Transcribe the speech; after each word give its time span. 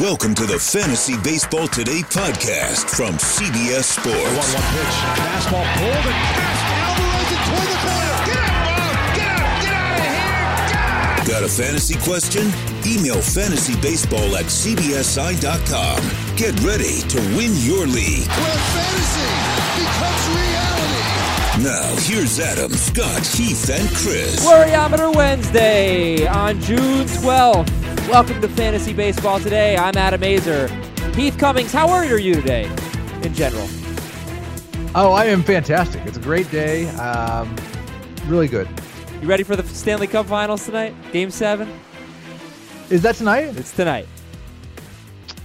Welcome 0.00 0.34
to 0.34 0.44
the 0.44 0.58
Fantasy 0.58 1.16
Baseball 1.24 1.68
Today 1.68 2.02
podcast 2.02 2.84
from 2.94 3.14
CBS 3.14 3.96
Sports. 3.96 4.12
1 4.12 4.28
1 4.28 4.68
pitch. 4.76 4.96
Fastball 5.16 5.64
pulled 5.72 6.04
and 6.04 6.20
passed. 6.36 6.68
Alvarez 6.84 7.32
and 7.32 7.40
toward 7.48 7.64
the 7.64 7.80
corner. 7.80 8.12
Get 8.28 8.36
out, 8.36 8.60
Bob! 8.76 8.92
Get 9.16 9.24
out! 9.24 9.56
Get 9.64 9.72
out 9.72 9.96
of 9.96 10.04
here! 10.04 10.68
Get 10.68 10.84
out! 10.84 11.26
Got 11.26 11.42
a 11.44 11.48
fantasy 11.48 11.96
question? 12.04 12.44
Email 12.84 13.24
fantasybaseball 13.24 14.36
at 14.36 14.44
cbsi.com. 14.52 16.00
Get 16.36 16.52
ready 16.60 17.00
to 17.08 17.18
win 17.32 17.56
your 17.64 17.88
league. 17.88 18.28
Where 18.28 18.60
fantasy 18.76 19.32
becomes 19.80 20.28
reality. 20.36 21.16
Now, 21.64 21.88
here's 22.04 22.38
Adam, 22.38 22.70
Scott, 22.72 23.26
Heath, 23.26 23.70
and 23.70 23.88
Chris. 23.96 24.44
Worryometer 24.44 25.16
Wednesday 25.16 26.26
on 26.26 26.60
June 26.60 27.06
12th. 27.06 27.75
Welcome 28.08 28.40
to 28.40 28.48
Fantasy 28.48 28.92
Baseball 28.92 29.40
today. 29.40 29.76
I'm 29.76 29.96
Adam 29.96 30.20
Aizer. 30.20 30.68
Heath 31.16 31.36
Cummings, 31.38 31.72
how 31.72 31.88
worried 31.88 32.12
are 32.12 32.20
you 32.20 32.34
today 32.36 32.70
in 33.22 33.34
general? 33.34 33.66
Oh, 34.94 35.10
I 35.12 35.24
am 35.24 35.42
fantastic. 35.42 36.06
It's 36.06 36.16
a 36.16 36.20
great 36.20 36.48
day. 36.52 36.88
Um, 36.90 37.56
really 38.26 38.46
good. 38.46 38.68
You 39.20 39.26
ready 39.26 39.42
for 39.42 39.56
the 39.56 39.64
Stanley 39.64 40.06
Cup 40.06 40.26
Finals 40.26 40.64
tonight? 40.64 40.94
Game 41.10 41.32
seven? 41.32 41.68
Is 42.90 43.02
that 43.02 43.16
tonight? 43.16 43.56
It's 43.56 43.72
tonight. 43.72 44.06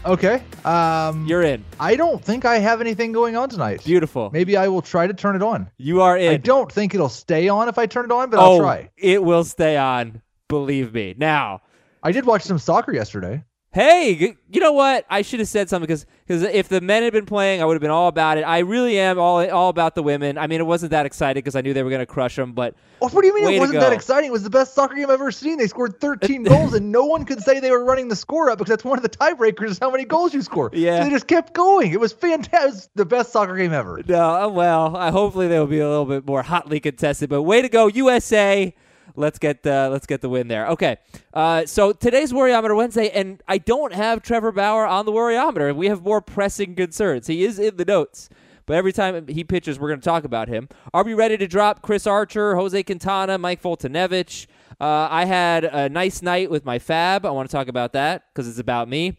Okay. 0.06 0.44
Um, 0.64 1.26
You're 1.26 1.42
in. 1.42 1.66
I 1.80 1.96
don't 1.96 2.24
think 2.24 2.46
I 2.46 2.60
have 2.60 2.80
anything 2.80 3.12
going 3.12 3.36
on 3.36 3.50
tonight. 3.50 3.84
Beautiful. 3.84 4.30
Maybe 4.32 4.56
I 4.56 4.68
will 4.68 4.84
try 4.84 5.08
to 5.08 5.16
turn 5.16 5.36
it 5.36 5.42
on. 5.42 5.68
You 5.78 6.04
are 6.04 6.16
in. 6.16 6.32
I 6.32 6.38
don't 6.38 6.72
think 6.72 6.94
it'll 6.94 7.10
stay 7.10 7.50
on 7.50 7.70
if 7.70 7.80
I 7.80 7.88
turn 7.88 8.06
it 8.06 8.12
on, 8.12 8.30
but 8.30 8.40
oh, 8.40 8.44
I'll 8.54 8.60
try. 8.60 8.92
It 8.98 9.24
will 9.24 9.46
stay 9.46 9.78
on. 9.78 10.22
Believe 10.48 10.94
me. 10.94 11.16
Now, 11.18 11.62
I 12.04 12.12
did 12.12 12.26
watch 12.26 12.44
some 12.44 12.60
soccer 12.60 12.94
yesterday. 12.94 13.44
Hey, 13.74 14.36
you 14.52 14.60
know 14.60 14.74
what? 14.74 15.06
I 15.10 15.22
should 15.22 15.40
have 15.40 15.48
said 15.48 15.70
something 15.70 15.88
because 15.88 16.06
because 16.28 16.44
if 16.44 16.68
the 16.68 16.82
men 16.82 17.04
had 17.04 17.14
been 17.14 17.26
playing, 17.26 17.62
I 17.62 17.66
would 17.66 17.76
have 17.76 17.82
been 17.82 17.90
all 17.90 18.10
about 18.10 18.38
it. 18.38 18.42
I 18.42 18.60
really 18.60 19.00
am 19.00 19.18
all 19.18 19.50
all 19.50 19.70
about 19.70 19.96
the 19.96 20.04
women. 20.04 20.38
I 20.38 20.48
mean, 20.48 20.60
it 20.60 20.66
wasn't 20.66 20.90
that 20.92 21.06
exciting 21.06 21.40
because 21.40 21.56
I 21.56 21.62
knew 21.62 21.74
they 21.74 21.82
were 21.82 21.90
going 21.90 22.02
to 22.02 22.06
crush 22.06 22.36
them, 22.36 22.52
but 22.52 22.76
Oh, 23.02 23.08
what 23.08 23.22
do 23.22 23.28
you 23.28 23.34
mean 23.34 23.46
it 23.54 23.60
wasn't 23.60 23.80
that 23.80 23.94
exciting? 23.94 24.28
It 24.28 24.34
was 24.34 24.44
the 24.44 24.50
best 24.50 24.76
soccer 24.76 24.94
game 24.94 25.06
I've 25.06 25.12
ever 25.12 25.32
seen. 25.32 25.58
They 25.58 25.68
scored 25.68 26.02
13 26.02 26.44
goals, 26.52 26.74
and 26.74 26.92
no 26.92 27.06
one 27.06 27.24
could 27.24 27.42
say 27.42 27.62
they 27.62 27.72
were 27.72 27.86
running 27.86 28.10
the 28.10 28.16
score 28.16 28.50
up 28.50 28.58
because 28.58 28.70
that's 28.72 28.84
one 28.84 29.00
of 29.00 29.04
the 29.04 29.10
tiebreakers 29.10 29.70
is 29.70 29.80
how 29.80 29.90
many 29.90 30.04
goals 30.04 30.34
you 30.34 30.42
score. 30.42 30.70
Yeah. 30.74 30.98
So 31.00 31.06
they 31.06 31.10
just 31.10 31.28
kept 31.28 31.54
going. 31.54 31.94
It 31.94 32.00
was 32.02 32.12
fantastic. 32.12 32.62
It 32.62 32.66
was 32.66 32.90
the 32.96 33.06
best 33.06 33.32
soccer 33.32 33.56
game 33.56 33.72
ever. 33.72 34.02
no. 34.06 34.20
uh, 34.36 34.48
Well, 34.50 34.98
I, 34.98 35.12
hopefully 35.12 35.48
they 35.48 35.58
will 35.58 35.66
be 35.68 35.80
a 35.80 35.88
little 35.90 36.06
bit 36.06 36.28
more 36.28 36.44
hotly 36.44 36.82
contested. 36.82 37.30
But 37.30 37.44
way 37.44 37.62
to 37.62 37.70
go, 37.70 37.88
USA! 37.88 38.76
Let's 39.16 39.40
get 39.40 39.66
uh, 39.66 39.90
let's 39.92 40.06
get 40.06 40.22
the 40.22 40.30
win 40.30 40.48
there. 40.48 40.68
Okay, 40.68 40.98
uh, 41.34 41.66
so 41.66 41.92
today's 41.92 42.32
Worryometer 42.32 42.76
Wednesday, 42.76 43.10
and 43.10 43.42
I 43.48 43.58
don't 43.58 43.94
have 43.94 44.22
Trevor 44.22 44.52
Bauer 44.52 44.86
on 44.86 45.06
the 45.06 45.12
Worryometer. 45.12 45.76
We 45.76 45.88
have 45.88 46.04
more 46.04 46.22
pressing 46.22 46.76
concerns. 46.76 47.28
He 47.28 47.44
is 47.44 47.60
in 47.60 47.78
the 47.78 47.86
notes. 47.86 48.30
But 48.66 48.78
every 48.78 48.94
time 48.94 49.28
he 49.28 49.44
pitches, 49.44 49.80
we're 49.80 49.90
going 49.90 50.00
to 50.00 50.06
talk 50.06 50.24
about 50.24 50.48
him. 50.48 50.70
Are 50.94 51.04
we 51.04 51.14
ready 51.14 51.36
to 51.38 51.48
drop 51.48 51.82
Chris 51.82 52.08
Archer, 52.08 52.56
Jose 52.56 52.82
Quintana, 52.84 53.38
Mike 53.38 53.62
Foltynewicz? 53.62 54.48
Uh, 54.80 55.08
I 55.12 55.26
had 55.26 55.66
a 55.66 55.90
nice 55.90 56.22
night 56.22 56.50
with 56.50 56.64
my 56.64 56.80
FAAB. 56.80 57.26
I 57.26 57.32
want 57.32 57.50
to 57.50 57.56
talk 57.56 57.68
about 57.68 57.94
that 57.94 58.24
because 58.34 58.48
it's 58.48 58.60
about 58.60 58.88
me. 58.88 59.18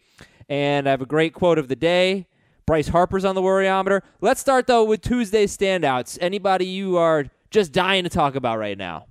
And 0.49 0.89
I 0.89 0.91
have 0.91 1.03
a 1.03 1.07
great 1.07 1.35
quote 1.35 1.59
of 1.59 1.69
the 1.69 1.77
day. 1.77 2.27
Bryce 2.67 2.89
Harper's 2.89 3.25
on 3.25 3.35
the 3.35 3.43
worryometer. 3.43 4.01
Let's 4.21 4.41
start, 4.41 4.67
though, 4.67 4.85
with 4.85 5.03
Tuesday's 5.03 5.57
standouts. 5.57 6.17
Anybody 6.21 6.65
you 6.65 6.97
are 6.97 7.27
just 7.51 7.73
dying 7.73 8.05
to 8.05 8.11
talk 8.11 8.35
about 8.35 8.59
right 8.59 8.79
now? 8.79 9.07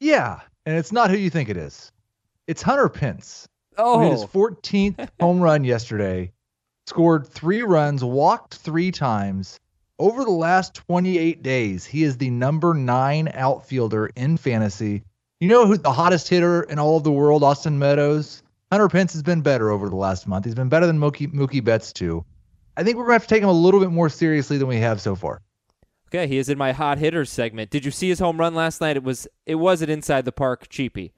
Yeah, 0.00 0.40
and 0.64 0.76
it's 0.76 0.92
not 0.92 1.10
who 1.10 1.16
you 1.16 1.30
think 1.30 1.48
it 1.48 1.56
is. 1.56 1.90
It's 2.46 2.62
Hunter 2.62 2.88
Pence. 2.88 3.48
Oh, 3.78 4.00
hit 4.00 4.12
his 4.12 4.24
14th 4.24 5.08
home 5.20 5.40
run 5.40 5.64
yesterday, 5.64 6.32
scored 6.86 7.26
three 7.26 7.62
runs, 7.62 8.02
walked 8.02 8.54
three 8.56 8.90
times. 8.90 9.58
Over 9.98 10.24
the 10.24 10.30
last 10.30 10.74
28 10.74 11.42
days, 11.42 11.86
he 11.86 12.02
is 12.02 12.18
the 12.18 12.30
number 12.30 12.74
nine 12.74 13.30
outfielder 13.32 14.10
in 14.14 14.36
fantasy. 14.36 15.02
You 15.40 15.48
know 15.48 15.66
who 15.66 15.76
the 15.76 15.92
hottest 15.92 16.28
hitter 16.28 16.62
in 16.62 16.78
all 16.78 16.96
of 16.96 17.04
the 17.04 17.12
world, 17.12 17.42
Austin 17.42 17.78
Meadows? 17.78 18.42
Hunter 18.70 18.88
Pence 18.88 19.12
has 19.12 19.22
been 19.22 19.42
better 19.42 19.70
over 19.70 19.88
the 19.88 19.96
last 19.96 20.26
month. 20.26 20.44
He's 20.44 20.54
been 20.54 20.68
better 20.68 20.86
than 20.86 20.98
Mookie, 20.98 21.32
Mookie 21.32 21.64
Betts, 21.64 21.92
too. 21.92 22.24
I 22.76 22.82
think 22.82 22.96
we're 22.96 23.04
going 23.04 23.18
to 23.18 23.20
have 23.20 23.22
to 23.22 23.34
take 23.34 23.42
him 23.42 23.48
a 23.48 23.52
little 23.52 23.80
bit 23.80 23.90
more 23.90 24.08
seriously 24.08 24.58
than 24.58 24.68
we 24.68 24.76
have 24.76 25.00
so 25.00 25.14
far. 25.14 25.40
Okay. 26.08 26.26
He 26.26 26.38
is 26.38 26.48
in 26.48 26.58
my 26.58 26.72
hot 26.72 26.98
hitters 26.98 27.30
segment. 27.30 27.70
Did 27.70 27.84
you 27.84 27.90
see 27.90 28.08
his 28.08 28.18
home 28.18 28.38
run 28.38 28.54
last 28.54 28.80
night? 28.80 28.96
It 28.96 29.02
was 29.02 29.26
it 29.44 29.56
was 29.56 29.82
an 29.82 29.90
inside 29.90 30.24
the 30.24 30.32
park 30.32 30.68
cheapie. 30.68 31.12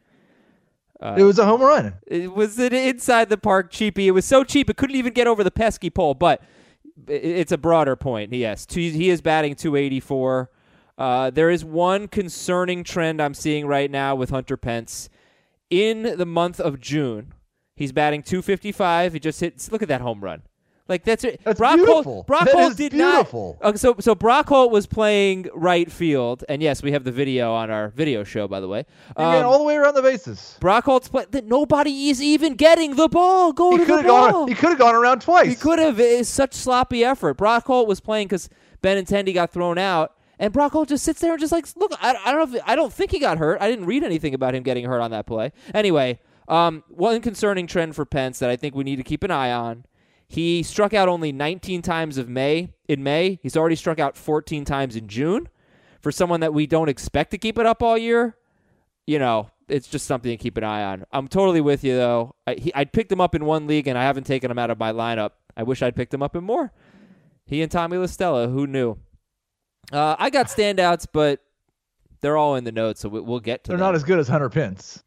Uh, 1.01 1.15
it 1.17 1.23
was 1.23 1.39
a 1.39 1.45
home 1.45 1.61
run. 1.61 1.95
It 2.07 2.35
was 2.35 2.59
an 2.59 2.75
inside 2.75 3.29
the 3.29 3.39
park 3.39 3.71
cheapie. 3.71 4.07
It 4.07 4.13
was 4.13 4.25
so 4.25 4.43
cheap 4.43 4.69
it 4.69 4.77
couldn't 4.77 4.97
even 4.97 5.13
get 5.13 5.27
over 5.27 5.45
the 5.45 5.51
pesky 5.51 5.91
pole. 5.91 6.15
But 6.15 6.43
it's 7.07 7.53
a 7.53 7.59
broader 7.59 7.97
point. 7.97 8.33
Yes, 8.33 8.67
he 8.69 9.11
is 9.11 9.21
batting 9.21 9.55
284. 9.55 10.51
Uh, 10.97 11.31
there 11.31 11.51
is 11.51 11.65
one 11.65 12.09
concerning 12.09 12.83
trend 12.83 13.23
I'm 13.23 13.35
seeing 13.35 13.67
right 13.67 13.91
now 13.91 14.17
with 14.17 14.31
Hunter 14.31 14.57
Pence. 14.57 15.09
In 15.71 16.17
the 16.17 16.27
month 16.27 16.59
of 16.59 16.81
June, 16.81 17.35
he's 17.77 17.93
batting 17.93 18.23
255. 18.23 19.13
He 19.13 19.21
just 19.21 19.41
hit. 19.41 19.69
Look 19.71 19.83
at 19.83 19.89
that 19.89 20.01
home 20.01 20.25
run. 20.25 20.43
Like 20.89 21.05
that's 21.05 21.23
it. 21.23 21.41
That's 21.45 21.59
Brock 21.59 21.77
beautiful. 21.77 22.03
Holt, 22.03 22.27
Brock 22.27 22.45
That 22.47 22.55
Holt 22.55 22.77
did 22.77 22.93
beautiful. 22.93 23.59
not. 23.61 23.69
Okay, 23.69 23.77
so 23.79 23.97
so 24.01 24.15
Brock 24.15 24.49
Holt 24.49 24.73
was 24.73 24.87
playing 24.87 25.49
right 25.55 25.93
field, 25.93 26.45
and 26.49 26.63
yes, 26.63 26.83
we 26.83 26.93
have 26.93 27.05
the 27.05 27.13
video 27.13 27.53
on 27.53 27.71
our 27.71 27.89
video 27.91 28.25
show, 28.25 28.49
by 28.49 28.59
the 28.61 28.69
way. 28.69 28.87
He 29.17 29.23
ran 29.23 29.45
Um, 29.45 29.47
all 29.51 29.59
the 29.59 29.65
way 29.65 29.77
around 29.77 29.95
the 29.95 30.03
bases. 30.03 30.57
Brock 30.61 30.85
Holt's 30.85 31.09
play 31.09 31.27
that 31.31 31.45
nobody 31.45 32.09
is 32.09 32.23
even 32.23 32.55
getting 32.55 32.97
the 32.97 33.09
ball. 33.09 33.53
Go 33.53 33.73
He 33.73 33.79
to 33.79 33.85
could 33.85 33.93
the 33.99 34.03
have 34.03 34.07
ball. 34.07 34.31
gone. 34.33 34.49
He 34.49 34.55
could 34.55 34.71
have 34.71 34.79
gone 34.79 34.95
around 34.95 35.21
twice. 35.21 35.49
He 35.49 35.55
could 35.57 35.79
have. 35.79 36.01
It's 36.01 36.29
such 36.31 36.55
sloppy 36.55 37.05
effort. 37.05 37.35
Brock 37.35 37.67
Holt 37.67 37.87
was 37.87 38.01
playing 38.01 38.29
because 38.29 38.49
Benintendi 38.83 39.35
got 39.35 39.53
thrown 39.53 39.77
out, 39.77 40.15
and 40.39 40.55
Brock 40.55 40.73
Holt 40.73 40.89
just 40.89 41.05
sits 41.05 41.21
there 41.21 41.33
and 41.33 41.41
just 41.41 41.53
like, 41.53 41.67
look, 41.77 41.93
I, 42.01 42.17
I 42.25 42.33
don't 42.33 42.51
know. 42.51 42.57
If, 42.59 42.63
I 42.67 42.75
don't 42.77 42.93
think 42.95 43.11
he 43.11 43.19
got 43.19 43.37
hurt. 43.37 43.61
I 43.61 43.69
didn't 43.69 43.85
read 43.85 44.05
anything 44.05 44.33
about 44.33 44.55
him 44.55 44.63
getting 44.63 44.87
hurt 44.87 45.01
on 45.03 45.11
that 45.11 45.27
play. 45.27 45.53
Anyway, 45.75 46.19
um, 46.49 46.83
one 46.89 47.21
concerning 47.21 47.67
trend 47.67 47.95
for 47.95 48.07
Pence 48.07 48.39
that 48.39 48.49
I 48.49 48.57
think 48.57 48.75
we 48.75 48.85
need 48.85 48.97
to 48.97 49.03
keep 49.03 49.23
an 49.23 49.31
eye 49.31 49.53
on. 49.53 49.85
He 50.29 50.63
struck 50.63 50.93
out 50.93 51.09
only 51.09 51.33
19 51.33 51.83
times 51.83 52.19
of 52.19 52.29
May 52.29 52.75
in 52.87 53.03
May. 53.03 53.39
He's 53.43 53.57
already 53.57 53.77
struck 53.77 53.99
out 53.99 54.17
14 54.17 54.65
times 54.65 54.95
in 54.95 55.09
June. 55.09 55.49
For 56.01 56.13
someone 56.13 56.41
that 56.41 56.55
we 56.55 56.67
don't 56.67 56.89
expect 56.89 57.33
to 57.33 57.39
keep 57.39 57.59
it 57.59 57.67
up 57.67 57.83
all 57.83 57.99
year, 57.99 58.37
you 59.07 59.19
know, 59.19 59.51
it's 59.69 59.89
just 59.89 60.07
something 60.07 60.31
to 60.31 60.37
keep 60.37 60.57
an 60.57 60.65
eye 60.65 60.85
on. 60.85 61.05
I'm 61.11 61.29
totally 61.29 61.61
with 61.61 61.83
you 61.83 61.97
though. 61.97 62.35
I, 62.47 62.55
he, 62.55 62.73
I 62.75 62.85
picked 62.85 63.11
him 63.11 63.21
up 63.21 63.35
in 63.35 63.45
one 63.45 63.67
league 63.67 63.89
and 63.89 63.99
I 63.99 64.05
haven't 64.05 64.25
taken 64.25 64.51
him 64.51 64.59
out 64.59 64.71
of 64.71 64.79
my 64.79 64.93
lineup. 64.93 65.31
I 65.57 65.65
wish 65.65 65.83
I'd 65.83 65.97
picked 65.97 66.15
him 66.15 66.23
up 66.23 66.37
in 66.37 66.45
more. 66.45 66.73
He 67.47 67.63
and 67.63 67.73
Tommy 67.73 67.97
La 67.97 68.07
Stella, 68.07 68.49
who 68.49 68.67
knew? 68.67 68.97
Uh, 69.91 70.15
I 70.19 70.31
got 70.31 70.47
standouts, 70.47 71.07
but 71.11 71.41
they're 72.21 72.37
all 72.37 72.57
in 72.57 72.65
the 72.65 72.73
notes, 72.73 73.01
so 73.01 73.09
we, 73.09 73.21
we'll 73.21 73.41
get 73.41 73.65
to 73.65 73.69
them. 73.69 73.79
They're 73.79 73.87
them. 73.87 73.93
not 73.93 73.97
as 73.97 74.05
good 74.05 74.19
as 74.19 74.29
Hunter 74.29 74.51
Pence. 74.51 75.03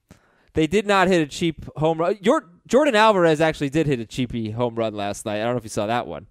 They 0.53 0.67
did 0.67 0.85
not 0.85 1.07
hit 1.07 1.21
a 1.21 1.27
cheap 1.27 1.65
home 1.77 1.99
run. 1.99 2.17
Your 2.21 2.49
Yordan 2.69 2.93
Alvarez 2.95 3.41
actually 3.41 3.69
did 3.69 3.87
hit 3.87 3.99
a 3.99 4.05
cheapy 4.05 4.51
home 4.51 4.75
run 4.75 4.93
last 4.93 5.25
night. 5.25 5.41
I 5.41 5.43
don't 5.43 5.53
know 5.53 5.57
if 5.57 5.63
you 5.63 5.69
saw 5.69 5.87
that 5.87 6.07
one. 6.07 6.27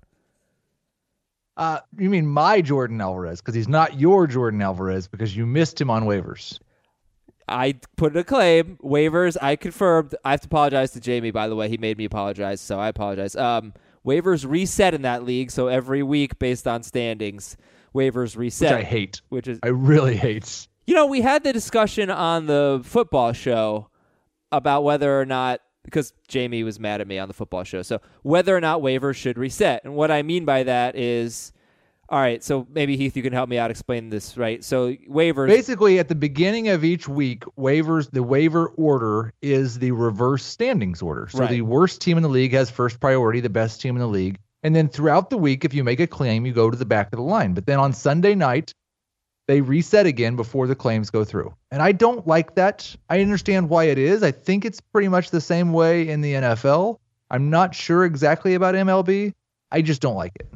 Uh, 1.57 1.81
you 1.99 2.09
mean 2.09 2.27
my 2.27 2.63
Yordan 2.63 3.01
Alvarez? 3.03 3.41
Because 3.41 3.55
he's 3.55 3.69
not 3.69 4.01
your 4.01 4.27
Yordan 4.27 4.63
Alvarez 4.63 5.09
because 5.09 5.37
you 5.37 5.45
missed 5.45 5.81
him 5.81 5.91
on 5.91 6.05
waivers. 6.05 6.59
I 7.49 7.75
put 7.97 8.17
a 8.17 8.25
claim 8.25 8.79
waivers. 8.83 9.37
I 9.43 9.57
confirmed. 9.57 10.15
I 10.25 10.31
have 10.31 10.41
to 10.43 10.47
apologize 10.47 10.93
to 10.93 11.01
Jamie. 11.01 11.33
By 11.33 11.49
the 11.49 11.57
way, 11.57 11.69
he 11.69 11.77
made 11.77 11.99
me 11.99 12.05
apologize, 12.05 12.61
so 12.61 12.79
I 12.79 12.89
apologize. 12.89 13.35
Um, 13.35 13.75
waivers 14.07 14.49
reset 14.49 14.95
in 14.95 15.03
that 15.03 15.25
league, 15.25 15.51
so 15.51 15.67
every 15.67 16.03
week 16.03 16.39
based 16.39 16.69
on 16.69 16.85
standings, 16.85 17.57
waivers 17.95 18.37
reset. 18.37 18.77
Which. 18.77 18.85
I 18.87 18.89
hate. 18.89 19.21
Which 19.31 19.49
is 19.49 19.59
I 19.63 19.69
really 19.69 20.17
hate. 20.17 20.69
You 20.87 20.95
know, 20.95 21.07
we 21.07 21.21
had 21.21 21.45
the 21.45 21.53
discussion 21.53 22.09
on 22.09 22.47
the 22.47 22.81
football 22.85 23.33
show 23.33 23.89
about 24.53 24.83
whether 24.85 25.21
or 25.21 25.27
not 25.27 25.61
because 25.85 26.13
Jamie 26.29 26.63
was 26.63 26.79
mad 26.79 27.01
at 27.01 27.07
me 27.07 27.19
on 27.19 27.29
the 27.29 27.35
football 27.35 27.65
show. 27.65 27.83
So 27.83 28.01
whether 28.23 28.57
or 28.57 28.61
not 28.61 28.81
waivers 28.81 29.17
should 29.17 29.39
reset. 29.39 29.85
And 29.85 29.95
what 29.95 30.11
I 30.11 30.23
mean 30.23 30.45
by 30.45 30.63
that 30.65 30.97
is 30.97 31.53
all 32.11 32.19
right, 32.19 32.43
so 32.43 32.67
maybe 32.73 32.97
Heath 32.97 33.17
you 33.17 33.23
can 33.23 33.33
help 33.33 33.49
me 33.49 33.57
out 33.57 33.71
explain 33.71 34.11
this, 34.11 34.37
right? 34.37 34.65
So 34.65 34.95
waivers 35.09 35.47
Basically, 35.47 36.01
at 36.01 36.09
the 36.09 36.17
beginning 36.17 36.69
of 36.69 36.83
each 36.83 37.07
week, 37.07 37.45
waivers, 37.57 38.11
the 38.11 38.25
waiver 38.25 38.67
order 38.71 39.33
is 39.43 39.79
the 39.79 39.93
reverse 39.93 40.45
standings 40.45 41.03
order. 41.03 41.29
So 41.31 41.39
Right. 41.39 41.51
the 41.51 41.63
worst 41.63 42.01
team 42.01 42.17
in 42.17 42.25
the 42.25 42.29
league 42.29 42.53
has 42.53 42.69
first 42.69 42.99
priority, 42.99 43.39
the 43.39 43.49
best 43.49 43.81
team 43.81 43.95
in 43.95 44.01
the 44.01 44.09
league. 44.09 44.39
And 44.65 44.75
then 44.75 44.89
throughout 44.89 45.31
the 45.31 45.39
week, 45.39 45.65
if 45.65 45.73
you 45.73 45.85
make 45.85 46.01
a 46.01 46.07
claim, 46.07 46.45
you 46.45 46.53
go 46.53 46.69
to 46.69 46.77
the 46.77 46.85
back 46.85 47.07
of 47.13 47.17
the 47.17 47.23
line. 47.23 47.55
But 47.55 47.67
then 47.67 47.79
on 47.79 47.93
Sunday 47.93 48.35
night, 48.35 48.75
they 49.51 49.61
reset 49.61 50.07
again 50.07 50.37
before 50.37 50.69
the 50.69 50.77
claims 50.77 51.11
go 51.11 51.25
through. 51.25 51.53
And 51.73 51.83
I 51.83 51.91
don't 51.91 52.25
like 52.25 52.55
that. 52.55 52.95
I 53.09 53.21
understand 53.21 53.69
why 53.69 53.85
it 53.87 53.99
is. 53.99 54.23
I 54.23 54.31
think 54.31 54.65
it's 54.65 54.81
pretty 54.81 55.09
much 55.09 55.31
the 55.33 55.41
same 55.41 55.73
way 55.73 56.09
in 56.09 56.21
the 56.21 56.35
NFL. 56.35 56.99
I'm 57.33 57.51
not 57.51 57.75
sure 57.75 58.05
exactly 58.05 58.55
about 58.55 58.77
MLB. 58.77 59.35
I 59.73 59.83
just 59.83 60.01
don't 60.01 60.15
like 60.15 60.37
it. 60.39 60.47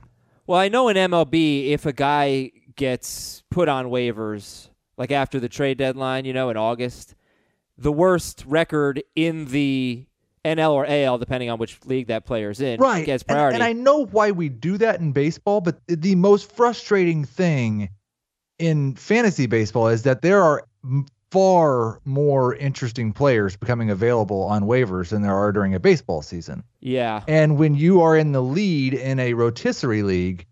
Well, 0.47 0.61
I 0.61 0.69
know 0.69 0.87
in 0.87 0.97
MLB, 0.97 1.71
if 1.71 1.87
a 1.87 1.93
guy 1.93 2.53
gets 2.77 3.43
put 3.51 3.69
on 3.69 3.87
waivers, 3.87 4.69
like 4.97 5.11
after 5.11 5.41
the 5.41 5.49
trade 5.49 5.77
deadline, 5.77 6.25
you 6.25 6.33
know, 6.33 6.51
in 6.51 6.57
August, 6.57 7.17
the 7.77 7.91
worst 7.91 8.45
record 8.47 9.03
in 9.17 9.47
the 9.47 10.07
NL 10.45 10.71
or 10.71 10.87
AL, 10.87 11.19
depending 11.19 11.51
on 11.51 11.59
which 11.59 11.85
league 11.85 12.07
that 12.07 12.27
player's 12.27 12.61
in, 12.61 12.79
right 12.79 13.05
gets 13.05 13.25
And- 13.25 13.35
priority. 13.35 13.55
And, 13.57 13.65
I 13.65 13.73
know 13.73 14.05
why 14.07 14.31
we 14.31 14.49
do 14.49 14.79
that 14.79 15.01
in 15.01 15.11
baseball, 15.11 15.61
but 15.61 15.81
the 15.89 16.15
most 16.15 16.53
frustrating 16.53 17.25
thing 17.25 17.89
in 18.59 18.95
fantasy 18.95 19.47
baseball 19.47 19.89
is 19.89 20.03
that 20.03 20.23
there 20.23 20.43
are 20.43 20.65
far 21.31 22.01
more 22.05 22.55
interesting 22.55 23.13
players 23.13 23.57
becoming 23.57 23.91
available 23.91 24.43
on 24.45 24.63
waivers 24.63 25.09
than 25.09 25.23
there 25.23 25.35
are 25.35 25.51
during 25.51 25.75
a 25.75 25.81
baseball 25.81 26.23
season. 26.23 26.63
yeah, 26.81 27.23
And 27.27 27.59
when 27.59 27.75
you 27.75 28.03
are 28.03 28.17
in 28.17 28.33
the 28.33 28.43
lead 28.43 28.95
in 28.95 29.19
a 29.19 29.35
rotisserie 29.35 30.05
league, 30.05 30.47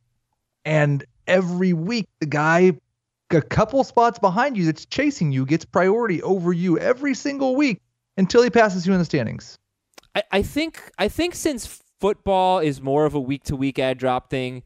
and 0.65 1.05
every 1.27 1.73
week 1.73 2.09
the 2.21 2.27
guy 2.27 2.73
a 3.31 3.41
couple 3.41 3.83
spots 3.85 4.19
behind 4.19 4.57
you 4.57 4.67
that's 4.67 4.85
chasing 4.87 5.33
you 5.33 5.47
gets 5.47 5.65
priority 5.65 6.23
over 6.23 6.53
you 6.53 6.79
every 6.79 7.15
single 7.15 7.57
week 7.57 7.81
until 8.17 8.43
he 8.43 8.51
passes 8.51 8.87
you 8.87 8.93
in 8.93 8.99
the 8.99 9.05
standings. 9.05 9.59
I, 10.15 10.23
I 10.31 10.43
think 10.43 10.91
I 10.99 11.09
think 11.09 11.35
since 11.35 11.81
football 12.01 12.59
is 12.59 12.83
more 12.83 13.07
of 13.07 13.15
a 13.15 13.21
week 13.21 13.45
to 13.45 13.57
week 13.57 13.79
add 13.79 13.99
drop 13.99 14.31
thing, 14.31 14.65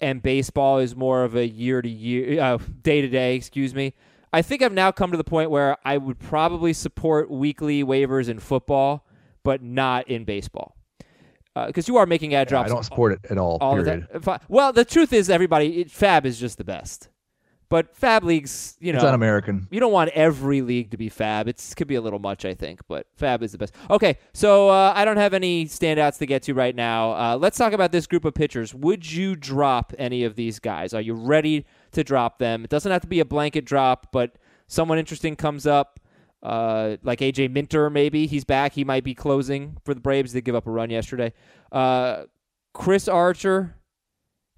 and 0.00 0.22
baseball 0.22 0.78
is 0.78 0.94
more 0.96 1.24
of 1.24 1.34
a 1.36 1.46
year 1.46 1.82
to 1.82 1.88
year, 1.88 2.40
uh, 2.40 2.58
day 2.82 3.00
to 3.00 3.08
day. 3.08 3.36
Excuse 3.36 3.74
me. 3.74 3.94
I 4.32 4.42
think 4.42 4.62
I've 4.62 4.72
now 4.72 4.90
come 4.90 5.12
to 5.12 5.16
the 5.16 5.24
point 5.24 5.50
where 5.50 5.76
I 5.84 5.96
would 5.96 6.18
probably 6.18 6.72
support 6.72 7.30
weekly 7.30 7.84
waivers 7.84 8.28
in 8.28 8.40
football, 8.40 9.06
but 9.44 9.62
not 9.62 10.08
in 10.08 10.24
baseball, 10.24 10.76
uh, 11.54 11.68
because 11.68 11.86
you 11.86 11.98
are 11.98 12.06
making 12.06 12.34
add 12.34 12.48
drops. 12.48 12.68
I 12.68 12.74
don't 12.74 12.82
support 12.82 13.12
it 13.12 13.30
at 13.30 13.38
all. 13.38 13.58
all 13.60 13.76
the 13.76 13.84
period. 13.84 14.08
time. 14.24 14.40
Well, 14.48 14.72
the 14.72 14.84
truth 14.84 15.12
is, 15.12 15.30
everybody 15.30 15.82
it, 15.82 15.88
FAAB 15.88 16.24
is 16.24 16.40
just 16.40 16.58
the 16.58 16.64
best, 16.64 17.08
but 17.74 17.92
FAAB 18.00 18.22
leagues, 18.22 18.76
you 18.78 18.92
know, 18.92 18.98
It's 18.98 19.04
un-American. 19.04 19.66
you 19.68 19.80
don't 19.80 19.90
want 19.90 20.10
every 20.10 20.62
league 20.62 20.92
to 20.92 20.96
be 20.96 21.10
FAAB. 21.10 21.48
It's 21.48 21.74
could 21.74 21.88
be 21.88 21.96
a 21.96 22.00
little 22.00 22.20
much, 22.20 22.44
I 22.44 22.54
think, 22.54 22.78
but 22.86 23.08
FAAB 23.20 23.42
is 23.42 23.50
the 23.50 23.58
best. 23.58 23.74
Okay, 23.90 24.16
so 24.32 24.68
uh, 24.68 24.92
I 24.94 25.04
don't 25.04 25.16
have 25.16 25.34
any 25.34 25.64
standouts 25.64 26.18
to 26.18 26.26
get 26.26 26.44
to 26.44 26.54
right 26.54 26.76
now. 26.76 27.10
Uh, 27.14 27.36
let's 27.36 27.58
talk 27.58 27.72
about 27.72 27.90
this 27.90 28.06
group 28.06 28.24
of 28.24 28.32
pitchers. 28.32 28.72
Would 28.72 29.10
you 29.10 29.34
drop 29.34 29.92
any 29.98 30.22
of 30.22 30.36
these 30.36 30.60
guys? 30.60 30.94
Are 30.94 31.00
you 31.00 31.14
ready 31.14 31.66
to 31.90 32.04
drop 32.04 32.38
them? 32.38 32.62
It 32.62 32.70
doesn't 32.70 32.92
have 32.92 33.00
to 33.02 33.08
be 33.08 33.18
a 33.18 33.24
blanket 33.24 33.64
drop, 33.64 34.12
but 34.12 34.36
someone 34.68 34.96
interesting 34.96 35.34
comes 35.34 35.66
up, 35.66 35.98
uh, 36.44 36.98
like 37.02 37.18
AJ 37.18 37.50
Minter. 37.50 37.90
Maybe 37.90 38.28
he's 38.28 38.44
back. 38.44 38.74
He 38.74 38.84
might 38.84 39.02
be 39.02 39.16
closing 39.16 39.78
for 39.84 39.94
the 39.94 40.00
Braves. 40.00 40.32
They 40.32 40.42
give 40.42 40.54
up 40.54 40.68
a 40.68 40.70
run 40.70 40.90
yesterday. 40.90 41.32
Uh, 41.72 42.26
Chris 42.72 43.08
Archer. 43.08 43.74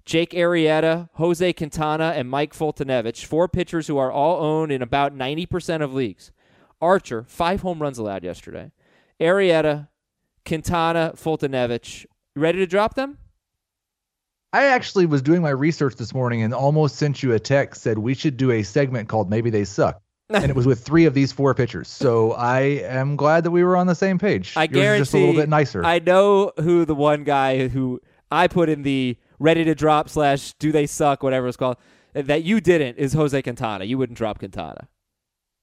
Jake 0.07 0.31
Arrieta, 0.31 1.09
Jose 1.15 1.51
Quintana, 1.51 2.13
and 2.15 2.29
Mike 2.29 2.53
Foltynewicz, 2.53 3.25
four 3.25 3.49
pitchers 3.49 3.87
who 3.87 3.97
are 3.97 4.09
all 4.09 4.41
owned 4.41 4.71
in 4.71 4.81
about 4.81 5.13
90% 5.13 5.81
of 5.81 5.93
leagues. 5.93 6.31
Archer, 6.81 7.25
five 7.27 7.59
home 7.59 7.81
runs 7.81 7.97
allowed 7.97 8.23
yesterday. 8.23 8.71
Arrieta, 9.19 9.89
Quintana, 10.45 11.11
Foltynewicz. 11.17 12.05
Ready 12.37 12.59
to 12.59 12.65
drop 12.65 12.93
them? 12.93 13.17
I 14.53 14.67
actually 14.67 15.07
was 15.07 15.21
doing 15.21 15.41
my 15.41 15.49
research 15.49 15.95
this 15.97 16.13
morning 16.13 16.41
and 16.41 16.53
almost 16.53 16.95
sent 16.95 17.21
you 17.21 17.33
a 17.33 17.39
text 17.39 17.81
said 17.81 17.97
we 17.97 18.13
should 18.13 18.37
do 18.37 18.51
a 18.51 18.63
segment 18.63 19.09
called 19.09 19.29
Maybe 19.29 19.49
They 19.49 19.65
Suck. 19.65 20.01
and 20.29 20.49
it 20.49 20.55
was 20.55 20.65
with 20.65 20.85
three 20.85 21.03
of 21.03 21.13
these 21.15 21.33
four 21.33 21.53
pitchers. 21.53 21.89
So 21.89 22.31
I 22.31 22.59
am 22.59 23.17
glad 23.17 23.43
that 23.43 23.51
we 23.51 23.61
were 23.61 23.75
on 23.75 23.87
the 23.87 23.95
same 23.95 24.19
page. 24.19 24.53
I 24.55 24.63
Yours 24.63 24.71
guarantee 24.71 25.01
just 25.01 25.13
a 25.13 25.17
little 25.17 25.35
bit 25.35 25.49
nicer. 25.49 25.83
I 25.83 25.99
know 25.99 26.53
who 26.61 26.85
the 26.85 26.95
one 26.95 27.25
guy 27.25 27.67
who 27.67 27.99
I 28.31 28.47
put 28.47 28.69
in 28.69 28.83
the 28.83 29.17
ready 29.39 29.63
to 29.63 29.75
drop 29.75 30.09
slash 30.09 30.53
do 30.53 30.71
they 30.71 30.85
suck, 30.87 31.23
whatever 31.23 31.47
it's 31.47 31.57
called, 31.57 31.77
that 32.13 32.43
you 32.43 32.59
didn't 32.61 32.97
is 32.97 33.13
Jose 33.13 33.39
Quintana. 33.41 33.85
You 33.85 33.97
wouldn't 33.97 34.17
drop 34.17 34.39
Quintana. 34.39 34.87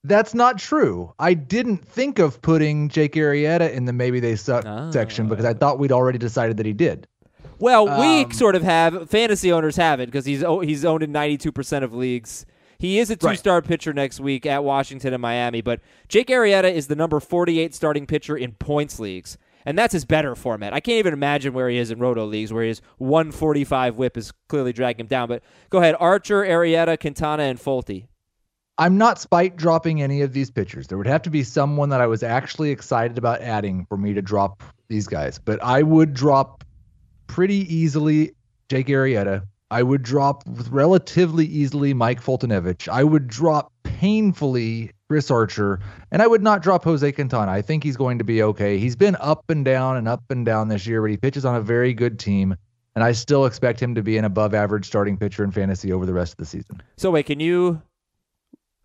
That's 0.06 0.34
not 0.34 0.58
true. 0.58 1.12
I 1.18 1.32
didn't 1.34 1.78
think 1.78 2.18
of 2.18 2.42
putting 2.42 2.90
Jake 2.90 3.14
Arrieta 3.14 3.72
in 3.72 3.86
the 3.86 3.92
Maybe 3.92 4.20
They 4.20 4.36
Suck 4.36 4.64
Ah. 4.66 4.90
section 4.90 5.28
because 5.28 5.46
I 5.46 5.54
thought 5.54 5.78
we'd 5.78 5.92
already 5.92 6.18
decided 6.18 6.58
that 6.58 6.66
he 6.66 6.74
did. 6.74 7.08
Well, 7.58 7.86
we 7.86 8.24
Um, 8.24 8.32
sort 8.32 8.54
of 8.56 8.62
have 8.62 9.08
fantasy 9.08 9.50
owners 9.50 9.76
have 9.76 10.00
it 10.00 10.06
because 10.06 10.26
he's 10.26 10.44
he's 10.62 10.84
owned 10.84 11.02
in 11.02 11.12
ninety 11.12 11.38
two 11.38 11.52
percent 11.52 11.84
of 11.84 11.94
leagues. 11.94 12.44
He 12.78 12.98
is 12.98 13.08
a 13.10 13.16
two 13.16 13.36
star 13.36 13.62
pitcher 13.62 13.92
next 13.94 14.20
week 14.20 14.44
at 14.44 14.62
Washington 14.64 15.14
and 15.14 15.22
Miami, 15.22 15.62
but 15.62 15.80
Jake 16.08 16.26
Arrieta 16.28 16.70
is 16.70 16.88
the 16.88 16.96
number 16.96 17.18
forty 17.20 17.60
eight 17.60 17.74
starting 17.74 18.06
pitcher 18.06 18.36
in 18.36 18.52
points 18.52 18.98
leagues, 19.00 19.38
and 19.64 19.78
that's 19.78 19.92
his 19.92 20.04
better 20.04 20.34
format. 20.34 20.72
I 20.72 20.80
can't 20.80 20.98
even 20.98 21.12
imagine 21.12 21.52
where 21.54 21.68
he 21.68 21.78
is 21.78 21.90
in 21.90 21.98
roto 21.98 22.24
leagues, 22.24 22.52
where 22.52 22.64
his 22.64 22.80
one 22.98 23.32
forty 23.32 23.64
five 23.64 23.96
whip 23.96 24.16
is 24.16 24.32
clearly 24.48 24.72
dragging 24.72 25.00
him 25.00 25.06
down. 25.06 25.28
But 25.28 25.42
go 25.70 25.78
ahead, 25.78 25.96
Archer, 25.98 26.44
Arrieta, 26.44 26.98
Quintana, 27.00 27.44
and 27.44 27.58
Folty. 27.58 28.06
I'm 28.76 28.98
not 28.98 29.20
spite 29.20 29.56
dropping 29.56 30.02
any 30.02 30.22
of 30.22 30.32
these 30.32 30.50
pitchers. 30.50 30.88
There 30.88 30.98
would 30.98 31.06
have 31.06 31.22
to 31.22 31.30
be 31.30 31.44
someone 31.44 31.90
that 31.90 32.00
I 32.00 32.08
was 32.08 32.24
actually 32.24 32.70
excited 32.70 33.18
about 33.18 33.40
adding 33.40 33.86
for 33.88 33.96
me 33.96 34.14
to 34.14 34.22
drop 34.22 34.62
these 34.88 35.06
guys. 35.06 35.38
But 35.38 35.62
I 35.62 35.82
would 35.82 36.12
drop 36.12 36.64
pretty 37.28 37.72
easily 37.72 38.32
Jake 38.68 38.88
Arrieta. 38.88 39.46
I 39.70 39.82
would 39.82 40.02
drop 40.02 40.42
relatively 40.70 41.46
easily 41.46 41.94
Mike 41.94 42.22
Foltynewicz. 42.22 42.88
I 42.88 43.04
would 43.04 43.28
drop 43.28 43.72
painfully 43.82 44.90
Chris 45.08 45.30
Archer. 45.30 45.80
And 46.10 46.22
I 46.22 46.26
would 46.26 46.42
not 46.42 46.62
drop 46.62 46.84
Jose 46.84 47.10
Quintana. 47.12 47.50
I 47.50 47.62
think 47.62 47.82
he's 47.84 47.96
going 47.96 48.18
to 48.18 48.24
be 48.24 48.42
okay. 48.42 48.78
He's 48.78 48.96
been 48.96 49.16
up 49.20 49.44
and 49.48 49.64
down 49.64 49.96
and 49.96 50.08
up 50.08 50.22
and 50.30 50.44
down 50.46 50.68
this 50.68 50.86
year, 50.86 51.00
but 51.02 51.10
he 51.10 51.16
pitches 51.16 51.44
on 51.44 51.54
a 51.56 51.60
very 51.60 51.92
good 51.92 52.18
team. 52.18 52.56
And 52.94 53.02
I 53.02 53.12
still 53.12 53.44
expect 53.46 53.80
him 53.80 53.94
to 53.96 54.02
be 54.02 54.16
an 54.18 54.24
above 54.24 54.54
average 54.54 54.86
starting 54.86 55.16
pitcher 55.16 55.42
in 55.44 55.50
fantasy 55.50 55.92
over 55.92 56.06
the 56.06 56.12
rest 56.14 56.32
of 56.34 56.36
the 56.38 56.46
season. 56.46 56.80
So 56.96 57.10
wait, 57.10 57.26
can 57.26 57.40
you? 57.40 57.82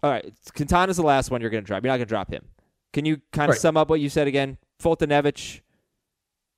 All 0.01 0.09
right, 0.09 0.33
Quintana's 0.55 0.97
the 0.97 1.03
last 1.03 1.29
one 1.29 1.41
you're 1.41 1.49
going 1.49 1.63
to 1.63 1.67
drop. 1.67 1.83
You're 1.83 1.91
not 1.91 1.97
going 1.97 2.07
to 2.07 2.09
drop 2.09 2.31
him. 2.31 2.43
Can 2.93 3.05
you 3.05 3.21
kind 3.31 3.49
of 3.49 3.53
Right. 3.53 3.61
sum 3.61 3.77
up 3.77 3.89
what 3.89 3.99
you 3.99 4.09
said 4.09 4.27
again? 4.27 4.57
Foltynewicz. 4.81 5.61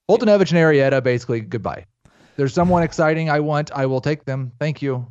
Foltynewicz 0.10 0.52
and 0.52 0.60
Arrieta, 0.60 1.04
basically, 1.04 1.42
goodbye. 1.42 1.86
There's 2.38 2.54
someone 2.54 2.84
exciting 2.84 3.30
I 3.30 3.40
want. 3.42 3.72
I 3.74 3.86
will 3.86 4.00
take 4.02 4.24
them. 4.26 4.52
Thank 4.60 4.82
you. 4.82 5.08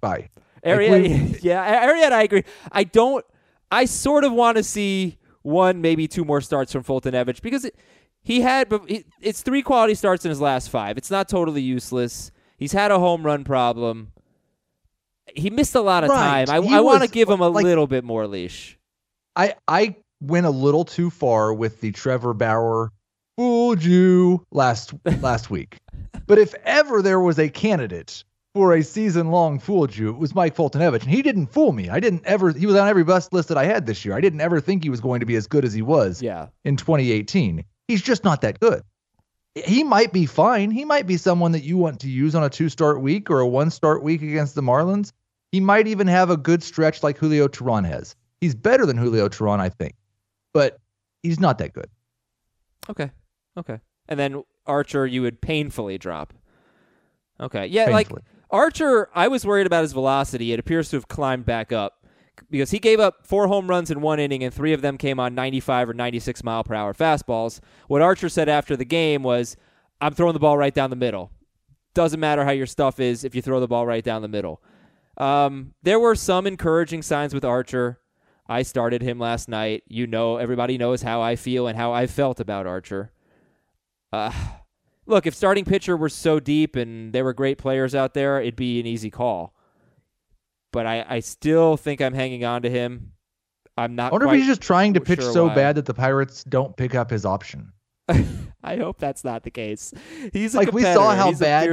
Bye. 0.00 0.30
Like, 0.64 0.78
Arrieta, 0.78 1.38
yeah, 1.42 1.86
Arrieta, 1.86 2.12
I 2.12 2.22
agree. 2.22 2.44
I 2.72 2.84
don't. 2.84 3.24
I 3.70 3.84
sort 3.86 4.24
of 4.24 4.32
want 4.32 4.56
to 4.56 4.62
see 4.62 5.18
one, 5.42 5.80
maybe 5.80 6.06
two 6.08 6.24
more 6.24 6.40
starts 6.40 6.72
from 6.72 6.84
Foltynewicz 6.84 7.40
because 7.42 7.64
it, 7.64 7.76
he 8.22 8.40
had. 8.40 8.72
It's 9.20 9.42
three 9.42 9.62
quality 9.62 9.94
starts 9.94 10.24
in 10.24 10.28
his 10.30 10.40
last 10.40 10.70
five. 10.70 10.96
It's 10.96 11.10
not 11.10 11.28
totally 11.28 11.62
useless. 11.62 12.30
He's 12.56 12.72
had 12.72 12.90
a 12.90 12.98
home 12.98 13.24
run 13.24 13.44
problem. 13.44 14.12
He 15.34 15.50
missed 15.50 15.74
a 15.74 15.80
lot 15.80 16.04
of 16.04 16.10
Right. 16.10 16.46
time. 16.46 16.64
I, 16.64 16.76
I 16.76 16.80
want 16.80 17.02
to 17.02 17.08
give 17.08 17.28
him 17.28 17.40
a 17.40 17.48
like- 17.48 17.64
little 17.64 17.86
bit 17.86 18.04
more 18.04 18.26
leash. 18.26 18.78
I 19.36 19.54
I 19.66 19.96
went 20.20 20.46
a 20.46 20.50
little 20.50 20.84
too 20.84 21.10
far 21.10 21.52
with 21.52 21.80
the 21.80 21.90
Trevor 21.92 22.32
Bauer 22.34 22.90
fooled 23.36 23.82
you 23.82 24.44
last 24.52 24.94
last 25.20 25.50
week. 25.50 25.76
But 26.26 26.38
if 26.38 26.54
ever 26.64 27.02
there 27.02 27.20
was 27.20 27.38
a 27.38 27.50
candidate 27.50 28.24
for 28.54 28.72
a 28.74 28.82
season 28.84 29.30
long 29.30 29.58
fooled 29.58 29.96
you, 29.96 30.10
it 30.10 30.16
was 30.16 30.34
Mike 30.34 30.54
Foltynewicz, 30.54 31.02
and 31.02 31.10
he 31.10 31.22
didn't 31.22 31.48
fool 31.48 31.72
me. 31.72 31.90
I 31.90 31.98
didn't 31.98 32.24
ever. 32.24 32.52
He 32.52 32.66
was 32.66 32.76
on 32.76 32.88
every 32.88 33.02
bust 33.02 33.32
list 33.32 33.48
that 33.48 33.58
I 33.58 33.64
had 33.64 33.84
this 33.84 34.04
year. 34.04 34.14
I 34.14 34.20
didn't 34.20 34.40
ever 34.40 34.60
think 34.60 34.84
he 34.84 34.90
was 34.90 35.00
going 35.00 35.20
to 35.20 35.26
be 35.26 35.34
as 35.34 35.46
good 35.48 35.64
as 35.64 35.72
he 35.74 35.82
was. 35.82 36.22
Yeah. 36.22 36.46
in 36.64 36.76
2018. 36.76 37.64
He's 37.88 38.00
just 38.00 38.24
not 38.24 38.40
that 38.42 38.60
good. 38.60 38.82
He 39.54 39.84
might 39.84 40.12
be 40.12 40.24
fine. 40.26 40.70
He 40.70 40.84
might 40.84 41.06
be 41.06 41.16
someone 41.16 41.52
that 41.52 41.62
you 41.64 41.76
want 41.76 42.00
to 42.00 42.08
use 42.08 42.34
on 42.34 42.42
a 42.44 42.48
two 42.48 42.68
start 42.68 43.00
week 43.00 43.28
or 43.30 43.40
a 43.40 43.46
one 43.46 43.70
start 43.70 44.02
week 44.02 44.22
against 44.22 44.54
the 44.54 44.62
Marlins. 44.62 45.12
He 45.52 45.60
might 45.60 45.86
even 45.86 46.06
have 46.06 46.30
a 46.30 46.36
good 46.36 46.62
stretch 46.62 47.02
like 47.02 47.18
Julio 47.18 47.46
Teheran 47.48 47.86
has. 47.86 48.16
He's 48.40 48.54
better 48.54 48.86
than 48.86 48.96
Julio 48.96 49.28
Teheran, 49.28 49.60
I 49.60 49.68
think, 49.68 49.94
but 50.52 50.78
he's 51.22 51.38
not 51.38 51.58
that 51.58 51.72
good. 51.72 51.88
Okay. 52.88 53.10
Okay. 53.56 53.78
And 54.08 54.18
then 54.18 54.42
Archer, 54.66 55.06
you 55.06 55.22
would 55.22 55.40
painfully 55.40 55.98
drop. 55.98 56.32
Okay. 57.40 57.66
Yeah, 57.66 57.86
like 57.90 58.08
Painfully. 58.08 58.22
Archer, 58.54 59.08
I 59.12 59.26
was 59.26 59.44
worried 59.44 59.66
about 59.66 59.82
his 59.82 59.92
velocity. 59.92 60.52
It 60.52 60.60
appears 60.60 60.88
to 60.90 60.96
have 60.96 61.08
climbed 61.08 61.44
back 61.44 61.72
up 61.72 62.06
because 62.48 62.70
he 62.70 62.78
gave 62.78 63.00
up 63.00 63.26
four 63.26 63.48
home 63.48 63.66
runs 63.66 63.90
in 63.90 64.00
one 64.00 64.20
inning, 64.20 64.44
and 64.44 64.54
three 64.54 64.72
of 64.72 64.80
them 64.80 64.96
came 64.96 65.18
on 65.18 65.34
95 65.34 65.88
or 65.88 65.94
96 65.94 66.44
mile 66.44 66.62
per 66.62 66.72
hour 66.72 66.94
fastballs. 66.94 67.58
What 67.88 68.00
Archer 68.00 68.28
said 68.28 68.48
after 68.48 68.76
the 68.76 68.84
game 68.84 69.24
was, 69.24 69.56
I'm 70.00 70.14
throwing 70.14 70.34
the 70.34 70.38
ball 70.38 70.56
right 70.56 70.72
down 70.72 70.90
the 70.90 70.96
middle. 70.96 71.32
Doesn't 71.94 72.20
matter 72.20 72.44
how 72.44 72.52
your 72.52 72.66
stuff 72.66 73.00
is 73.00 73.24
if 73.24 73.34
you 73.34 73.42
throw 73.42 73.58
the 73.58 73.66
ball 73.66 73.86
right 73.88 74.04
down 74.04 74.22
the 74.22 74.28
middle. 74.28 74.62
Um, 75.16 75.74
there 75.82 75.98
were 75.98 76.14
some 76.14 76.46
encouraging 76.46 77.02
signs 77.02 77.34
with 77.34 77.44
Archer. 77.44 77.98
I 78.48 78.62
started 78.62 79.02
him 79.02 79.18
last 79.18 79.48
night. 79.48 79.82
You 79.88 80.06
know, 80.06 80.36
everybody 80.36 80.78
knows 80.78 81.02
how 81.02 81.20
I 81.20 81.34
feel 81.34 81.66
and 81.66 81.76
how 81.76 81.92
I 81.92 82.06
felt 82.06 82.38
about 82.38 82.68
Archer. 82.68 83.10
Uh, 84.12 84.30
look, 85.06 85.26
if 85.26 85.34
starting 85.34 85.64
pitcher 85.64 85.96
were 85.96 86.08
so 86.08 86.40
deep 86.40 86.76
and 86.76 87.12
there 87.12 87.24
were 87.24 87.32
great 87.34 87.58
players 87.58 87.94
out 87.94 88.14
there, 88.14 88.40
it'd 88.40 88.56
be 88.56 88.80
an 88.80 88.86
easy 88.86 89.10
call. 89.10 89.54
But 90.72 90.86
I, 90.86 91.04
I 91.08 91.20
still 91.20 91.76
think 91.76 92.00
I'm 92.00 92.14
hanging 92.14 92.44
on 92.44 92.62
to 92.62 92.70
him. 92.70 93.12
I'm 93.76 93.94
not. 93.94 94.12
I 94.12 94.14
wonder 94.14 94.26
if 94.28 94.34
he's 94.34 94.46
just 94.46 94.60
trying 94.60 94.94
to 94.94 95.00
pitch 95.00 95.20
sure 95.20 95.32
so 95.32 95.46
why. 95.48 95.54
bad 95.54 95.76
that 95.76 95.86
the 95.86 95.94
Pirates 95.94 96.44
don't 96.44 96.76
pick 96.76 96.94
up 96.94 97.10
his 97.10 97.24
option. 97.24 97.72
I 98.62 98.76
hope 98.76 98.98
that's 98.98 99.24
not 99.24 99.42
the 99.42 99.50
case. 99.50 99.92
He's 100.32 100.54
a 100.54 100.58
Like 100.58 100.72
we 100.72 100.82
saw 100.82 101.14
how 101.14 101.28
He's 101.28 101.38
bad, 101.40 101.68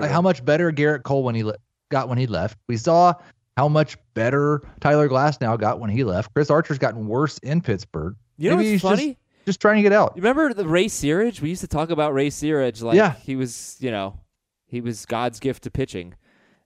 like 0.00 0.10
how 0.10 0.22
much 0.22 0.44
better 0.44 0.70
Gerrit 0.72 1.02
Cole 1.02 1.22
when 1.22 1.34
he 1.34 1.42
le- 1.42 1.56
got 1.90 2.08
when 2.08 2.18
he 2.18 2.26
left. 2.26 2.58
We 2.68 2.76
saw 2.76 3.14
how 3.56 3.68
much 3.68 3.96
better 4.14 4.62
Tyler 4.80 5.08
Glasnow 5.08 5.58
got 5.58 5.80
when 5.80 5.90
he 5.90 6.04
left. 6.04 6.32
Chris 6.34 6.50
Archer's 6.50 6.78
gotten 6.78 7.06
worse 7.08 7.38
in 7.38 7.60
Pittsburgh. 7.60 8.16
you 8.38 8.50
know 8.50 8.56
Maybe 8.56 8.72
what's 8.74 8.82
he's 8.82 8.90
just- 8.90 9.00
funny? 9.02 9.18
Just 9.46 9.60
trying 9.60 9.76
to 9.76 9.82
get 9.82 9.92
out. 9.92 10.12
You 10.16 10.22
remember 10.22 10.52
the 10.54 10.66
Ray 10.68 10.86
Searage? 10.86 11.40
We 11.40 11.48
used 11.48 11.62
to 11.62 11.68
talk 11.68 11.90
about 11.90 12.12
Ray 12.14 12.28
Searage 12.28 12.82
like 12.82 12.96
Yeah. 12.96 13.14
he 13.24 13.36
was, 13.36 13.76
you 13.80 13.90
know, 13.90 14.20
he 14.66 14.80
was 14.80 15.06
God's 15.06 15.40
gift 15.40 15.62
to 15.64 15.70
pitching, 15.70 16.14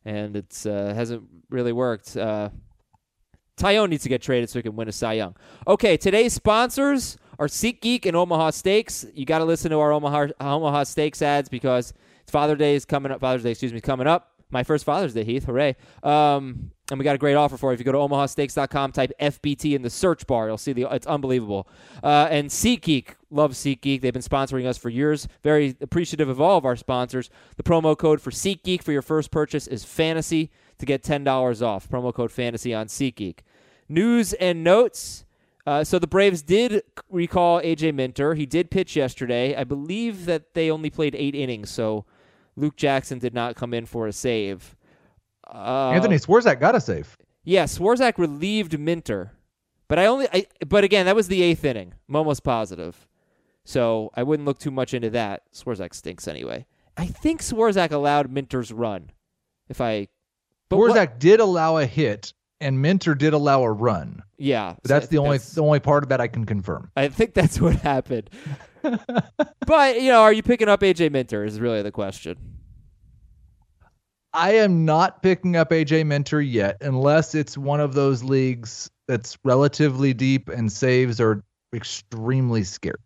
and 0.05 0.37
it's 0.37 0.67
uh, 0.67 0.93
hasn't 0.95 1.23
really 1.51 1.73
worked. 1.73 2.17
Uh, 2.17 2.51
Taillon 3.57 3.89
needs 3.91 4.03
to 4.03 4.09
get 4.09 4.21
traded 4.21 4.51
so 4.51 4.59
he 4.59 4.63
can 4.65 4.75
win 4.77 4.89
a 4.89 4.93
Cy 4.93 5.13
Young. 5.15 5.37
Okay, 5.67 5.97
today's 5.97 6.33
sponsors 6.33 7.17
are 7.39 7.47
SeatGeek 7.47 8.05
and 8.07 8.17
Omaha 8.17 8.51
Steaks. 8.51 9.07
You 9.15 9.25
got 9.25 9.39
to 9.39 9.45
listen 9.45 9.71
to 9.71 9.79
our 9.79 9.93
Omaha 9.93 10.29
Omaha 10.41 10.85
Steaks 10.85 11.23
ads 11.23 11.49
because 11.49 11.95
Father's 12.27 12.59
Day 12.59 12.75
is 12.75 12.85
coming 12.85 13.13
up. 13.13 13.21
Father's 13.21 13.45
Day, 13.45 13.51
excuse 13.53 13.73
me, 13.73 13.81
coming 13.81 14.07
up. 14.09 14.33
My 14.51 14.63
first 14.65 14.85
Father's 14.85 15.15
Day, 15.15 15.25
Heath. 15.25 15.45
Hooray! 15.45 15.77
Um, 16.03 16.73
and 16.91 16.99
we 16.99 17.05
got 17.05 17.15
a 17.15 17.19
great 17.19 17.35
offer 17.35 17.57
for 17.57 17.71
you. 17.71 17.75
If 17.75 17.81
you 17.81 17.85
go 17.85 17.93
to 17.93 17.99
omahasteaks.com, 17.99 18.93
type 18.93 19.13
FBT 19.21 19.75
in 19.75 19.83
the 19.83 19.91
search 19.91 20.27
bar, 20.27 20.49
you'll 20.49 20.59
see 20.59 20.73
the. 20.73 20.87
It's 20.91 21.07
unbelievable. 21.07 21.67
Uh, 22.03 22.29
and 22.31 22.51
SeatGeek, 22.51 23.15
love 23.31 23.53
SeatGeek. 23.53 24.03
They've 24.03 24.13
been 24.13 24.23
sponsoring 24.23 24.67
us 24.67 24.77
for 24.77 24.91
years. 24.91 25.27
Very 25.43 25.77
appreciative 25.81 26.29
of 26.29 26.41
all 26.41 26.59
of 26.59 26.67
our 26.67 26.77
sponsors. 26.77 27.31
The 27.57 27.63
promo 27.63 27.97
code 27.97 28.21
for 28.21 28.31
SeatGeek 28.31 28.83
for 28.83 28.93
your 28.93 29.03
first 29.03 29.31
purchase 29.31 29.67
is 29.67 29.85
Fantasy 29.85 30.51
to 30.79 30.85
get 30.85 31.03
ten 31.03 31.25
dollars 31.25 31.63
off. 31.63 31.89
Promo 31.89 32.13
code 32.13 32.31
Fantasy 32.31 32.75
on 32.75 32.87
SeatGeek. 32.87 33.39
News 33.89 34.35
and 34.35 34.63
notes. 34.63 35.25
Uh, 35.67 35.83
so 35.83 35.99
the 35.99 36.07
Braves 36.07 36.43
did 36.43 36.83
recall 37.09 37.63
AJ 37.63 37.95
Minter. 37.95 38.35
He 38.35 38.45
did 38.45 38.71
pitch 38.71 38.95
yesterday. 38.95 39.57
I 39.57 39.65
believe 39.65 40.27
that 40.27 40.53
they 40.53 40.71
only 40.71 40.91
played 40.91 41.15
eight 41.15 41.35
innings, 41.35 41.71
so 41.71 42.05
Luke 42.55 42.77
Jackson 42.77 43.19
did 43.19 43.33
not 43.33 43.57
come 43.57 43.73
in 43.73 43.87
for 43.87 44.07
a 44.07 44.13
save. 44.13 44.77
Uh, 45.47 45.91
Anthony 45.95 46.17
Swarzak 46.17 46.61
got 46.61 46.75
a 46.75 46.81
save. 46.81 47.17
yeah, 47.45 47.65
Swarzak 47.65 48.19
relieved 48.19 48.79
Minter, 48.79 49.33
but 49.89 49.99
I 49.99 50.07
only. 50.07 50.27
I, 50.33 50.47
but 50.67 50.85
again, 50.85 51.07
that 51.07 51.17
was 51.17 51.29
the 51.29 51.43
eighth 51.43 51.65
inning. 51.65 51.95
I'm 52.09 52.17
almost 52.17 52.43
positive, 52.45 53.07
so 53.65 54.11
I 54.15 54.23
wouldn't 54.23 54.47
look 54.47 54.59
too 54.59 54.71
much 54.71 54.95
into 54.95 55.11
that. 55.11 55.43
Swarzak 55.53 55.95
stinks 55.95 56.27
anyway. 56.29 56.67
I 56.97 57.07
think 57.07 57.43
Swarzak 57.43 57.91
allowed 57.91 58.31
Minter's 58.31 58.73
run. 58.73 59.11
If 59.69 59.81
I, 59.81 60.09
but 60.69 60.77
what- 60.79 60.93
Swarzak 60.97 61.19
did 61.19 61.41
allow 61.41 61.77
a 61.79 61.87
hit, 61.87 62.33
and 62.61 62.81
Minter 62.81 63.15
did 63.15 63.33
allow 63.35 63.63
a 63.63 63.73
run. 63.73 64.23
yeah, 64.39 64.77
that's 64.85 65.09
the 65.09 65.19
only 65.19 65.39
that's- 65.39 65.55
the 65.55 65.63
only 65.63 65.81
part 65.81 66.03
of 66.05 66.09
that 66.11 66.21
I 66.21 66.29
can 66.29 66.47
confirm. 66.47 66.91
I 66.97 67.09
think 67.09 67.35
that's 67.35 67.61
what 67.61 67.77
happened. 67.77 68.31
but 69.67 70.01
you 70.01 70.11
know, 70.11 70.23
are 70.23 70.33
you 70.33 70.43
picking 70.43 70.69
up 70.69 70.81
AJ 70.81 71.11
Minter? 71.13 71.45
Is 71.45 71.61
really 71.61 71.83
the 71.83 71.93
question. 71.93 72.37
I 74.35 74.55
am 74.55 74.85
not 74.85 75.23
picking 75.23 75.55
up 75.55 75.71
AJ 75.71 76.07
Minter 76.07 76.43
yet, 76.43 76.79
unless 76.81 77.37
it's 77.37 77.57
one 77.57 77.81
of 77.81 77.95
those 77.95 78.25
leagues 78.25 78.91
that's 79.07 79.39
relatively 79.45 80.13
deep 80.13 80.49
and 80.49 80.71
saves 80.71 81.21
are 81.21 81.43
extremely 81.73 82.65
scarce. 82.65 83.01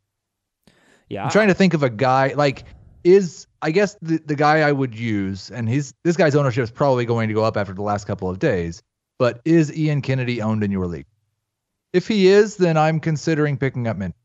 Yeah, 1.11 1.25
I'm 1.25 1.31
trying 1.31 1.49
to 1.49 1.55
think 1.55 1.75
of 1.75 1.83
a 1.83 1.91
guy 1.91 2.35
like 2.35 2.65
is 3.05 3.47
I 3.63 3.71
guess 3.71 3.97
the, 4.01 4.19
the 4.25 4.37
guy 4.37 4.61
I 4.61 4.73
would 4.73 4.99
use, 4.99 5.51
and 5.51 5.69
his 5.69 5.93
this 6.03 6.17
guy's 6.17 6.35
ownership 6.35 6.65
is 6.65 6.71
probably 6.71 7.05
going 7.05 7.29
to 7.29 7.35
go 7.35 7.45
up 7.45 7.57
after 7.57 7.75
the 7.75 7.83
last 7.83 8.07
couple 8.07 8.31
of 8.31 8.39
days. 8.39 8.83
But 9.19 9.41
is 9.45 9.77
Ian 9.77 10.01
Kennedy 10.01 10.41
owned 10.41 10.65
in 10.65 10.71
your 10.71 10.87
league? 10.87 11.07
If 11.93 12.09
he 12.09 12.29
is, 12.29 12.57
then 12.57 12.77
I'm 12.77 13.01
considering 13.01 13.57
picking 13.57 13.87
up 13.87 13.97
Minter. 13.97 14.17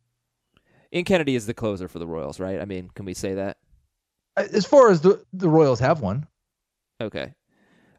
Ian 0.93 1.05
Kennedy 1.05 1.35
is 1.35 1.47
the 1.47 1.53
closer 1.53 1.87
for 1.87 1.99
the 1.99 2.05
Royals, 2.05 2.39
right? 2.39 2.61
I 2.61 2.65
mean, 2.65 2.89
can 2.93 3.05
we 3.05 3.13
say 3.13 3.33
that? 3.33 3.57
Uh, 4.37 4.45
as 4.53 4.65
far 4.65 4.91
as 4.91 5.01
the 5.01 5.23
the 5.33 5.49
Royals 5.49 5.79
have 5.79 5.99
one, 6.01 6.27
Okay. 7.03 7.33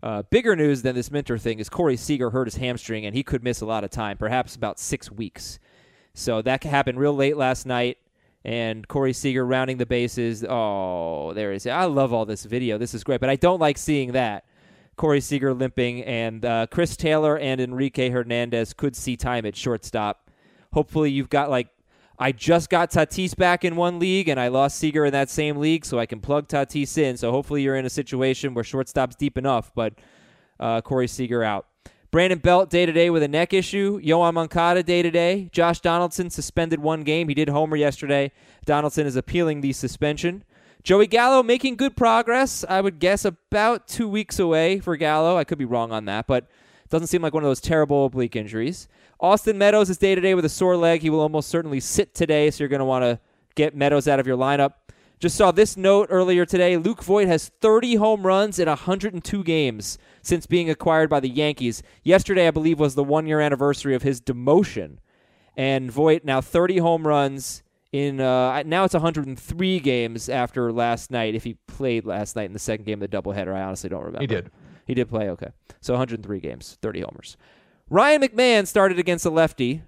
Uh, 0.02 0.22
bigger 0.30 0.54
news 0.54 0.82
than 0.82 0.94
this 0.94 1.10
Minter 1.10 1.38
thing 1.38 1.58
is 1.58 1.68
Corey 1.68 1.96
Seager 1.96 2.30
hurt 2.30 2.46
his 2.46 2.56
hamstring 2.56 3.06
and 3.06 3.14
he 3.14 3.22
could 3.22 3.42
miss 3.42 3.60
a 3.60 3.66
lot 3.66 3.84
of 3.84 3.90
time, 3.90 4.18
perhaps 4.18 4.54
about 4.54 4.78
six 4.78 5.10
weeks. 5.10 5.58
So 6.14 6.42
that 6.42 6.62
happened 6.62 6.98
real 6.98 7.14
late 7.14 7.36
last 7.36 7.66
night. 7.66 7.98
And 8.44 8.86
Corey 8.86 9.14
Seager 9.14 9.46
rounding 9.46 9.78
the 9.78 9.86
bases. 9.86 10.44
Oh, 10.46 11.32
there 11.32 11.50
he 11.50 11.56
is. 11.56 11.66
I 11.66 11.84
love 11.84 12.12
all 12.12 12.26
this 12.26 12.44
video. 12.44 12.76
This 12.76 12.92
is 12.92 13.02
great, 13.02 13.20
but 13.20 13.30
I 13.30 13.36
don't 13.36 13.58
like 13.58 13.78
seeing 13.78 14.12
that. 14.12 14.44
Corey 14.96 15.20
Seager 15.20 15.54
limping, 15.54 16.04
and 16.04 16.44
uh, 16.44 16.66
Chris 16.70 16.96
Taylor 16.96 17.38
and 17.38 17.60
Enrique 17.60 18.10
Hernandez 18.10 18.74
could 18.74 18.94
see 18.94 19.16
time 19.16 19.46
at 19.46 19.56
shortstop. 19.56 20.30
Hopefully, 20.74 21.10
you've 21.10 21.30
got 21.30 21.48
like 21.48 21.68
I 22.18 22.32
just 22.32 22.70
got 22.70 22.90
Tatis 22.90 23.36
back 23.36 23.64
in 23.64 23.74
one 23.76 23.98
league, 23.98 24.28
and 24.28 24.38
I 24.38 24.48
lost 24.48 24.78
Seager 24.78 25.04
in 25.04 25.12
that 25.12 25.30
same 25.30 25.56
league, 25.56 25.84
so 25.84 25.98
I 25.98 26.06
can 26.06 26.20
plug 26.20 26.46
Tatis 26.48 26.96
in. 26.96 27.16
So 27.16 27.32
hopefully, 27.32 27.62
you're 27.62 27.76
in 27.76 27.86
a 27.86 27.90
situation 27.90 28.54
where 28.54 28.64
shortstop's 28.64 29.16
deep 29.16 29.36
enough, 29.36 29.72
but 29.74 29.94
uh, 30.60 30.80
Corey 30.80 31.08
Seager 31.08 31.42
out. 31.42 31.66
Brandon 32.12 32.38
Belt 32.38 32.70
day 32.70 32.86
to 32.86 32.92
day 32.92 33.10
with 33.10 33.24
a 33.24 33.28
neck 33.28 33.52
issue. 33.52 34.00
Yoan 34.00 34.34
Moncada 34.34 34.84
day 34.84 35.02
to 35.02 35.10
day. 35.10 35.48
Josh 35.50 35.80
Donaldson 35.80 36.30
suspended 36.30 36.78
one 36.78 37.02
game. 37.02 37.26
He 37.26 37.34
did 37.34 37.48
homer 37.48 37.74
yesterday. 37.74 38.30
Donaldson 38.64 39.04
is 39.04 39.16
appealing 39.16 39.62
the 39.62 39.72
suspension. 39.72 40.44
Joey 40.84 41.08
Gallo 41.08 41.42
making 41.42 41.74
good 41.74 41.96
progress. 41.96 42.64
I 42.68 42.80
would 42.82 43.00
guess 43.00 43.24
about 43.24 43.88
two 43.88 44.06
weeks 44.06 44.38
away 44.38 44.78
for 44.78 44.96
Gallo. 44.96 45.36
I 45.36 45.42
could 45.42 45.58
be 45.58 45.64
wrong 45.64 45.90
on 45.90 46.04
that, 46.04 46.28
but 46.28 46.46
doesn't 46.88 47.08
seem 47.08 47.22
like 47.22 47.34
one 47.34 47.42
of 47.42 47.48
those 47.48 47.60
terrible 47.60 48.04
oblique 48.04 48.36
injuries. 48.36 48.86
Austin 49.20 49.58
Meadows 49.58 49.90
is 49.90 49.98
day 49.98 50.14
to 50.14 50.20
day 50.20 50.34
with 50.34 50.44
a 50.44 50.48
sore 50.50 50.76
leg. 50.76 51.02
He 51.02 51.10
will 51.10 51.20
almost 51.20 51.48
certainly 51.48 51.80
sit 51.80 52.14
today, 52.14 52.50
so 52.50 52.62
you're 52.62 52.68
going 52.68 52.80
to 52.80 52.84
want 52.84 53.02
to 53.04 53.20
get 53.54 53.76
Meadows 53.76 54.08
out 54.08 54.20
of 54.20 54.26
your 54.26 54.36
lineup. 54.36 54.74
Just 55.20 55.36
saw 55.36 55.52
this 55.52 55.76
note 55.76 56.08
earlier 56.10 56.44
today. 56.44 56.76
Luke 56.76 57.02
Voit 57.02 57.28
has 57.28 57.48
30 57.60 57.94
home 57.94 58.26
runs 58.26 58.58
in 58.58 58.68
102 58.68 59.44
games 59.44 59.96
since 60.22 60.46
being 60.46 60.68
acquired 60.68 61.08
by 61.08 61.20
the 61.20 61.28
Yankees. 61.28 61.82
Yesterday, 62.02 62.48
I 62.48 62.50
believe, 62.50 62.78
was 62.78 62.94
the 62.94 63.04
one 63.04 63.26
year 63.26 63.40
anniversary 63.40 63.94
of 63.94 64.02
his 64.02 64.20
demotion. 64.20 64.98
And 65.56 65.90
Voit 65.90 66.24
now 66.24 66.40
30 66.40 66.78
home 66.78 67.06
runs 67.06 67.62
in 67.92 68.20
uh, 68.20 68.60
now 68.64 68.82
it's 68.84 68.92
103 68.94 69.78
games 69.78 70.28
after 70.28 70.72
last 70.72 71.12
night. 71.12 71.36
If 71.36 71.44
he 71.44 71.54
played 71.68 72.04
last 72.04 72.34
night 72.34 72.46
in 72.46 72.52
the 72.52 72.58
second 72.58 72.86
game 72.86 73.00
of 73.00 73.08
the 73.08 73.16
doubleheader, 73.16 73.54
I 73.54 73.62
honestly 73.62 73.88
don't 73.88 74.02
remember. 74.02 74.20
he 74.20 74.26
did. 74.26 74.50
He 74.86 74.94
did 74.94 75.08
play. 75.08 75.30
Okay, 75.30 75.48
so 75.80 75.94
103 75.94 76.40
games, 76.40 76.76
30 76.82 77.00
homers. 77.02 77.36
Ryan 77.90 78.22
McMahon 78.22 78.66
started 78.66 78.98
against 78.98 79.26
a 79.26 79.30
lefty. 79.30 79.82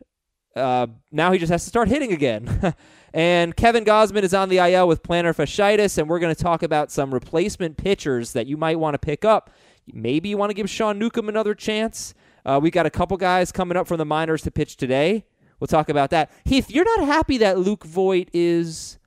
Uh, 0.54 0.86
now 1.12 1.32
he 1.32 1.38
just 1.38 1.50
has 1.50 1.64
to 1.64 1.68
start 1.68 1.88
hitting 1.88 2.12
again. 2.12 2.74
and 3.14 3.56
Kevin 3.56 3.84
Gausman 3.84 4.22
is 4.22 4.34
on 4.34 4.48
the 4.48 4.58
IL 4.58 4.88
with 4.88 5.02
plantar 5.02 5.34
fasciitis, 5.34 5.98
and 5.98 6.08
we're 6.08 6.18
going 6.18 6.34
to 6.34 6.42
talk 6.42 6.62
about 6.62 6.90
some 6.90 7.12
replacement 7.12 7.76
pitchers 7.76 8.32
that 8.32 8.46
you 8.46 8.56
might 8.56 8.78
want 8.78 8.94
to 8.94 8.98
pick 8.98 9.24
up. 9.24 9.50
Maybe 9.92 10.28
you 10.28 10.36
want 10.36 10.50
to 10.50 10.54
give 10.54 10.68
Sean 10.68 10.98
Newcomb 10.98 11.28
another 11.28 11.54
chance. 11.54 12.14
Uh, 12.44 12.58
we 12.62 12.70
got 12.70 12.86
a 12.86 12.90
couple 12.90 13.16
guys 13.16 13.52
coming 13.52 13.76
up 13.76 13.86
from 13.86 13.98
the 13.98 14.04
minors 14.04 14.42
to 14.42 14.50
pitch 14.50 14.76
today. 14.76 15.24
We'll 15.60 15.68
talk 15.68 15.88
about 15.88 16.10
that. 16.10 16.30
Heath, 16.44 16.70
you're 16.70 16.84
not 16.84 17.06
happy 17.06 17.38
that 17.38 17.58
Luke 17.58 17.84
Voit 17.84 18.28
is 18.32 18.98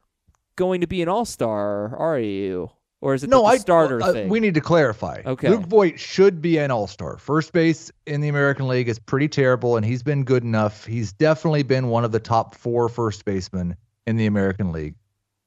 going 0.55 0.81
to 0.81 0.87
be 0.87 1.01
an 1.01 1.09
All 1.09 1.25
Star, 1.25 1.95
are 1.95 2.19
you? 2.19 2.71
Or 3.01 3.13
is 3.13 3.23
it 3.23 3.29
No, 3.29 3.41
the 3.41 3.47
I 3.47 3.57
starter 3.57 4.01
uh, 4.01 4.11
thing? 4.11 4.29
We 4.29 4.39
need 4.39 4.55
to 4.55 4.61
clarify. 4.61 5.21
Okay. 5.25 5.49
Luke 5.49 5.65
Voit 5.65 5.99
should 5.99 6.41
be 6.41 6.57
an 6.57 6.69
all-star. 6.69 7.17
First 7.17 7.53
base 7.53 7.91
in 8.05 8.19
the 8.19 8.27
American 8.27 8.67
League 8.67 8.89
is 8.89 8.99
pretty 8.99 9.29
terrible, 9.29 9.77
and 9.77 9.85
he's 9.85 10.03
been 10.03 10.25
good 10.25 10.43
enough. 10.43 10.85
He's 10.85 11.13
definitely 11.13 11.63
been 11.63 11.87
one 11.87 12.03
of 12.03 12.11
the 12.11 12.19
top 12.19 12.55
four 12.55 12.89
first 12.89 13.23
basemen 13.23 13.75
in 14.05 14.17
the 14.17 14.25
American 14.25 14.71
League. 14.73 14.95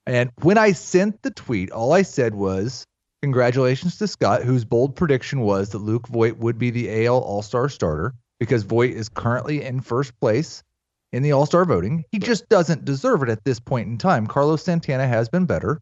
And 0.07 0.31
when 0.41 0.57
I 0.57 0.71
sent 0.71 1.21
the 1.21 1.31
tweet, 1.31 1.71
all 1.71 1.93
I 1.93 2.01
said 2.01 2.33
was, 2.33 2.85
"Congratulations 3.21 3.97
to 3.97 4.07
Scott, 4.07 4.43
whose 4.43 4.65
bold 4.65 4.95
prediction 4.95 5.41
was 5.41 5.69
that 5.69 5.79
Luke 5.79 6.07
Voit 6.07 6.37
would 6.37 6.57
be 6.57 6.71
the 6.71 7.05
AL 7.05 7.19
All-Star 7.19 7.69
starter 7.69 8.15
because 8.39 8.63
Voit 8.63 8.91
is 8.91 9.09
currently 9.09 9.63
in 9.63 9.79
first 9.79 10.19
place." 10.19 10.63
In 11.11 11.21
the 11.21 11.31
All 11.31 11.45
Star 11.45 11.63
voting, 11.63 12.03
he 12.11 12.17
just 12.17 12.49
doesn't 12.49 12.85
deserve 12.85 13.21
it 13.21 13.29
at 13.29 13.45
this 13.45 13.59
point 13.59 13.87
in 13.87 13.99
time. 13.99 14.25
Carlos 14.25 14.63
Santana 14.63 15.07
has 15.07 15.29
been 15.29 15.45
better. 15.45 15.79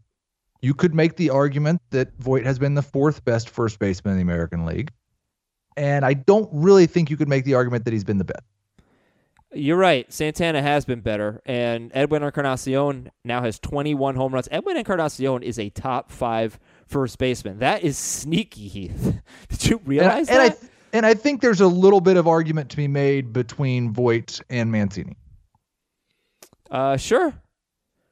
You 0.62 0.74
could 0.74 0.94
make 0.94 1.16
the 1.16 1.30
argument 1.32 1.82
that 1.90 2.12
Voit 2.20 2.46
has 2.46 2.60
been 2.60 2.76
the 2.76 2.84
fourth 2.84 3.26
best 3.26 3.50
first 3.50 3.80
baseman 3.80 4.14
in 4.14 4.18
the 4.18 4.24
American 4.24 4.66
League. 4.66 4.92
And 5.76 6.06
I 6.06 6.14
don't 6.14 6.50
really 6.52 6.86
think 6.86 7.10
you 7.10 7.18
could 7.18 7.30
make 7.30 7.46
the 7.46 7.56
argument 7.56 7.86
that 7.86 7.94
he's 7.94 8.04
been 8.04 8.18
the 8.18 8.26
best. 8.26 8.44
You're 9.54 9.78
right. 9.78 10.12
Santana 10.12 10.62
has 10.62 10.86
been 10.86 11.02
better, 11.02 11.42
and 11.46 11.92
Edwin 11.94 12.24
Encarnacion 12.24 13.12
now 13.26 13.42
has 13.42 13.60
21 13.60 14.16
home 14.16 14.34
runs. 14.34 14.48
Edwin 14.50 14.78
Encarnacion 14.78 15.44
is 15.44 15.60
a 15.60 15.70
top 15.70 16.10
five 16.10 16.58
first 16.88 17.18
baseman. 17.18 17.60
That 17.60 17.84
is 17.84 17.98
sneaky, 17.98 18.70
Heath. 18.70 19.20
Did 19.50 19.66
you 19.66 19.82
realize 19.84 20.30
and 20.30 20.40
I 20.40 20.50
that? 20.50 20.60
and 20.94 21.06
I 21.06 21.16
think 21.16 21.42
there's 21.42 21.60
a 21.60 21.68
little 21.68 22.00
bit 22.00 22.16
of 22.16 22.28
argument 22.30 22.70
to 22.70 22.78
be 22.78 22.88
made 22.88 23.34
between 23.34 23.92
Voit 23.92 24.40
and 24.50 24.72
Mancini. 24.72 25.18
uh, 26.70 26.96
sure, 26.96 27.34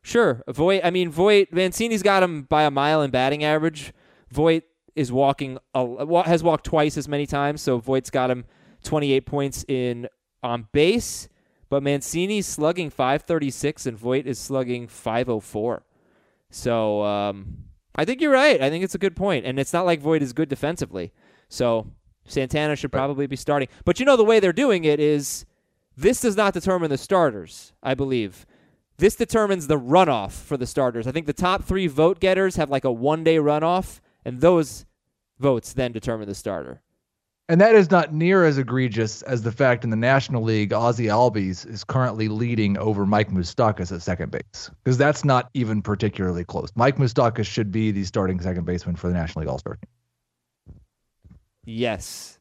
sure. 0.09 0.43
Voit. 0.47 0.81
I 0.83 0.89
mean, 0.89 1.09
Voit. 1.09 1.53
Mancini's 1.53 2.03
got 2.03 2.23
him 2.23 2.43
by 2.43 2.63
a 2.63 2.71
mile 2.71 3.01
in 3.01 3.11
batting 3.11 3.43
average. 3.43 3.93
Voit 4.29 4.63
is 4.95 5.11
walking. 5.11 5.57
A, 5.73 6.23
has 6.23 6.43
walked 6.43 6.65
twice 6.65 6.97
as 6.97 7.07
many 7.07 7.25
times, 7.25 7.61
so 7.61 7.77
Voit's 7.77 8.09
got 8.09 8.29
him 8.29 8.45
28 8.83 9.25
points 9.25 9.65
in 9.67 10.07
on 10.43 10.67
base. 10.71 11.29
But 11.69 11.83
Mancini's 11.83 12.47
slugging 12.47 12.89
536 12.89 13.85
and 13.85 13.97
Voit 13.97 14.25
is 14.25 14.39
slugging 14.39 14.87
504. 14.87 15.83
So 16.49 17.03
um, 17.03 17.65
I 17.95 18.05
think 18.05 18.21
you're 18.21 18.31
right. 18.31 18.59
I 18.59 18.69
think 18.71 18.83
it's 18.83 18.95
a 18.95 18.99
good 18.99 19.15
point, 19.15 19.45
and 19.45 19.59
it's 19.59 19.73
not 19.73 19.85
like 19.85 19.99
Voit 20.01 20.23
is 20.23 20.33
good 20.33 20.49
defensively. 20.49 21.13
So 21.47 21.91
Santana 22.25 22.75
should 22.75 22.91
probably 22.91 23.27
be 23.27 23.35
starting. 23.35 23.67
But 23.85 23.99
you 23.99 24.05
know 24.05 24.17
the 24.17 24.23
way 24.23 24.39
they're 24.39 24.51
doing 24.51 24.83
it 24.83 24.99
is 24.99 25.45
this 25.95 26.21
does 26.21 26.35
not 26.35 26.53
determine 26.53 26.89
the 26.89 26.97
starters. 26.97 27.73
I 27.83 27.93
believe 27.93 28.47
this 28.99 29.15
determines 29.15 29.67
the 29.67 29.79
runoff 29.79 30.31
for 30.31 30.57
the 30.57 30.67
starters. 30.67 31.07
I 31.07 31.11
think 31.11 31.25
the 31.25 31.33
top 31.33 31.63
three 31.63 31.87
vote 31.87 32.19
getters 32.19 32.57
have 32.57 32.69
like 32.69 32.83
a 32.83 32.91
one 32.91 33.23
day 33.23 33.37
runoff, 33.37 33.99
and 34.23 34.41
those 34.41 34.85
votes 35.39 35.73
then 35.73 35.91
determine 35.91 36.27
the 36.27 36.35
starter. 36.35 36.81
And 37.47 37.59
that 37.61 37.73
is 37.73 37.89
not 37.89 38.13
near 38.13 38.45
as 38.45 38.59
egregious 38.59 39.23
as 39.23 39.41
the 39.41 39.51
fact 39.51 39.83
in 39.83 39.89
the 39.89 39.95
National 39.95 40.43
League, 40.43 40.71
Ozzie 40.71 41.07
Albies 41.07 41.65
is 41.65 41.83
currently 41.83 42.27
leading 42.27 42.77
over 42.77 43.07
Mike 43.07 43.31
Moustakas 43.31 43.91
at 43.91 44.03
second 44.03 44.31
base 44.31 44.69
because 44.83 44.99
that's 44.99 45.25
not 45.25 45.49
even 45.55 45.81
particularly 45.81 46.43
close. 46.43 46.69
Mike 46.75 46.97
Moustakas 46.97 47.47
should 47.47 47.71
be 47.71 47.89
the 47.91 48.03
starting 48.03 48.39
second 48.39 48.65
baseman 48.65 48.95
for 48.95 49.07
the 49.07 49.15
National 49.15 49.41
League 49.41 49.49
All 49.49 49.57
Star 49.57 49.77
team. 49.77 50.75
Yes. 51.65 52.37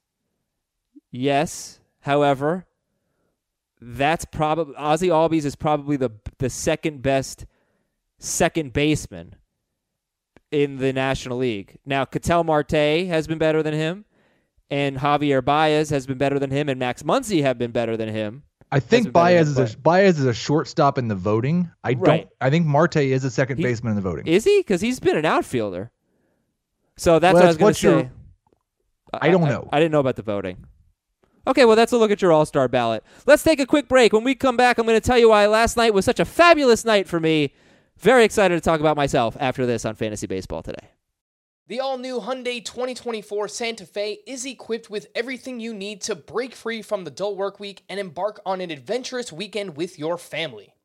Yes. 1.10 1.80
However, 2.00 2.66
that's 3.80 4.24
probably 4.26 4.74
Ozzie 4.76 5.08
Albies 5.08 5.44
is 5.44 5.56
probably 5.56 5.96
the 5.96 6.10
the 6.38 6.50
second 6.50 7.02
best 7.02 7.46
second 8.18 8.72
baseman 8.72 9.36
in 10.50 10.78
the 10.78 10.92
National 10.92 11.38
League. 11.38 11.78
Now, 11.84 12.04
Ketel 12.04 12.44
Marte 12.44 13.06
has 13.06 13.26
been 13.26 13.38
better 13.38 13.62
than 13.62 13.74
him 13.74 14.04
and 14.70 14.96
Javier 14.96 15.44
Baez 15.44 15.90
has 15.90 16.06
been 16.06 16.18
better 16.18 16.38
than 16.38 16.50
him, 16.50 16.68
and 16.68 16.78
Max 16.78 17.02
Muncy 17.02 17.42
have 17.42 17.58
been 17.58 17.70
better 17.70 17.96
than 17.96 18.08
him. 18.08 18.42
I 18.70 18.80
think 18.80 19.12
Baez 19.12 19.48
is 19.48 19.74
a 19.74 19.78
Baez 19.78 20.18
is 20.18 20.26
a 20.26 20.34
shortstop 20.34 20.98
in 20.98 21.08
the 21.08 21.14
voting. 21.14 21.70
I 21.84 21.94
right. 21.94 22.04
don't. 22.04 22.28
I 22.40 22.50
think 22.50 22.66
Marte 22.66 22.96
is 22.96 23.24
a 23.24 23.30
second 23.30 23.56
he, 23.56 23.62
baseman 23.62 23.92
in 23.92 23.96
the 23.96 24.02
voting. 24.02 24.26
Is 24.26 24.44
he? 24.44 24.60
Because 24.60 24.82
he's 24.82 25.00
been 25.00 25.16
an 25.16 25.24
outfielder. 25.24 25.90
So 26.96 27.18
that's 27.18 27.34
well, 27.34 27.42
what 27.42 27.44
I 27.44 27.48
was 27.48 27.56
going 27.56 27.74
to 27.74 27.80
say. 27.80 28.10
I 29.14 29.30
don't 29.30 29.48
know. 29.48 29.68
I, 29.72 29.76
I 29.76 29.80
didn't 29.80 29.92
know 29.92 30.00
about 30.00 30.16
the 30.16 30.22
voting. 30.22 30.66
Okay, 31.48 31.64
well, 31.64 31.76
that's 31.76 31.92
a 31.92 31.96
look 31.96 32.10
at 32.10 32.20
your 32.20 32.30
All 32.30 32.44
Star 32.44 32.68
ballot. 32.68 33.02
Let's 33.26 33.42
take 33.42 33.58
a 33.58 33.66
quick 33.66 33.88
break. 33.88 34.12
When 34.12 34.22
we 34.22 34.34
come 34.34 34.58
back, 34.58 34.76
I'm 34.76 34.86
going 34.86 35.00
to 35.00 35.06
tell 35.06 35.18
you 35.18 35.30
why 35.30 35.46
last 35.46 35.78
night 35.78 35.94
was 35.94 36.04
such 36.04 36.20
a 36.20 36.26
fabulous 36.26 36.84
night 36.84 37.08
for 37.08 37.18
me. 37.18 37.54
Very 37.96 38.24
excited 38.24 38.54
to 38.54 38.60
talk 38.60 38.80
about 38.80 38.96
myself 38.96 39.34
after 39.40 39.64
this 39.64 39.86
on 39.86 39.94
Fantasy 39.94 40.26
Baseball 40.26 40.62
today. 40.62 40.90
The 41.66 41.80
all 41.80 41.96
new 41.96 42.20
Hyundai 42.20 42.62
2024 42.62 43.48
Santa 43.48 43.86
Fe 43.86 44.18
is 44.26 44.44
equipped 44.44 44.90
with 44.90 45.06
everything 45.14 45.58
you 45.58 45.72
need 45.72 46.02
to 46.02 46.14
break 46.14 46.54
free 46.54 46.82
from 46.82 47.04
the 47.04 47.10
dull 47.10 47.34
work 47.34 47.58
week 47.58 47.82
and 47.88 47.98
embark 47.98 48.40
on 48.44 48.60
an 48.60 48.70
adventurous 48.70 49.32
weekend 49.32 49.76
with 49.76 49.98
your 49.98 50.18
family. 50.18 50.74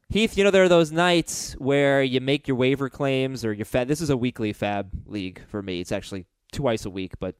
Heath, 0.08 0.38
you 0.38 0.46
know 0.46 0.52
there 0.52 0.64
are 0.64 0.70
those 0.70 0.94
nights 0.94 1.52
where 1.58 2.02
you 2.02 2.22
make 2.22 2.48
your 2.48 2.56
waiver 2.56 2.90
claims 2.90 3.44
or 3.44 3.52
your 3.52 3.66
FAAB. 3.66 3.90
This 3.90 4.00
is 4.00 4.10
a 4.10 4.16
weekly 4.16 4.54
FAAB 4.54 4.86
league 5.06 5.42
for 5.50 5.62
me. 5.62 5.82
It's 5.82 5.92
actually 5.92 6.26
twice 6.54 6.86
a 6.86 6.90
week, 6.90 7.20
but 7.20 7.36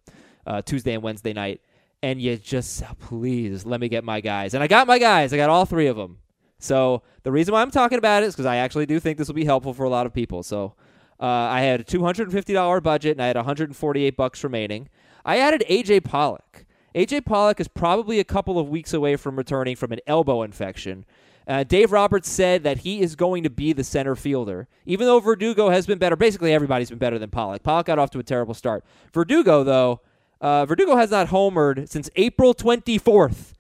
uh, 0.46 0.62
Tuesday 0.62 0.94
and 0.94 1.04
Wednesday 1.04 1.32
night, 1.32 1.62
and 2.04 2.22
you 2.22 2.36
just 2.36 2.84
please 3.00 3.66
let 3.66 3.80
me 3.80 3.88
get 3.88 4.04
my 4.04 4.20
guys. 4.20 4.54
And 4.54 4.62
I 4.62 4.68
got 4.68 4.86
my 4.86 5.00
guys. 5.00 5.32
I 5.32 5.38
got 5.38 5.50
all 5.50 5.66
three 5.66 5.88
of 5.88 5.96
them. 5.96 6.18
So 6.60 7.04
the 7.24 7.32
reason 7.32 7.54
why 7.54 7.62
I'm 7.62 7.72
talking 7.72 7.98
about 7.98 8.24
it 8.24 8.26
is 8.26 8.36
because 8.36 8.46
I 8.46 8.58
actually 8.58 8.86
do 8.86 9.00
think 9.00 9.18
this 9.18 9.30
will 9.30 9.36
be 9.36 9.46
helpful 9.46 9.74
for 9.74 9.86
a 9.86 9.90
lot 9.90 10.06
of 10.06 10.14
people. 10.14 10.44
So 10.44 10.76
uh, 11.22 11.26
I 11.26 11.62
had 11.62 11.82
a 11.82 11.84
$250 11.84 12.82
budget 12.84 13.12
and 13.12 13.22
I 13.22 13.28
had 13.28 13.36
148 13.36 14.18
bucks 14.18 14.44
remaining. 14.44 14.90
I 15.24 15.38
added 15.38 15.64
AJ 15.70 16.04
Pollock. 16.04 16.66
AJ 16.96 17.26
Pollock 17.26 17.60
is 17.60 17.68
probably 17.68 18.20
a 18.20 18.24
couple 18.24 18.58
of 18.58 18.68
weeks 18.68 18.94
away 18.94 19.16
from 19.16 19.36
returning 19.36 19.76
from 19.76 19.92
an 19.92 20.00
elbow 20.08 20.42
infection. 20.42 21.06
Uh, 21.48 21.64
Dave 21.64 21.92
Roberts 21.92 22.30
said 22.30 22.64
that 22.64 22.80
he 22.80 23.02
is 23.02 23.16
going 23.16 23.44
to 23.44 23.50
be 23.50 23.74
the 23.74 23.84
center 23.84 24.16
fielder, 24.16 24.68
even 24.86 25.08
though 25.08 25.20
Verdugo 25.20 25.70
has 25.70 25.86
been 25.86 25.98
better. 25.98 26.16
Basically, 26.16 26.54
everybody's 26.54 26.90
been 26.90 27.00
better 27.00 27.20
than 27.20 27.30
Pollock. 27.30 27.64
Pollock 27.64 27.88
got 27.88 28.00
off 28.00 28.10
to 28.12 28.20
a 28.20 28.24
terrible 28.24 28.54
start. 28.54 28.84
Verdugo, 29.14 29.64
though, 29.64 30.02
uh, 30.40 30.66
Verdugo 30.66 30.96
has 30.96 31.12
not 31.12 31.28
homered 31.28 31.88
since 31.90 32.10
April 32.16 32.54
24th, 32.54 33.54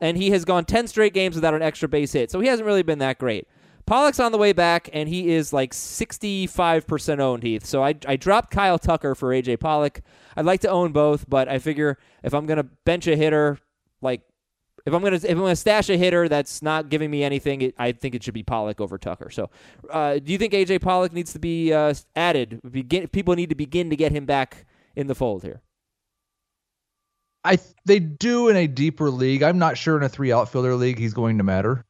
and 0.00 0.16
he 0.16 0.30
has 0.30 0.44
gone 0.44 0.64
10 0.64 0.86
straight 0.86 1.14
games 1.14 1.34
without 1.34 1.54
an 1.54 1.62
extra 1.62 1.88
base 1.88 2.12
hit, 2.12 2.30
so 2.30 2.40
he 2.40 2.48
hasn't 2.48 2.66
really 2.66 2.82
been 2.82 2.98
that 2.98 3.18
great. 3.18 3.48
Pollock's 3.86 4.18
on 4.18 4.32
the 4.32 4.38
way 4.38 4.52
back, 4.52 4.88
and 4.92 5.08
he 5.08 5.32
is 5.32 5.52
like 5.52 5.72
65% 5.72 7.18
owned, 7.20 7.42
Heath. 7.42 7.66
So 7.66 7.84
I, 7.84 7.94
I 8.06 8.16
dropped 8.16 8.50
Kyle 8.50 8.78
Tucker 8.78 9.14
for 9.14 9.28
AJ 9.28 9.60
Pollock. 9.60 10.00
I'd 10.36 10.46
like 10.46 10.60
to 10.60 10.70
own 10.70 10.92
both, 10.92 11.28
but 11.28 11.48
I 11.48 11.58
figure 11.58 11.98
if 12.22 12.32
I'm 12.32 12.46
going 12.46 12.56
to 12.56 12.64
bench 12.84 13.06
a 13.06 13.16
hitter, 13.16 13.58
like 14.00 14.22
if 14.86 14.92
I'm 14.92 15.02
gonna 15.02 15.16
if 15.16 15.30
I'm 15.30 15.38
gonna 15.38 15.56
stash 15.56 15.88
a 15.88 15.96
hitter 15.96 16.28
that's 16.28 16.60
not 16.60 16.90
giving 16.90 17.10
me 17.10 17.24
anything, 17.24 17.62
it, 17.62 17.74
I 17.78 17.92
think 17.92 18.14
it 18.14 18.22
should 18.22 18.34
be 18.34 18.42
Pollock 18.42 18.80
over 18.80 18.98
Tucker. 18.98 19.30
So, 19.30 19.48
uh, 19.90 20.18
do 20.18 20.30
you 20.30 20.38
think 20.38 20.52
AJ 20.52 20.82
Pollock 20.82 21.12
needs 21.12 21.32
to 21.32 21.38
be 21.38 21.72
uh, 21.72 21.94
added? 22.14 22.60
Begin, 22.70 23.08
people 23.08 23.34
need 23.34 23.48
to 23.48 23.54
begin 23.54 23.88
to 23.90 23.96
get 23.96 24.12
him 24.12 24.26
back 24.26 24.66
in 24.94 25.06
the 25.06 25.14
fold 25.14 25.42
here. 25.42 25.62
I 27.44 27.58
they 27.86 27.98
do 27.98 28.48
in 28.48 28.56
a 28.56 28.66
deeper 28.66 29.10
league. 29.10 29.42
I'm 29.42 29.58
not 29.58 29.78
sure 29.78 29.96
in 29.96 30.02
a 30.02 30.08
three 30.08 30.32
outfielder 30.32 30.74
league 30.74 30.98
he's 30.98 31.14
going 31.14 31.38
to 31.38 31.44
matter. 31.44 31.84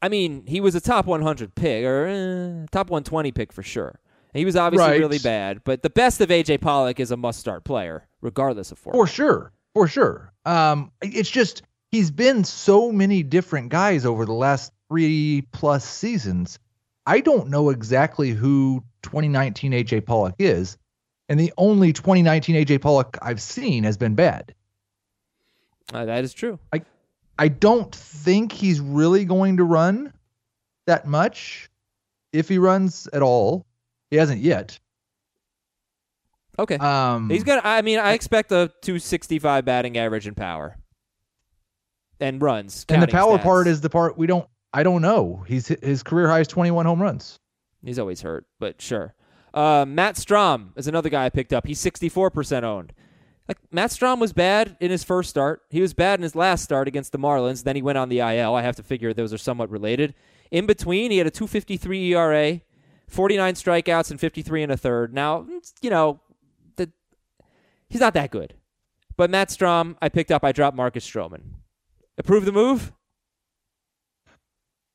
I 0.00 0.08
mean, 0.08 0.44
he 0.46 0.60
was 0.60 0.74
a 0.74 0.80
top 0.80 1.06
100 1.06 1.54
pick 1.54 1.84
or 1.84 2.06
uh, 2.06 2.66
top 2.70 2.90
120 2.90 3.32
pick 3.32 3.52
for 3.52 3.62
sure. 3.62 4.00
He 4.34 4.44
was 4.44 4.56
obviously 4.56 4.90
right. 4.90 5.00
really 5.00 5.18
bad, 5.18 5.62
but 5.64 5.82
the 5.82 5.90
best 5.90 6.20
of 6.20 6.28
AJ 6.28 6.60
Pollock 6.60 7.00
is 7.00 7.10
a 7.10 7.16
must-start 7.16 7.64
player, 7.64 8.06
regardless 8.20 8.70
of 8.70 8.78
form. 8.78 8.94
For 8.94 9.06
sure, 9.06 9.52
for 9.74 9.88
sure. 9.88 10.32
Um, 10.44 10.92
it's 11.02 11.30
just 11.30 11.62
he's 11.90 12.10
been 12.10 12.44
so 12.44 12.92
many 12.92 13.22
different 13.22 13.70
guys 13.70 14.04
over 14.04 14.26
the 14.26 14.34
last 14.34 14.72
three 14.88 15.46
plus 15.52 15.84
seasons. 15.84 16.58
I 17.06 17.20
don't 17.20 17.48
know 17.48 17.70
exactly 17.70 18.30
who 18.30 18.84
2019 19.02 19.72
AJ 19.72 20.04
Pollock 20.04 20.34
is, 20.38 20.76
and 21.28 21.40
the 21.40 21.52
only 21.56 21.92
2019 21.92 22.54
AJ 22.54 22.82
Pollock 22.82 23.16
I've 23.22 23.40
seen 23.40 23.84
has 23.84 23.96
been 23.96 24.14
bad. 24.14 24.54
Uh, 25.92 26.04
that 26.04 26.22
is 26.22 26.34
true. 26.34 26.58
I 26.72 26.82
I 27.38 27.48
don't 27.48 27.94
think 27.94 28.52
he's 28.52 28.80
really 28.80 29.24
going 29.24 29.56
to 29.58 29.64
run 29.64 30.12
that 30.86 31.06
much 31.06 31.70
if 32.32 32.48
he 32.48 32.58
runs 32.58 33.08
at 33.12 33.22
all. 33.22 33.66
He 34.10 34.16
hasn't 34.16 34.40
yet. 34.40 34.78
Okay. 36.58 36.76
Um, 36.76 37.30
he's 37.30 37.44
gonna. 37.44 37.60
I 37.62 37.82
mean, 37.82 37.98
I 37.98 38.12
expect 38.12 38.50
a 38.50 38.72
265 38.82 39.64
batting 39.64 39.96
average 39.96 40.26
in 40.26 40.34
power 40.34 40.76
and 42.20 42.42
runs. 42.42 42.84
And 42.88 43.02
the 43.02 43.06
power 43.06 43.38
stats. 43.38 43.42
part 43.42 43.68
is 43.68 43.80
the 43.80 43.90
part 43.90 44.18
we 44.18 44.26
don't. 44.26 44.48
I 44.72 44.82
don't 44.82 45.02
know. 45.02 45.44
He's 45.46 45.68
his 45.68 46.02
career 46.02 46.28
high 46.28 46.40
is 46.40 46.48
21 46.48 46.84
home 46.84 47.00
runs. 47.00 47.38
He's 47.84 47.98
always 47.98 48.20
hurt, 48.22 48.46
but 48.58 48.82
sure. 48.82 49.14
Uh, 49.54 49.84
Matt 49.86 50.16
Strahm 50.16 50.70
is 50.76 50.88
another 50.88 51.08
guy 51.08 51.24
I 51.24 51.30
picked 51.30 51.52
up. 51.52 51.66
He's 51.66 51.82
64% 51.82 52.64
owned. 52.64 52.92
Like 53.48 53.58
Matt 53.72 53.90
Strahm 53.90 54.20
was 54.20 54.34
bad 54.34 54.76
in 54.78 54.90
his 54.90 55.02
first 55.02 55.30
start. 55.30 55.62
He 55.70 55.80
was 55.80 55.94
bad 55.94 56.18
in 56.18 56.22
his 56.22 56.36
last 56.36 56.62
start 56.62 56.86
against 56.86 57.12
the 57.12 57.18
Marlins. 57.18 57.64
Then 57.64 57.76
he 57.76 57.82
went 57.82 57.96
on 57.96 58.10
the 58.10 58.18
IL. 58.18 58.54
I 58.54 58.62
have 58.62 58.76
to 58.76 58.82
figure 58.82 59.14
those 59.14 59.32
are 59.32 59.38
somewhat 59.38 59.70
related. 59.70 60.14
In 60.50 60.66
between, 60.66 61.10
he 61.10 61.18
had 61.18 61.26
a 61.26 61.30
253 61.30 62.12
ERA, 62.12 62.60
49 63.08 63.54
strikeouts, 63.54 64.10
and 64.10 64.20
53 64.20 64.62
and 64.64 64.72
a 64.72 64.76
third. 64.76 65.14
Now, 65.14 65.46
you 65.80 65.88
know, 65.88 66.20
the, 66.76 66.92
he's 67.88 68.02
not 68.02 68.12
that 68.14 68.30
good. 68.30 68.54
But 69.16 69.30
Matt 69.30 69.48
Strahm, 69.48 69.96
I 70.02 70.10
picked 70.10 70.30
up. 70.30 70.44
I 70.44 70.52
dropped 70.52 70.76
Marcus 70.76 71.08
Stroman. 71.08 71.42
Approve 72.18 72.44
the 72.44 72.52
move? 72.52 72.92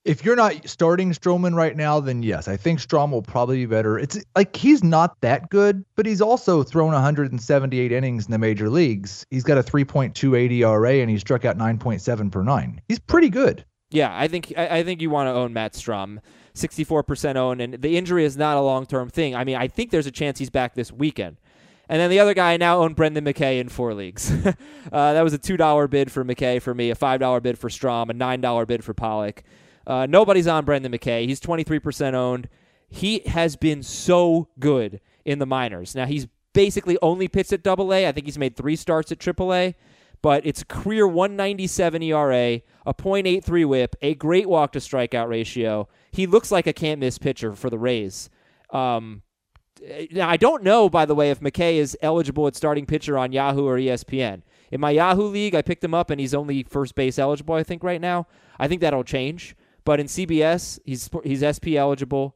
If 0.05 0.25
you're 0.25 0.35
not 0.35 0.67
starting 0.67 1.11
Stroman 1.11 1.55
right 1.55 1.77
now, 1.77 2.01
then 2.01 2.23
yes, 2.23 2.49
I 2.49 2.57
think 2.57 2.79
Strahm 2.79 3.11
will 3.11 3.21
probably 3.21 3.57
be 3.57 3.65
better. 3.65 3.97
It's 3.97 4.19
like 4.35 4.53
he's 4.53 4.83
not 4.83 5.19
that 5.21 5.49
good, 5.49 5.85
but 5.95 6.05
he's 6.05 6.21
also 6.21 6.61
thrown 6.61 6.91
178 6.91 7.91
innings 7.91 8.25
in 8.25 8.31
the 8.31 8.37
major 8.37 8.69
leagues. 8.69 9.25
He's 9.31 9.43
got 9.45 9.57
a 9.57 9.63
3.28 9.63 10.51
ERA 10.51 10.93
and 10.95 11.09
he 11.09 11.17
struck 11.17 11.45
out 11.45 11.57
9.7 11.57 12.31
per 12.31 12.43
nine. 12.43 12.81
He's 12.89 12.99
pretty 12.99 13.29
good. 13.29 13.63
Yeah, 13.91 14.13
I 14.13 14.27
think 14.27 14.51
I, 14.57 14.79
I 14.79 14.83
think 14.83 15.01
you 15.01 15.09
want 15.09 15.27
to 15.27 15.33
own 15.33 15.53
Matt 15.53 15.73
Strahm. 15.73 16.19
64% 16.55 17.35
own, 17.35 17.59
and 17.59 17.81
the 17.81 17.97
injury 17.97 18.25
is 18.25 18.37
not 18.37 18.57
a 18.57 18.61
long 18.61 18.85
term 18.85 19.09
thing. 19.09 19.35
I 19.35 19.43
mean, 19.43 19.55
I 19.55 19.67
think 19.67 19.89
there's 19.89 20.05
a 20.05 20.11
chance 20.11 20.37
he's 20.37 20.49
back 20.49 20.75
this 20.75 20.91
weekend. 20.91 21.37
And 21.89 21.99
then 21.99 22.09
the 22.09 22.19
other 22.19 22.33
guy 22.33 22.53
I 22.53 22.57
now 22.57 22.79
own 22.79 22.93
Brendan 22.93 23.25
McKay 23.25 23.59
in 23.59 23.69
four 23.69 23.93
leagues. 23.93 24.31
uh, 24.45 24.53
that 24.91 25.21
was 25.21 25.33
a 25.33 25.39
$2 25.39 25.89
bid 25.89 26.11
for 26.11 26.23
McKay 26.23 26.61
for 26.61 26.73
me, 26.73 26.91
a 26.91 26.95
$5 26.95 27.43
bid 27.43 27.57
for 27.57 27.69
Strahm, 27.69 28.09
a 28.09 28.13
$9 28.13 28.67
bid 28.67 28.83
for 28.83 28.93
Pollock. 28.93 29.43
Uh, 29.85 30.05
nobody's 30.07 30.47
on 30.47 30.65
Brendan 30.65 30.91
McKay. 30.91 31.27
He's 31.27 31.39
23% 31.39 32.13
owned. 32.13 32.49
He 32.87 33.19
has 33.25 33.55
been 33.55 33.83
so 33.83 34.47
good 34.59 35.01
in 35.25 35.39
the 35.39 35.45
minors. 35.45 35.95
Now, 35.95 36.05
he's 36.05 36.27
basically 36.53 36.97
only 37.01 37.27
pitched 37.27 37.53
at 37.53 37.63
Double 37.63 37.93
A. 37.93 38.07
I 38.07 38.11
think 38.11 38.25
he's 38.27 38.37
made 38.37 38.55
three 38.55 38.75
starts 38.75 39.11
at 39.11 39.19
Triple 39.19 39.53
A, 39.53 39.75
but 40.21 40.45
it's 40.45 40.61
a 40.61 40.65
career 40.65 41.07
197 41.07 42.03
ERA, 42.03 42.61
a 42.85 42.93
.83 42.93 43.65
WHIP, 43.65 43.95
a 44.01 44.13
great 44.15 44.47
walk 44.47 44.71
to 44.73 44.79
strikeout 44.79 45.27
ratio. 45.27 45.87
He 46.11 46.27
looks 46.27 46.51
like 46.51 46.67
a 46.67 46.73
can't 46.73 46.99
miss 46.99 47.17
pitcher 47.17 47.53
for 47.55 47.69
the 47.69 47.79
Rays. 47.79 48.29
Um, 48.69 49.23
now 50.11 50.29
I 50.29 50.37
don't 50.37 50.63
know, 50.63 50.89
by 50.89 51.05
the 51.05 51.15
way, 51.15 51.31
if 51.31 51.39
McKay 51.39 51.75
is 51.75 51.97
eligible 52.01 52.47
at 52.47 52.55
starting 52.55 52.85
pitcher 52.85 53.17
on 53.17 53.31
Yahoo 53.31 53.65
or 53.65 53.77
ESPN. 53.77 54.43
In 54.71 54.79
my 54.79 54.91
Yahoo 54.91 55.23
league, 55.23 55.55
I 55.55 55.61
picked 55.61 55.83
him 55.83 55.93
up 55.93 56.09
and 56.09 56.19
he's 56.19 56.33
only 56.33 56.63
first 56.63 56.95
base 56.95 57.19
eligible. 57.19 57.55
I 57.55 57.63
think 57.63 57.83
right 57.83 58.01
now. 58.01 58.27
I 58.59 58.67
think 58.67 58.81
that'll 58.81 59.03
change. 59.03 59.55
But 59.85 59.99
in 59.99 60.07
CBS, 60.07 60.79
he's 60.85 61.09
he's 61.23 61.43
SP 61.43 61.75
eligible. 61.75 62.35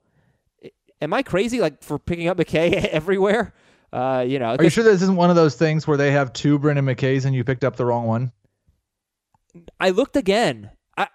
Am 1.01 1.13
I 1.13 1.21
crazy 1.23 1.59
like 1.61 1.83
for 1.83 1.99
picking 1.99 2.27
up 2.27 2.37
McKay 2.37 2.73
everywhere? 2.91 3.53
Uh, 3.93 4.25
you 4.27 4.37
know, 4.39 4.55
Are 4.57 4.63
you 4.63 4.69
sure 4.69 4.83
this 4.83 5.01
isn't 5.01 5.15
one 5.15 5.29
of 5.29 5.35
those 5.37 5.55
things 5.55 5.87
where 5.87 5.95
they 5.95 6.11
have 6.11 6.33
two 6.33 6.59
Brendan 6.59 6.85
McKays 6.85 7.25
and 7.25 7.33
you 7.33 7.43
picked 7.43 7.63
up 7.63 7.77
the 7.77 7.85
wrong 7.85 8.05
one? 8.05 8.31
I 9.79 9.91
looked 9.91 10.17
again. 10.17 10.71
I, 10.97 11.07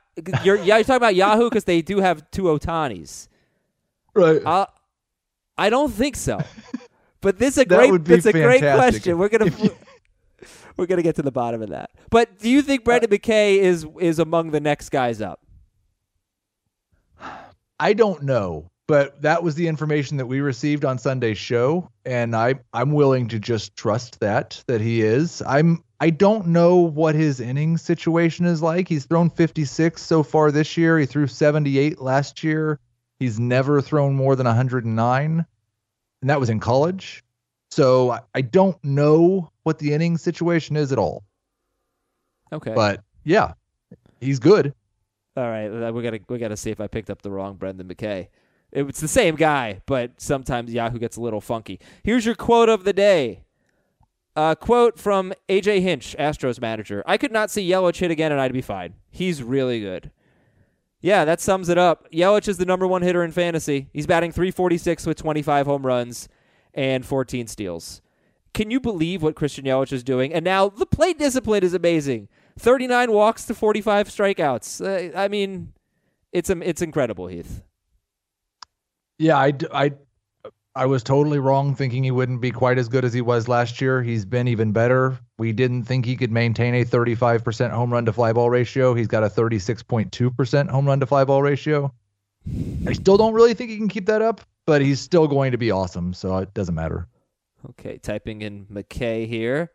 you're, 0.42 0.56
yeah, 0.56 0.76
you're 0.76 0.84
talking 0.84 0.96
about 0.96 1.14
Yahoo 1.14 1.50
because 1.50 1.64
they 1.64 1.82
do 1.82 1.98
have 1.98 2.28
two 2.30 2.44
Ohtanis. 2.44 3.28
Right. 4.14 4.40
Uh, 4.44 4.66
I 5.58 5.68
don't 5.68 5.92
think 5.92 6.16
so. 6.16 6.40
But 7.20 7.38
this 7.38 7.56
is 7.56 7.58
a 7.58 7.64
great. 7.66 7.92
It's 8.08 8.26
a 8.26 8.32
great 8.32 8.60
question. 8.60 9.18
We're 9.18 9.28
gonna 9.28 9.50
you- 9.58 9.76
we're 10.76 10.86
gonna 10.86 11.02
get 11.02 11.16
to 11.16 11.22
the 11.22 11.30
bottom 11.30 11.60
of 11.62 11.68
that. 11.68 11.90
But 12.10 12.38
do 12.38 12.48
you 12.48 12.62
think 12.62 12.84
Brendan 12.84 13.10
McKay 13.10 13.58
is 13.58 13.86
is 14.00 14.18
among 14.18 14.50
the 14.50 14.60
next 14.60 14.88
guys 14.88 15.20
up? 15.20 15.40
I 17.82 17.94
don't 17.94 18.22
know, 18.22 18.70
but 18.86 19.22
that 19.22 19.42
was 19.42 19.56
the 19.56 19.66
information 19.66 20.18
that 20.18 20.26
we 20.26 20.40
received 20.40 20.84
on 20.84 20.98
Sunday's 20.98 21.36
show, 21.36 21.90
and 22.04 22.36
I 22.36 22.54
I'm 22.72 22.92
willing 22.92 23.26
to 23.30 23.40
just 23.40 23.74
trust 23.74 24.20
that 24.20 24.62
that 24.68 24.80
he 24.80 25.02
is. 25.02 25.42
I'm 25.44 25.82
I 25.98 26.10
don't 26.10 26.46
know 26.46 26.76
what 26.76 27.16
his 27.16 27.40
inning 27.40 27.76
situation 27.76 28.46
is 28.46 28.62
like. 28.62 28.86
He's 28.86 29.06
thrown 29.06 29.30
56 29.30 30.00
so 30.00 30.22
far 30.22 30.52
this 30.52 30.76
year. 30.76 30.96
He 30.96 31.06
threw 31.06 31.26
78 31.26 32.00
last 32.00 32.44
year. 32.44 32.78
He's 33.18 33.40
never 33.40 33.80
thrown 33.80 34.14
more 34.14 34.36
than 34.36 34.46
109, 34.46 35.46
and 36.20 36.30
that 36.30 36.38
was 36.38 36.50
in 36.50 36.60
college. 36.60 37.24
So 37.72 38.12
I, 38.12 38.20
I 38.32 38.42
don't 38.42 38.82
know 38.84 39.50
what 39.64 39.80
the 39.80 39.92
inning 39.92 40.18
situation 40.18 40.76
is 40.76 40.92
at 40.92 40.98
all. 40.98 41.24
Okay. 42.52 42.74
But 42.74 43.02
yeah, 43.24 43.54
he's 44.20 44.38
good. 44.38 44.72
All 45.36 45.48
right, 45.48 45.68
uh, 45.68 45.92
we 45.92 46.02
gotta 46.02 46.20
we 46.28 46.38
gotta 46.38 46.56
see 46.56 46.70
if 46.70 46.80
I 46.80 46.88
picked 46.88 47.08
up 47.08 47.22
the 47.22 47.30
wrong 47.30 47.56
Brendan 47.56 47.88
McKay. 47.88 48.28
It's 48.72 49.00
the 49.00 49.08
same 49.08 49.36
guy, 49.36 49.82
but 49.86 50.12
sometimes 50.20 50.72
Yahoo 50.72 50.98
gets 50.98 51.16
a 51.16 51.20
little 51.20 51.40
funky. 51.40 51.78
Here's 52.02 52.24
your 52.24 52.34
quote 52.34 52.68
of 52.68 52.84
the 52.84 52.92
day. 52.92 53.44
A 54.34 54.56
quote 54.58 54.98
from 54.98 55.34
AJ 55.48 55.82
Hinch, 55.82 56.16
Astros 56.18 56.58
manager. 56.58 57.02
I 57.06 57.18
could 57.18 57.32
not 57.32 57.50
see 57.50 57.68
Yelich 57.68 57.98
hit 57.98 58.10
again 58.10 58.32
and 58.32 58.40
I'd 58.40 58.52
be 58.54 58.62
fine. 58.62 58.94
He's 59.10 59.42
really 59.42 59.80
good. 59.80 60.10
Yeah, 61.02 61.26
that 61.26 61.40
sums 61.40 61.68
it 61.68 61.76
up. 61.76 62.10
Yelich 62.10 62.48
is 62.48 62.56
the 62.56 62.64
number 62.64 62.86
one 62.86 63.02
hitter 63.02 63.22
in 63.22 63.32
fantasy. 63.32 63.88
He's 63.92 64.06
batting 64.06 64.32
346 64.32 65.04
with 65.04 65.18
25 65.18 65.66
home 65.66 65.84
runs 65.84 66.30
and 66.72 67.04
14 67.04 67.46
steals. 67.46 68.00
Can 68.54 68.70
you 68.70 68.80
believe 68.80 69.22
what 69.22 69.34
Christian 69.34 69.66
Yelich 69.66 69.92
is 69.92 70.04
doing? 70.04 70.32
And 70.32 70.44
now 70.44 70.70
the 70.70 70.86
plate 70.86 71.18
discipline 71.18 71.62
is 71.62 71.74
amazing. 71.74 72.28
39 72.58 73.12
walks 73.12 73.44
to 73.46 73.54
45 73.54 74.08
strikeouts. 74.08 74.80
Uh, 74.84 75.16
I 75.16 75.28
mean, 75.28 75.72
it's 76.32 76.50
um, 76.50 76.62
it's 76.62 76.82
incredible, 76.82 77.26
Heath. 77.26 77.62
Yeah, 79.18 79.38
I, 79.38 79.52
I, 79.72 79.92
I 80.74 80.86
was 80.86 81.02
totally 81.02 81.38
wrong 81.38 81.74
thinking 81.74 82.02
he 82.02 82.10
wouldn't 82.10 82.40
be 82.40 82.50
quite 82.50 82.78
as 82.78 82.88
good 82.88 83.04
as 83.04 83.12
he 83.12 83.20
was 83.20 83.46
last 83.46 83.80
year. 83.80 84.02
He's 84.02 84.24
been 84.24 84.48
even 84.48 84.72
better. 84.72 85.18
We 85.38 85.52
didn't 85.52 85.84
think 85.84 86.06
he 86.06 86.16
could 86.16 86.32
maintain 86.32 86.74
a 86.74 86.84
35% 86.84 87.70
home 87.70 87.92
run 87.92 88.06
to 88.06 88.12
fly 88.12 88.32
ball 88.32 88.50
ratio. 88.50 88.94
He's 88.94 89.06
got 89.06 89.22
a 89.22 89.28
36.2% 89.28 90.70
home 90.70 90.86
run 90.86 91.00
to 91.00 91.06
fly 91.06 91.24
ball 91.24 91.42
ratio. 91.42 91.92
I 92.86 92.92
still 92.94 93.16
don't 93.16 93.34
really 93.34 93.54
think 93.54 93.70
he 93.70 93.76
can 93.76 93.88
keep 93.88 94.06
that 94.06 94.22
up, 94.22 94.40
but 94.66 94.82
he's 94.82 95.00
still 95.00 95.28
going 95.28 95.52
to 95.52 95.58
be 95.58 95.70
awesome, 95.70 96.14
so 96.14 96.38
it 96.38 96.52
doesn't 96.54 96.74
matter. 96.74 97.06
Okay, 97.70 97.98
typing 97.98 98.42
in 98.42 98.66
McKay 98.66 99.28
here. 99.28 99.70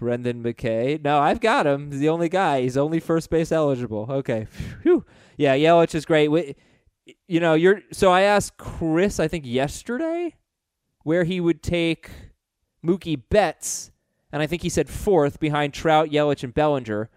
Brendan 0.00 0.42
McKay. 0.42 0.98
No, 1.04 1.18
I've 1.18 1.40
got 1.40 1.66
him. 1.66 1.90
He's 1.90 2.00
the 2.00 2.08
only 2.08 2.30
guy. 2.30 2.62
He's 2.62 2.78
only 2.78 3.00
first 3.00 3.28
base 3.28 3.52
eligible. 3.52 4.06
Okay. 4.08 4.46
Phew. 4.82 5.04
Yeah, 5.36 5.54
Yelich 5.54 5.94
is 5.94 6.06
great. 6.06 6.28
We, 6.28 6.56
you 7.28 7.38
know, 7.38 7.52
you're 7.52 7.82
so 7.92 8.10
I 8.10 8.22
asked 8.22 8.56
Chris, 8.56 9.20
I 9.20 9.28
think 9.28 9.44
yesterday, 9.44 10.36
where 11.02 11.24
he 11.24 11.38
would 11.38 11.62
take 11.62 12.10
Mookie 12.82 13.22
Betts, 13.28 13.90
and 14.32 14.40
I 14.40 14.46
think 14.46 14.62
he 14.62 14.70
said 14.70 14.88
fourth 14.88 15.38
behind 15.38 15.74
Trout, 15.74 16.08
Yelich, 16.08 16.42
and 16.42 16.54
Bellinger. 16.54 17.10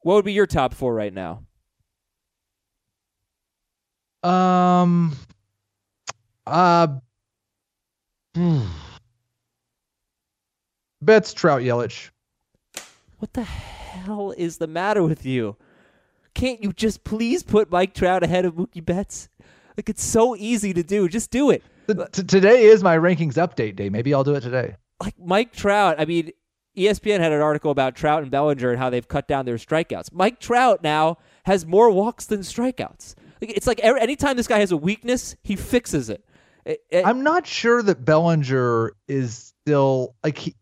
What 0.00 0.14
would 0.14 0.24
be 0.24 0.32
your 0.32 0.46
top 0.46 0.72
four 0.72 0.94
right 0.94 1.12
now? 1.12 1.42
Um, 4.22 5.14
uh, 6.46 6.86
Betts, 11.02 11.34
Trout, 11.34 11.60
Yelich. 11.60 12.08
What 13.24 13.32
the 13.32 13.42
hell 13.42 14.34
is 14.36 14.58
the 14.58 14.66
matter 14.66 15.02
with 15.02 15.24
you? 15.24 15.56
Can't 16.34 16.62
you 16.62 16.74
just 16.74 17.04
please 17.04 17.42
put 17.42 17.70
Mike 17.70 17.94
Trout 17.94 18.22
ahead 18.22 18.44
of 18.44 18.52
Mookie 18.52 18.84
Betts? 18.84 19.30
Like 19.78 19.88
it's 19.88 20.04
so 20.04 20.36
easy 20.36 20.74
to 20.74 20.82
do. 20.82 21.08
Just 21.08 21.30
do 21.30 21.48
it. 21.50 21.62
T- 21.88 22.22
today 22.22 22.64
is 22.64 22.82
my 22.82 22.98
rankings 22.98 23.36
update 23.36 23.76
day. 23.76 23.88
Maybe 23.88 24.12
I'll 24.12 24.24
do 24.24 24.34
it 24.34 24.42
today. 24.42 24.76
Like 25.02 25.14
Mike 25.18 25.54
Trout, 25.54 25.96
I 25.98 26.04
mean, 26.04 26.32
ESPN 26.76 27.20
had 27.20 27.32
an 27.32 27.40
article 27.40 27.70
about 27.70 27.94
Trout 27.96 28.20
and 28.20 28.30
Bellinger 28.30 28.68
and 28.72 28.78
how 28.78 28.90
they've 28.90 29.08
cut 29.08 29.26
down 29.26 29.46
their 29.46 29.56
strikeouts. 29.56 30.12
Mike 30.12 30.38
Trout 30.38 30.82
now 30.82 31.16
has 31.46 31.64
more 31.64 31.88
walks 31.90 32.26
than 32.26 32.40
strikeouts. 32.40 33.14
Like, 33.40 33.52
it's 33.56 33.66
like 33.66 33.80
every, 33.80 34.02
anytime 34.02 34.36
this 34.36 34.48
guy 34.48 34.58
has 34.58 34.70
a 34.70 34.76
weakness, 34.76 35.34
he 35.42 35.56
fixes 35.56 36.10
it. 36.10 36.22
It- 36.66 36.80
it- 36.90 37.06
I'm 37.06 37.22
not 37.22 37.46
sure 37.46 37.82
that 37.84 38.04
Bellinger 38.04 38.92
is 39.08 39.54
still 39.62 40.14
like 40.22 40.36
he, 40.36 40.54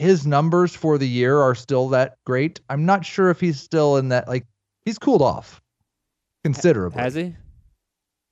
his 0.00 0.26
numbers 0.26 0.74
for 0.74 0.96
the 0.98 1.06
year 1.08 1.38
are 1.38 1.54
still 1.54 1.90
that 1.90 2.16
great. 2.24 2.60
I'm 2.70 2.86
not 2.86 3.04
sure 3.04 3.30
if 3.30 3.38
he's 3.38 3.60
still 3.60 3.98
in 3.98 4.08
that 4.08 4.26
like 4.28 4.46
he's 4.84 4.98
cooled 4.98 5.22
off 5.22 5.60
considerably. 6.42 7.00
has 7.02 7.14
he? 7.14 7.36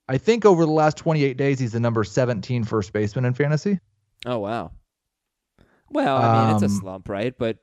I 0.08 0.16
think 0.16 0.46
over 0.46 0.64
the 0.64 0.72
last 0.72 0.96
28 0.96 1.36
days 1.36 1.58
he's 1.58 1.72
the 1.72 1.80
number 1.80 2.02
17 2.04 2.64
first 2.64 2.92
baseman 2.94 3.26
in 3.26 3.34
fantasy. 3.34 3.78
Oh 4.24 4.38
wow. 4.38 4.72
Well, 5.90 6.16
I 6.16 6.46
mean, 6.46 6.54
it's 6.54 6.62
a 6.62 6.66
Um, 6.66 6.80
slump, 6.80 7.08
right? 7.08 7.36
But 7.38 7.58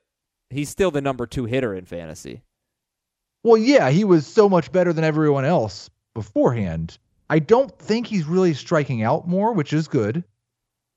he's 0.50 0.68
still 0.68 0.90
the 0.90 1.00
number 1.00 1.26
two 1.26 1.44
hitter 1.44 1.74
in 1.74 1.84
fantasy. 1.84 2.42
Well, 3.42 3.58
yeah, 3.58 3.90
he 3.90 4.04
was 4.04 4.26
so 4.26 4.48
much 4.48 4.70
better 4.72 4.92
than 4.92 5.04
everyone 5.04 5.44
else 5.44 5.90
beforehand. 6.14 6.98
I 7.28 7.40
don't 7.40 7.76
think 7.78 8.06
he's 8.06 8.24
really 8.26 8.54
striking 8.54 9.02
out 9.02 9.26
more, 9.28 9.52
which 9.52 9.72
is 9.72 9.88
good. 9.88 10.24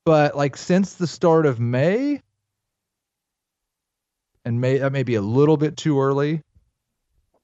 But 0.04 0.36
like 0.36 0.56
since 0.56 0.94
the 0.94 1.06
start 1.06 1.46
of 1.46 1.60
May, 1.60 2.22
and 4.44 4.60
May 4.60 4.78
that 4.78 4.92
may 4.92 5.02
be 5.02 5.14
a 5.16 5.22
little 5.22 5.56
bit 5.56 5.76
too 5.76 6.00
early. 6.00 6.42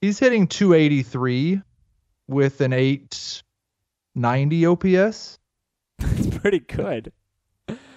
He's 0.01 0.19
hitting 0.19 0.47
283 0.47 1.63
with 2.29 2.61
an 2.61 2.73
890 2.73 4.67
OPS. 4.67 5.39
That's 5.99 6.27
pretty 6.39 6.61
good. 6.61 7.13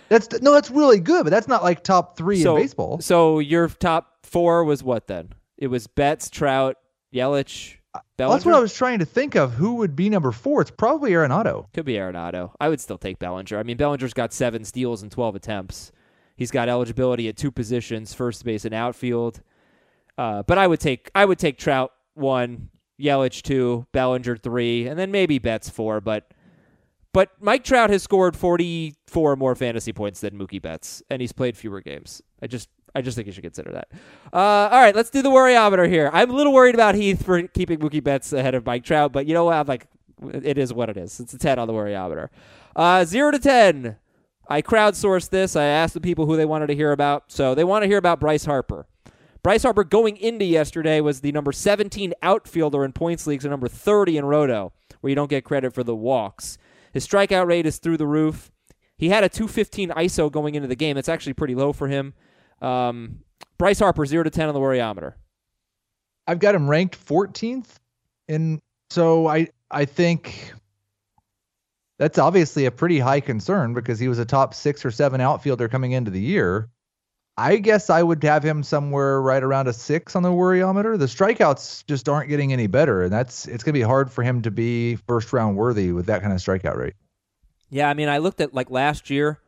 That's 0.09 0.41
no, 0.41 0.53
that's 0.53 0.71
really 0.71 0.99
good, 0.99 1.23
but 1.23 1.29
that's 1.29 1.47
not 1.47 1.63
like 1.63 1.83
top 1.83 2.17
three 2.17 2.41
so, 2.41 2.55
in 2.55 2.63
baseball. 2.63 2.99
So 2.99 3.39
your 3.39 3.67
top 3.67 4.25
four 4.25 4.63
was 4.63 4.83
what 4.83 5.07
then? 5.07 5.29
It 5.57 5.67
was 5.67 5.87
Betts, 5.87 6.29
Trout, 6.29 6.77
Yelich, 7.13 7.75
Well, 7.93 8.03
Bellinger. 8.17 8.35
that's 8.35 8.45
what 8.45 8.55
I 8.55 8.59
was 8.59 8.73
trying 8.73 8.99
to 8.99 9.05
think 9.05 9.35
of. 9.35 9.53
Who 9.53 9.75
would 9.75 9.95
be 9.95 10.09
number 10.09 10.31
four? 10.31 10.61
It's 10.61 10.71
probably 10.71 11.11
Arenado. 11.11 11.71
Could 11.73 11.85
be 11.85 11.93
Arenado. 11.93 12.51
I 12.59 12.69
would 12.69 12.79
still 12.79 12.97
take 12.97 13.19
Bellinger. 13.19 13.59
I 13.59 13.63
mean, 13.63 13.77
Bellinger's 13.77 14.13
got 14.13 14.33
seven 14.33 14.63
steals 14.63 15.03
and 15.03 15.11
12 15.11 15.35
attempts. 15.35 15.91
He's 16.39 16.51
got 16.51 16.69
eligibility 16.69 17.27
at 17.27 17.35
two 17.35 17.51
positions, 17.51 18.13
first 18.13 18.45
base 18.45 18.63
and 18.63 18.73
outfield. 18.73 19.41
Uh, 20.17 20.41
but 20.43 20.57
I 20.57 20.67
would 20.67 20.79
take 20.79 21.11
I 21.13 21.25
would 21.25 21.37
take 21.37 21.57
Trout 21.57 21.91
one, 22.13 22.69
Yelich 22.97 23.41
two, 23.41 23.85
Bellinger 23.91 24.37
three, 24.37 24.87
and 24.87 24.97
then 24.97 25.11
maybe 25.11 25.37
Betts 25.37 25.69
four. 25.69 25.99
But 25.99 26.31
but 27.11 27.31
Mike 27.41 27.65
Trout 27.65 27.89
has 27.89 28.03
scored 28.03 28.37
44 28.37 29.35
more 29.35 29.53
fantasy 29.53 29.91
points 29.91 30.21
than 30.21 30.39
Mookie 30.39 30.61
Betts, 30.61 31.03
and 31.09 31.19
he's 31.19 31.33
played 31.33 31.57
fewer 31.57 31.81
games. 31.81 32.21
I 32.41 32.47
just 32.47 32.69
I 32.95 33.01
just 33.01 33.17
think 33.17 33.25
you 33.27 33.33
should 33.33 33.43
consider 33.43 33.73
that. 33.73 33.89
Uh, 34.31 34.69
all 34.71 34.79
right, 34.79 34.95
let's 34.95 35.09
do 35.09 35.21
the 35.21 35.29
worryometer 35.29 35.89
here. 35.89 36.09
I'm 36.13 36.29
a 36.29 36.33
little 36.33 36.53
worried 36.53 36.73
about 36.73 36.95
Heath 36.95 37.25
for 37.25 37.45
keeping 37.49 37.79
Mookie 37.79 38.01
Betts 38.01 38.31
ahead 38.31 38.55
of 38.55 38.65
Mike 38.65 38.85
Trout, 38.85 39.11
but 39.11 39.25
you 39.25 39.33
know 39.33 39.43
what? 39.43 39.55
I'm 39.55 39.67
like, 39.67 39.87
it 40.31 40.57
is 40.57 40.73
what 40.73 40.89
it 40.89 40.95
is. 40.95 41.19
It's 41.19 41.33
a 41.33 41.37
10 41.37 41.59
on 41.59 41.67
the 41.67 41.73
worryometer. 41.73 42.29
Uh, 42.77 43.03
zero 43.03 43.31
to 43.31 43.39
10. 43.39 43.97
I 44.49 44.61
crowdsourced 44.63 45.29
this. 45.29 45.55
I 45.55 45.65
asked 45.65 45.93
the 45.93 46.01
people 46.01 46.25
who 46.25 46.35
they 46.35 46.45
wanted 46.45 46.67
to 46.67 46.75
hear 46.75 46.91
about. 46.91 47.31
So 47.31 47.53
they 47.53 47.63
want 47.63 47.83
to 47.83 47.87
hear 47.87 47.99
about 47.99 48.19
Bryce 48.19 48.45
Harper. 48.45 48.87
Bryce 49.43 49.63
Harper 49.63 49.83
going 49.83 50.17
into 50.17 50.43
yesterday 50.43 50.99
was 50.99 51.21
the 51.21 51.31
number 51.31 51.51
17 51.51 52.13
outfielder 52.21 52.83
in 52.83 52.91
points 52.91 53.25
leagues 53.25 53.45
and 53.45 53.51
number 53.51 53.67
30 53.67 54.17
in 54.17 54.25
Roto, 54.25 54.73
where 54.99 55.09
you 55.09 55.15
don't 55.15 55.29
get 55.29 55.45
credit 55.45 55.73
for 55.73 55.83
the 55.83 55.95
walks. 55.95 56.57
His 56.91 57.07
strikeout 57.07 57.45
rate 57.45 57.65
is 57.65 57.77
through 57.77 57.97
the 57.97 58.07
roof. 58.07 58.51
He 58.97 59.09
had 59.09 59.23
a 59.23 59.29
215 59.29 59.91
ISO 59.91 60.29
going 60.29 60.55
into 60.55 60.67
the 60.67 60.75
game. 60.75 60.97
It's 60.97 61.07
actually 61.07 61.33
pretty 61.33 61.55
low 61.55 61.71
for 61.71 61.87
him. 61.87 62.13
Um, 62.61 63.19
Bryce 63.57 63.79
Harper, 63.79 64.05
0 64.05 64.23
to 64.23 64.29
10 64.29 64.49
on 64.49 64.53
the 64.53 64.59
worryometer. 64.59 65.13
I've 66.27 66.39
got 66.39 66.55
him 66.55 66.69
ranked 66.69 66.97
14th. 67.07 67.77
And 68.27 68.59
so 68.89 69.27
I 69.27 69.47
I 69.71 69.85
think 69.85 70.53
that's 71.99 72.17
obviously 72.17 72.65
a 72.65 72.71
pretty 72.71 72.97
high 72.97 73.19
concern 73.19 73.73
because 73.73 73.99
he 73.99 74.07
was 74.07 74.17
a 74.17 74.25
top 74.25 74.53
six 74.53 74.83
or 74.83 74.89
seven 74.89 75.21
outfielder 75.21 75.67
coming 75.67 75.91
into 75.91 76.09
the 76.09 76.19
year. 76.19 76.69
I 77.37 77.57
guess 77.57 77.89
I 77.89 78.01
would 78.03 78.23
have 78.23 78.43
him 78.43 78.63
somewhere 78.63 79.21
right 79.21 79.43
around 79.43 79.67
a 79.67 79.73
six 79.73 80.15
on 80.15 80.23
the 80.23 80.29
worryometer. 80.29 80.97
The 80.97 81.05
strikeouts 81.05 81.85
just 81.85 82.09
aren't 82.09 82.29
getting 82.29 82.51
any 82.51 82.67
better, 82.67 83.03
and 83.03 83.11
that's 83.11 83.47
it's 83.47 83.63
gonna 83.63 83.73
be 83.73 83.81
hard 83.81 84.11
for 84.11 84.23
him 84.23 84.41
to 84.41 84.51
be 84.51 84.95
first 84.95 85.31
round 85.31 85.55
worthy 85.55 85.91
with 85.91 86.07
that 86.07 86.21
kind 86.21 86.33
of 86.33 86.39
strikeout 86.39 86.75
rate. 86.75 86.95
Yeah, 87.69 87.89
I 87.89 87.93
mean, 87.93 88.09
I 88.09 88.17
looked 88.17 88.41
at 88.41 88.53
like 88.53 88.71
last 88.71 89.09
year, 89.09 89.39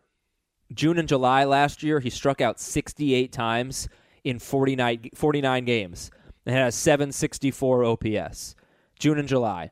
June 0.73 0.99
and 0.99 1.07
July 1.07 1.43
last 1.45 1.83
year, 1.83 1.99
he 1.99 2.09
struck 2.09 2.39
out 2.39 2.59
68 2.59 3.31
times 3.31 3.89
in 4.23 4.39
49, 4.39 5.09
49 5.15 5.65
games 5.65 6.11
and 6.45 6.55
had 6.55 6.67
a 6.67 6.71
764 6.71 7.83
OPS. 7.83 8.55
June 8.99 9.17
and 9.17 9.27
July. 9.27 9.71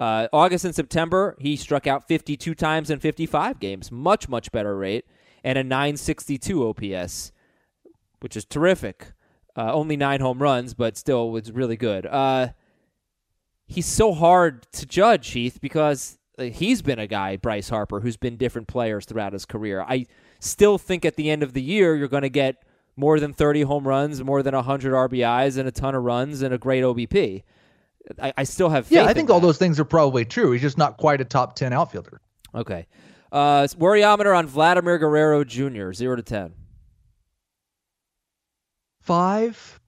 Uh, 0.00 0.28
August 0.32 0.64
and 0.64 0.74
September, 0.74 1.36
he 1.38 1.56
struck 1.56 1.86
out 1.86 2.06
52 2.06 2.54
times 2.54 2.90
in 2.90 3.00
55 3.00 3.58
games. 3.58 3.90
Much, 3.90 4.28
much 4.28 4.52
better 4.52 4.76
rate. 4.76 5.04
And 5.44 5.58
a 5.58 5.64
962 5.64 6.68
OPS, 6.68 7.32
which 8.20 8.36
is 8.36 8.44
terrific. 8.44 9.12
Uh, 9.56 9.72
only 9.72 9.96
nine 9.96 10.20
home 10.20 10.40
runs, 10.40 10.74
but 10.74 10.96
still 10.96 11.30
was 11.30 11.50
really 11.50 11.76
good. 11.76 12.06
Uh, 12.06 12.48
he's 13.66 13.86
so 13.86 14.12
hard 14.12 14.70
to 14.72 14.86
judge, 14.86 15.30
Heath, 15.30 15.58
because 15.60 16.18
he's 16.38 16.82
been 16.82 16.98
a 16.98 17.06
guy, 17.06 17.36
Bryce 17.36 17.68
Harper, 17.68 18.00
who's 18.00 18.16
been 18.16 18.36
different 18.36 18.68
players 18.68 19.04
throughout 19.04 19.32
his 19.32 19.44
career. 19.44 19.82
I 19.82 20.06
still 20.38 20.78
think 20.78 21.04
at 21.04 21.16
the 21.16 21.30
end 21.30 21.42
of 21.42 21.52
the 21.52 21.62
year, 21.62 21.96
you're 21.96 22.08
going 22.08 22.22
to 22.22 22.28
get 22.28 22.62
more 22.96 23.20
than 23.20 23.32
30 23.32 23.62
home 23.62 23.86
runs, 23.86 24.22
more 24.22 24.42
than 24.42 24.54
100 24.54 24.92
RBIs, 24.92 25.56
and 25.56 25.68
a 25.68 25.72
ton 25.72 25.94
of 25.94 26.02
runs, 26.02 26.42
and 26.42 26.52
a 26.52 26.58
great 26.58 26.82
OBP. 26.82 27.42
I, 28.20 28.32
I 28.38 28.44
still 28.44 28.68
have 28.68 28.90
Yeah, 28.90 29.04
I 29.04 29.12
think 29.12 29.30
all 29.30 29.40
those 29.40 29.58
things 29.58 29.78
are 29.78 29.84
probably 29.84 30.24
true. 30.24 30.52
He's 30.52 30.62
just 30.62 30.78
not 30.78 30.96
quite 30.96 31.20
a 31.20 31.24
top 31.24 31.56
10 31.56 31.72
outfielder. 31.72 32.20
Okay. 32.54 32.86
Uh, 33.30 33.64
worryometer 33.78 34.36
on 34.36 34.46
Vladimir 34.46 34.98
Guerrero 34.98 35.44
Jr., 35.44 35.92
0 35.92 36.16
to 36.16 36.22
10. 36.22 36.54
Five. 39.02 39.80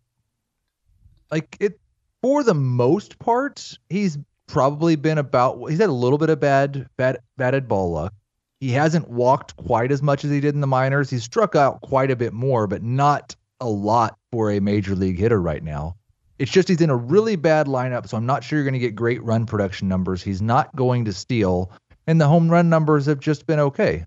Like 1.30 1.56
it, 1.60 1.80
for 2.22 2.42
the 2.42 2.54
most 2.54 3.18
part, 3.18 3.78
he's 3.88 4.18
probably 4.46 4.96
been 4.96 5.18
about, 5.18 5.58
he's 5.70 5.78
had 5.78 5.88
a 5.88 5.92
little 5.92 6.18
bit 6.18 6.28
of 6.28 6.40
bad, 6.40 6.88
bad, 6.96 7.18
batted 7.36 7.68
ball 7.68 7.92
luck. 7.92 8.12
He 8.60 8.70
hasn't 8.72 9.08
walked 9.08 9.56
quite 9.56 9.90
as 9.90 10.02
much 10.02 10.24
as 10.24 10.30
he 10.30 10.40
did 10.40 10.54
in 10.54 10.60
the 10.60 10.66
minors. 10.66 11.08
He's 11.08 11.24
struck 11.24 11.56
out 11.56 11.80
quite 11.80 12.10
a 12.10 12.16
bit 12.16 12.34
more, 12.34 12.66
but 12.66 12.82
not 12.82 13.34
a 13.60 13.68
lot 13.68 14.18
for 14.32 14.50
a 14.50 14.60
major 14.60 14.94
league 14.94 15.18
hitter 15.18 15.40
right 15.40 15.62
now. 15.62 15.96
It's 16.40 16.50
just 16.50 16.68
he's 16.68 16.80
in 16.80 16.88
a 16.88 16.96
really 16.96 17.36
bad 17.36 17.66
lineup, 17.66 18.08
so 18.08 18.16
I'm 18.16 18.24
not 18.24 18.42
sure 18.42 18.58
you're 18.58 18.64
going 18.64 18.72
to 18.72 18.80
get 18.80 18.96
great 18.96 19.22
run 19.22 19.44
production 19.44 19.88
numbers. 19.88 20.22
He's 20.22 20.40
not 20.40 20.74
going 20.74 21.04
to 21.04 21.12
steal, 21.12 21.70
and 22.06 22.18
the 22.18 22.26
home 22.26 22.50
run 22.50 22.70
numbers 22.70 23.04
have 23.04 23.20
just 23.20 23.46
been 23.46 23.60
okay. 23.60 24.06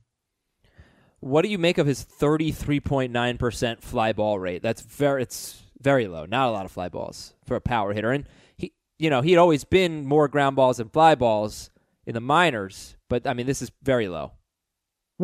What 1.20 1.44
do 1.44 1.50
you 1.50 1.60
make 1.60 1.78
of 1.78 1.86
his 1.86 2.04
33.9% 2.04 3.82
fly 3.82 4.14
ball 4.14 4.40
rate? 4.40 4.64
That's 4.64 4.82
very 4.82 5.22
it's 5.22 5.62
very 5.80 6.08
low. 6.08 6.26
Not 6.26 6.50
a 6.50 6.52
lot 6.52 6.66
of 6.66 6.72
fly 6.72 6.90
balls 6.90 7.36
for 7.46 7.56
a 7.56 7.62
power 7.62 7.94
hitter. 7.94 8.12
And 8.12 8.28
he 8.58 8.74
you 8.98 9.12
know, 9.12 9.22
he 9.22 9.34
had 9.34 9.40
always 9.40 9.64
been 9.64 10.04
more 10.04 10.28
ground 10.28 10.56
balls 10.56 10.80
and 10.80 10.92
fly 10.92 11.14
balls 11.14 11.70
in 12.08 12.16
the 12.16 12.20
minors, 12.20 12.96
but 13.10 13.28
I 13.28 13.36
mean 13.36 13.46
this 13.46 13.62
is 13.62 13.72
very 13.84 14.08
low. 14.08 14.32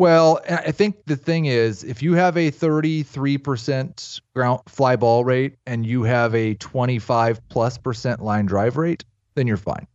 Well, 0.00 0.40
I 0.48 0.72
think 0.72 0.96
the 1.04 1.14
thing 1.14 1.44
is, 1.44 1.84
if 1.84 2.02
you 2.02 2.14
have 2.14 2.38
a 2.38 2.50
33% 2.50 4.20
ground 4.34 4.60
fly 4.66 4.96
ball 4.96 5.26
rate 5.26 5.56
and 5.66 5.84
you 5.84 6.04
have 6.04 6.34
a 6.34 6.54
25 6.54 7.46
plus 7.50 7.76
percent 7.76 8.22
line 8.22 8.46
drive 8.46 8.78
rate, 8.78 9.04
then 9.34 9.46
you're 9.46 9.58
fine. 9.58 9.86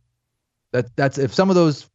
That 0.72 0.94
that's 0.94 1.18
if 1.18 1.34
some 1.34 1.50
of 1.50 1.56
those 1.56 1.90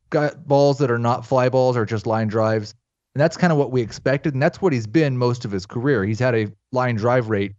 balls 0.46 0.80
that 0.80 0.92
are 0.92 1.00
not 1.00 1.26
fly 1.26 1.48
balls 1.48 1.78
are 1.78 1.86
just 1.86 2.06
line 2.06 2.28
drives, 2.28 2.76
and 3.16 3.22
that's 3.22 3.38
kind 3.38 3.54
of 3.54 3.58
what 3.58 3.72
we 3.72 3.80
expected, 3.80 4.34
and 4.34 4.44
that's 4.44 4.62
what 4.62 4.74
he's 4.74 4.88
been 4.88 5.18
most 5.18 5.46
of 5.46 5.52
his 5.52 5.66
career. 5.66 6.04
He's 6.04 6.20
had 6.20 6.36
a 6.36 6.52
line 6.74 6.98
drive 6.98 7.30
rate 7.30 7.54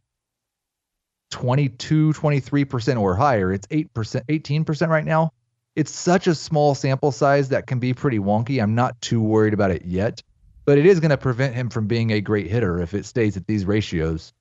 22, 1.31 2.13
23% 2.13 3.01
or 3.01 3.17
higher. 3.17 3.55
It's 3.55 3.67
8%, 3.69 3.87
18% 3.95 4.89
right 4.89 5.07
now. 5.07 5.33
It's 5.77 5.91
such 5.91 6.27
a 6.27 6.35
small 6.35 6.75
sample 6.75 7.11
size 7.11 7.49
that 7.49 7.67
can 7.67 7.79
be 7.79 7.95
pretty 7.95 8.19
wonky. 8.19 8.63
I'm 8.63 8.75
not 8.75 9.01
too 9.01 9.23
worried 9.23 9.55
about 9.55 9.71
it 9.71 9.87
yet 9.87 10.23
but 10.65 10.79
it 10.79 10.87
is 10.87 11.01
going 11.01 11.11
to 11.11 11.17
prevent 11.17 11.55
him 11.55 11.69
from 11.69 11.87
being 11.87 12.11
a 12.11 12.21
great 12.21 12.51
hitter 12.51 12.81
if 12.81 12.95
it 12.95 13.05
stays 13.05 13.37
at 13.37 13.47
these 13.47 13.65
ratios. 13.65 14.33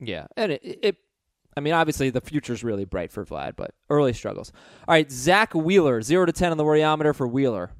Yeah, 0.00 0.26
and 0.36 0.52
it, 0.52 0.60
it 0.62 0.96
I 1.56 1.60
mean, 1.60 1.72
obviously 1.72 2.10
the 2.10 2.20
future's 2.20 2.64
really 2.64 2.84
bright 2.84 3.12
for 3.12 3.24
Vlad, 3.24 3.54
but 3.56 3.72
early 3.88 4.12
struggles. 4.12 4.52
All 4.88 4.94
right, 4.94 5.10
Zack 5.10 5.54
Wheeler, 5.54 6.02
zero 6.02 6.26
to 6.26 6.32
ten 6.32 6.50
on 6.50 6.58
the 6.58 6.64
worryometer 6.64 7.14
for 7.14 7.26
Wheeler. 7.26 7.70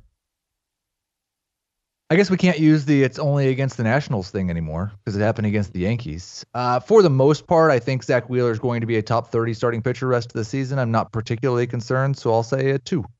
I 2.11 2.17
guess 2.17 2.31
we 2.31 2.37
can't 2.37 2.59
use 2.59 2.85
the 2.85 3.03
"it's 3.03 3.19
only 3.19 3.49
against 3.49 3.77
the 3.77 3.83
Nationals" 3.83 4.31
thing 4.31 4.51
anymore 4.51 4.93
because 4.99 5.17
it 5.17 5.23
happened 5.23 5.47
against 5.47 5.73
the 5.73 5.81
Yankees. 5.81 6.45
Uh, 6.55 6.79
for 6.79 7.03
the 7.03 7.11
most 7.11 7.47
part, 7.47 7.71
I 7.71 7.79
think 7.79 8.05
Zack 8.05 8.29
Wheeler 8.29 8.53
is 8.53 8.59
going 8.59 8.81
to 8.83 8.87
be 8.87 8.97
a 8.97 9.03
top 9.03 9.33
30 9.33 9.55
starting 9.55 9.83
pitcher 9.83 10.07
rest 10.07 10.27
of 10.27 10.35
the 10.35 10.45
season. 10.45 10.79
I'm 10.79 10.91
not 10.91 11.13
particularly 11.13 11.67
concerned, 11.67 12.17
so 12.17 12.33
I'll 12.33 12.43
say 12.43 12.71
a 12.71 12.79
two. 12.79 13.05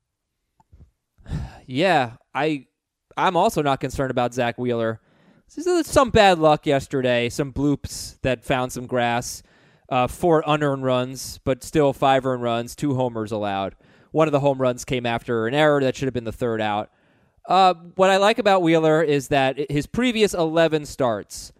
Yeah, 1.67 2.11
I 2.35 2.67
I'm 3.17 3.37
also 3.37 3.61
not 3.61 3.79
concerned 3.79 4.11
about 4.11 4.33
Zack 4.33 4.57
Wheeler. 4.57 4.99
Some 5.47 6.09
bad 6.09 6.39
luck 6.39 6.65
yesterday, 6.65 7.29
some 7.29 7.53
bloops 7.53 8.19
that 8.23 8.43
found 8.43 8.71
some 8.71 8.87
grass, 8.87 9.43
uh, 9.89 10.07
four 10.07 10.43
unearned 10.45 10.83
runs, 10.83 11.39
but 11.43 11.63
still 11.63 11.93
five 11.93 12.25
earned 12.25 12.41
runs, 12.41 12.75
two 12.75 12.95
homers 12.95 13.31
allowed. 13.31 13.75
One 14.11 14.27
of 14.27 14.31
the 14.31 14.39
home 14.39 14.59
runs 14.59 14.85
came 14.85 15.05
after 15.05 15.47
an 15.47 15.53
error 15.53 15.81
that 15.81 15.95
should 15.95 16.07
have 16.07 16.13
been 16.13 16.23
the 16.23 16.31
third 16.31 16.61
out. 16.61 16.89
Uh, 17.47 17.75
what 17.95 18.09
I 18.09 18.17
like 18.17 18.39
about 18.39 18.63
Wheeler 18.63 19.03
is 19.03 19.27
that 19.27 19.69
his 19.69 19.85
previous 19.85 20.33
11 20.33 20.85
starts, 20.87 21.53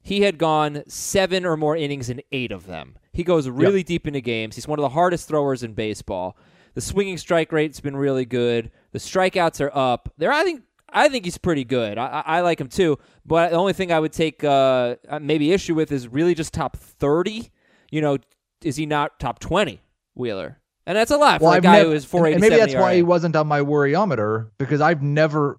he 0.00 0.20
had 0.20 0.38
gone 0.38 0.84
seven 0.86 1.44
or 1.44 1.56
more 1.56 1.76
innings 1.76 2.08
in 2.08 2.22
eight 2.30 2.52
of 2.52 2.66
them. 2.66 2.96
He 3.12 3.24
goes 3.24 3.48
really 3.48 3.78
yep. 3.78 3.86
deep 3.86 4.06
into 4.06 4.20
games. 4.20 4.54
He's 4.54 4.68
one 4.68 4.78
of 4.78 4.82
the 4.82 4.90
hardest 4.90 5.26
throwers 5.26 5.62
in 5.62 5.74
baseball. 5.74 6.36
The 6.74 6.80
swinging 6.80 7.18
strike 7.18 7.52
rate's 7.52 7.80
been 7.80 7.96
really 7.96 8.24
good. 8.24 8.70
The 8.92 8.98
strikeouts 8.98 9.60
are 9.60 9.76
up. 9.76 10.12
There, 10.18 10.32
I 10.32 10.44
think 10.44 10.62
I 10.92 11.08
think 11.08 11.24
he's 11.24 11.38
pretty 11.38 11.64
good. 11.64 11.98
I, 11.98 12.22
I 12.24 12.40
like 12.40 12.60
him 12.60 12.68
too. 12.68 12.98
But 13.26 13.50
the 13.50 13.56
only 13.56 13.72
thing 13.72 13.92
I 13.92 13.98
would 13.98 14.12
take 14.12 14.44
uh, 14.44 14.96
maybe 15.20 15.52
issue 15.52 15.74
with 15.74 15.90
is 15.92 16.08
really 16.08 16.34
just 16.34 16.52
top 16.52 16.76
30. 16.76 17.50
You 17.90 18.00
know, 18.00 18.18
is 18.62 18.76
he 18.76 18.86
not 18.86 19.18
top 19.18 19.38
20, 19.38 19.80
Wheeler? 20.14 20.60
And 20.86 20.96
that's 20.96 21.10
a 21.10 21.16
lot 21.16 21.40
well, 21.40 21.50
for 21.50 21.54
a 21.54 21.56
I've 21.56 21.62
guy 21.62 21.78
nev- 21.78 21.86
who 21.86 21.92
is 21.92 22.04
487. 22.04 22.34
And 22.34 22.40
maybe 22.40 22.72
that's 22.72 22.80
why 22.80 22.94
he 22.94 23.02
wasn't 23.02 23.36
on 23.36 23.46
my 23.46 23.60
worryometer 23.60 24.50
because 24.58 24.80
I've 24.80 25.02
never, 25.02 25.58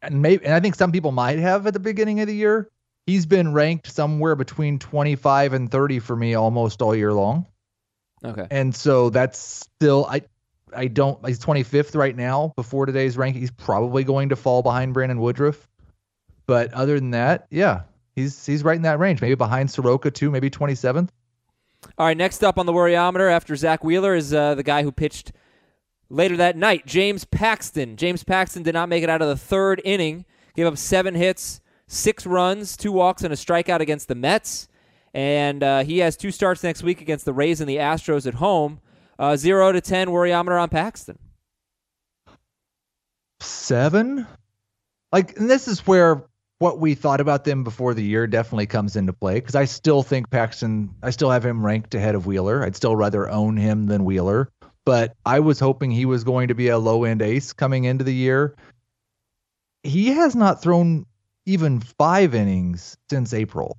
and 0.00 0.22
maybe, 0.22 0.44
and 0.44 0.54
I 0.54 0.60
think 0.60 0.76
some 0.76 0.92
people 0.92 1.12
might 1.12 1.38
have 1.38 1.66
at 1.66 1.72
the 1.72 1.80
beginning 1.80 2.20
of 2.20 2.28
the 2.28 2.34
year. 2.34 2.68
He's 3.06 3.26
been 3.26 3.52
ranked 3.52 3.88
somewhere 3.88 4.36
between 4.36 4.78
25 4.78 5.54
and 5.54 5.68
30 5.68 5.98
for 5.98 6.14
me 6.14 6.34
almost 6.34 6.82
all 6.82 6.94
year 6.94 7.12
long. 7.12 7.46
Okay. 8.24 8.46
And 8.50 8.72
so 8.72 9.10
that's 9.10 9.38
still 9.38 10.06
I 10.08 10.22
I 10.74 10.86
don't. 10.86 11.24
He's 11.26 11.38
25th 11.38 11.94
right 11.96 12.16
now 12.16 12.52
before 12.56 12.86
today's 12.86 13.16
ranking. 13.16 13.40
He's 13.40 13.50
probably 13.50 14.04
going 14.04 14.28
to 14.30 14.36
fall 14.36 14.62
behind 14.62 14.94
Brandon 14.94 15.20
Woodruff. 15.20 15.68
But 16.46 16.72
other 16.72 16.98
than 16.98 17.10
that, 17.12 17.46
yeah, 17.50 17.82
he's 18.14 18.44
he's 18.44 18.64
right 18.64 18.76
in 18.76 18.82
that 18.82 18.98
range. 18.98 19.20
Maybe 19.20 19.34
behind 19.34 19.70
Soroka 19.70 20.10
too. 20.10 20.30
Maybe 20.30 20.50
27th. 20.50 21.08
All 21.98 22.06
right. 22.06 22.16
Next 22.16 22.44
up 22.44 22.58
on 22.58 22.66
the 22.66 22.72
worryometer 22.72 23.30
after 23.30 23.56
Zack 23.56 23.84
Wheeler 23.84 24.14
is 24.14 24.32
uh, 24.32 24.54
the 24.54 24.62
guy 24.62 24.82
who 24.82 24.92
pitched 24.92 25.32
later 26.08 26.36
that 26.36 26.56
night, 26.56 26.86
James 26.86 27.24
Paxton. 27.24 27.96
James 27.96 28.22
Paxton 28.22 28.62
did 28.62 28.74
not 28.74 28.88
make 28.88 29.02
it 29.02 29.10
out 29.10 29.22
of 29.22 29.28
the 29.28 29.36
third 29.36 29.80
inning. 29.84 30.24
Gave 30.54 30.66
up 30.66 30.76
seven 30.76 31.14
hits, 31.14 31.60
six 31.86 32.26
runs, 32.26 32.76
two 32.76 32.92
walks, 32.92 33.22
and 33.22 33.32
a 33.32 33.36
strikeout 33.36 33.80
against 33.80 34.08
the 34.08 34.14
Mets. 34.14 34.68
And 35.14 35.62
uh, 35.62 35.84
he 35.84 35.98
has 35.98 36.16
two 36.16 36.30
starts 36.30 36.62
next 36.62 36.82
week 36.82 37.00
against 37.00 37.24
the 37.24 37.32
Rays 37.32 37.60
and 37.60 37.68
the 37.68 37.76
Astros 37.76 38.26
at 38.26 38.34
home. 38.34 38.80
Uh, 39.18 39.36
zero 39.36 39.72
to 39.72 39.80
ten 39.80 40.08
worryometer 40.08 40.60
on 40.60 40.68
Paxton. 40.68 41.18
Seven. 43.40 44.26
Like, 45.12 45.36
and 45.36 45.50
this 45.50 45.68
is 45.68 45.86
where 45.86 46.24
what 46.58 46.78
we 46.78 46.94
thought 46.94 47.20
about 47.20 47.44
them 47.44 47.64
before 47.64 47.92
the 47.92 48.04
year 48.04 48.26
definitely 48.26 48.66
comes 48.66 48.94
into 48.94 49.12
play 49.12 49.34
because 49.34 49.56
I 49.56 49.64
still 49.64 50.02
think 50.02 50.30
Paxton. 50.30 50.94
I 51.02 51.10
still 51.10 51.30
have 51.30 51.44
him 51.44 51.64
ranked 51.64 51.94
ahead 51.94 52.14
of 52.14 52.26
Wheeler. 52.26 52.64
I'd 52.64 52.76
still 52.76 52.96
rather 52.96 53.28
own 53.28 53.56
him 53.56 53.86
than 53.86 54.04
Wheeler. 54.04 54.48
But 54.84 55.14
I 55.24 55.40
was 55.40 55.60
hoping 55.60 55.90
he 55.90 56.06
was 56.06 56.24
going 56.24 56.48
to 56.48 56.54
be 56.54 56.68
a 56.68 56.78
low 56.78 57.04
end 57.04 57.22
ace 57.22 57.52
coming 57.52 57.84
into 57.84 58.04
the 58.04 58.14
year. 58.14 58.54
He 59.82 60.08
has 60.12 60.34
not 60.34 60.62
thrown 60.62 61.06
even 61.46 61.80
five 61.80 62.34
innings 62.34 62.96
since 63.10 63.34
April. 63.34 63.78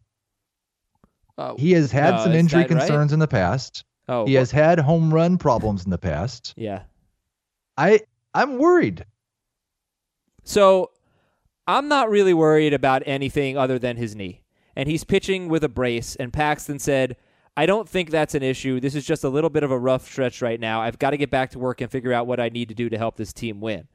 Uh, 1.37 1.55
he 1.57 1.71
has 1.71 1.91
had 1.91 2.21
some 2.21 2.33
injury 2.33 2.65
concerns 2.65 3.11
right? 3.11 3.13
in 3.13 3.19
the 3.19 3.27
past. 3.27 3.85
Oh, 4.13 4.25
he 4.25 4.33
has 4.35 4.51
had 4.51 4.79
home 4.79 5.13
run 5.13 5.37
problems 5.37 5.85
in 5.85 5.91
the 5.91 5.97
past. 5.97 6.53
Yeah. 6.55 6.83
I 7.77 8.01
I'm 8.33 8.57
worried. 8.57 9.05
So 10.43 10.91
I'm 11.67 11.87
not 11.87 12.09
really 12.09 12.33
worried 12.33 12.73
about 12.73 13.03
anything 13.05 13.57
other 13.57 13.79
than 13.79 13.97
his 13.97 14.15
knee. 14.15 14.41
And 14.75 14.89
he's 14.89 15.03
pitching 15.03 15.49
with 15.49 15.63
a 15.63 15.69
brace. 15.69 16.15
And 16.15 16.33
Paxton 16.33 16.79
said, 16.79 17.15
I 17.55 17.65
don't 17.65 17.87
think 17.87 18.09
that's 18.09 18.35
an 18.35 18.43
issue. 18.43 18.79
This 18.79 18.95
is 18.95 19.05
just 19.05 19.23
a 19.23 19.29
little 19.29 19.49
bit 19.49 19.63
of 19.63 19.71
a 19.71 19.77
rough 19.77 20.09
stretch 20.09 20.41
right 20.41 20.59
now. 20.59 20.81
I've 20.81 20.97
got 20.97 21.11
to 21.11 21.17
get 21.17 21.29
back 21.29 21.51
to 21.51 21.59
work 21.59 21.81
and 21.81 21.91
figure 21.91 22.11
out 22.11 22.27
what 22.27 22.39
I 22.39 22.49
need 22.49 22.69
to 22.69 22.75
do 22.75 22.89
to 22.89 22.97
help 22.97 23.15
this 23.15 23.31
team 23.31 23.61
win. 23.61 23.87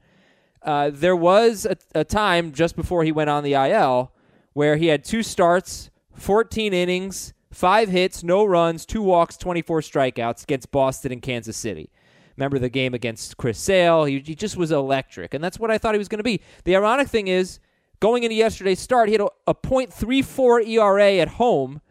Uh, 0.61 0.89
there 0.91 1.15
was 1.15 1.65
a, 1.65 1.77
a 1.93 2.03
time 2.03 2.53
just 2.53 2.75
before 2.75 3.03
he 3.03 3.11
went 3.11 3.29
on 3.29 3.43
the 3.43 3.53
IL 3.53 4.13
where 4.53 4.77
he 4.77 4.87
had 4.87 5.03
two 5.03 5.23
starts, 5.23 5.89
14 6.15 6.73
innings, 6.73 7.33
five 7.51 7.89
hits, 7.89 8.23
no 8.23 8.45
runs, 8.45 8.85
two 8.85 9.01
walks, 9.01 9.37
24 9.37 9.81
strikeouts 9.81 10.43
against 10.43 10.71
Boston 10.71 11.11
and 11.11 11.21
Kansas 11.21 11.57
City. 11.57 11.91
Remember 12.37 12.59
the 12.59 12.69
game 12.69 12.93
against 12.93 13.37
Chris 13.37 13.59
Sale? 13.59 14.05
He, 14.05 14.19
he 14.19 14.35
just 14.35 14.55
was 14.55 14.71
electric, 14.71 15.33
and 15.33 15.43
that's 15.43 15.59
what 15.59 15.71
I 15.71 15.77
thought 15.77 15.93
he 15.93 15.99
was 15.99 16.07
going 16.07 16.19
to 16.19 16.23
be. 16.23 16.41
The 16.63 16.75
ironic 16.75 17.09
thing 17.09 17.27
is, 17.27 17.59
going 17.99 18.23
into 18.23 18.35
yesterday's 18.35 18.79
start, 18.79 19.09
he 19.09 19.13
had 19.13 19.21
a, 19.21 19.27
a 19.47 19.53
.34 19.53 20.65
ERA 20.67 21.13
at 21.15 21.27
home 21.27 21.81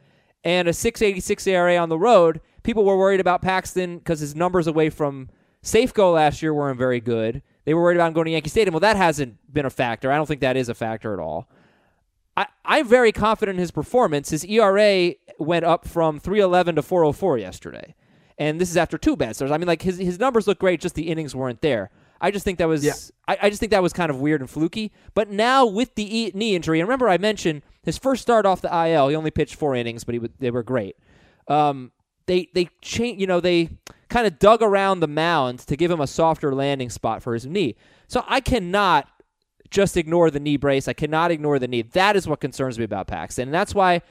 and 0.44 0.68
a 0.68 0.72
6.86 0.72 1.46
ERA 1.46 1.76
on 1.76 1.88
the 1.88 1.98
road. 1.98 2.40
People 2.62 2.84
were 2.84 2.96
worried 2.96 3.20
about 3.20 3.42
Paxton 3.42 3.98
because 3.98 4.20
his 4.20 4.34
numbers 4.34 4.66
away 4.66 4.88
from 4.88 5.28
Safeco 5.62 6.14
last 6.14 6.40
year 6.40 6.54
weren't 6.54 6.78
very 6.78 7.00
good. 7.00 7.42
They 7.64 7.74
were 7.74 7.82
worried 7.82 7.96
about 7.96 8.08
him 8.08 8.12
going 8.14 8.24
to 8.26 8.30
Yankee 8.30 8.48
Stadium. 8.48 8.72
Well, 8.72 8.80
that 8.80 8.96
hasn't 8.96 9.36
been 9.52 9.66
a 9.66 9.70
factor. 9.70 10.10
I 10.10 10.16
don't 10.16 10.26
think 10.26 10.40
that 10.40 10.56
is 10.56 10.70
a 10.70 10.74
factor 10.74 11.12
at 11.12 11.20
all. 11.20 11.50
I, 12.38 12.46
I'm 12.64 12.86
very 12.86 13.10
confident 13.10 13.56
in 13.56 13.60
his 13.60 13.72
performance. 13.72 14.30
His 14.30 14.44
ERA 14.44 15.14
went 15.40 15.64
up 15.64 15.88
from 15.88 16.20
311 16.20 16.76
to 16.76 16.82
404 16.82 17.38
yesterday. 17.38 17.96
And 18.38 18.60
this 18.60 18.70
is 18.70 18.76
after 18.76 18.96
two 18.96 19.16
bad 19.16 19.34
starts. 19.34 19.52
I 19.52 19.58
mean, 19.58 19.66
like 19.66 19.82
his 19.82 19.98
his 19.98 20.20
numbers 20.20 20.46
look 20.46 20.60
great, 20.60 20.80
just 20.80 20.94
the 20.94 21.08
innings 21.08 21.34
weren't 21.34 21.60
there. 21.60 21.90
I 22.20 22.30
just 22.30 22.44
think 22.44 22.58
that 22.58 22.68
was 22.68 22.84
Yeah. 22.84 22.92
I, 23.26 23.38
I 23.42 23.48
just 23.50 23.58
think 23.58 23.70
that 23.70 23.82
was 23.82 23.92
kind 23.92 24.10
of 24.10 24.20
weird 24.20 24.40
and 24.40 24.48
fluky. 24.48 24.92
But 25.14 25.30
now 25.30 25.66
with 25.66 25.96
the 25.96 26.16
e- 26.16 26.30
knee 26.32 26.54
injury, 26.54 26.78
and 26.78 26.88
remember 26.88 27.08
I 27.08 27.18
mentioned 27.18 27.62
his 27.82 27.98
first 27.98 28.22
start 28.22 28.46
off 28.46 28.60
the 28.60 28.68
IL, 28.72 29.08
he 29.08 29.16
only 29.16 29.32
pitched 29.32 29.56
four 29.56 29.74
innings, 29.74 30.04
but 30.04 30.14
he 30.14 30.18
w- 30.20 30.32
they 30.38 30.52
were 30.52 30.62
great. 30.62 30.96
Um, 31.48 31.90
they 32.26 32.48
they 32.54 32.68
change, 32.80 33.20
you 33.20 33.26
know, 33.26 33.40
they 33.40 33.70
kind 34.08 34.28
of 34.28 34.38
dug 34.38 34.62
around 34.62 35.00
the 35.00 35.08
mound 35.08 35.58
to 35.60 35.76
give 35.76 35.90
him 35.90 36.00
a 36.00 36.06
softer 36.06 36.54
landing 36.54 36.90
spot 36.90 37.24
for 37.24 37.34
his 37.34 37.44
knee. 37.44 37.74
So 38.06 38.24
I 38.28 38.38
cannot 38.40 39.08
just 39.70 39.96
ignore 39.96 40.30
the 40.30 40.40
knee 40.40 40.56
brace. 40.56 40.88
I 40.88 40.92
cannot 40.92 41.30
ignore 41.30 41.58
the 41.58 41.68
knee. 41.68 41.82
That 41.82 42.16
is 42.16 42.26
what 42.26 42.40
concerns 42.40 42.78
me 42.78 42.84
about 42.84 43.06
Paxton, 43.06 43.48
and 43.48 43.54
that's 43.54 43.74
why 43.74 44.02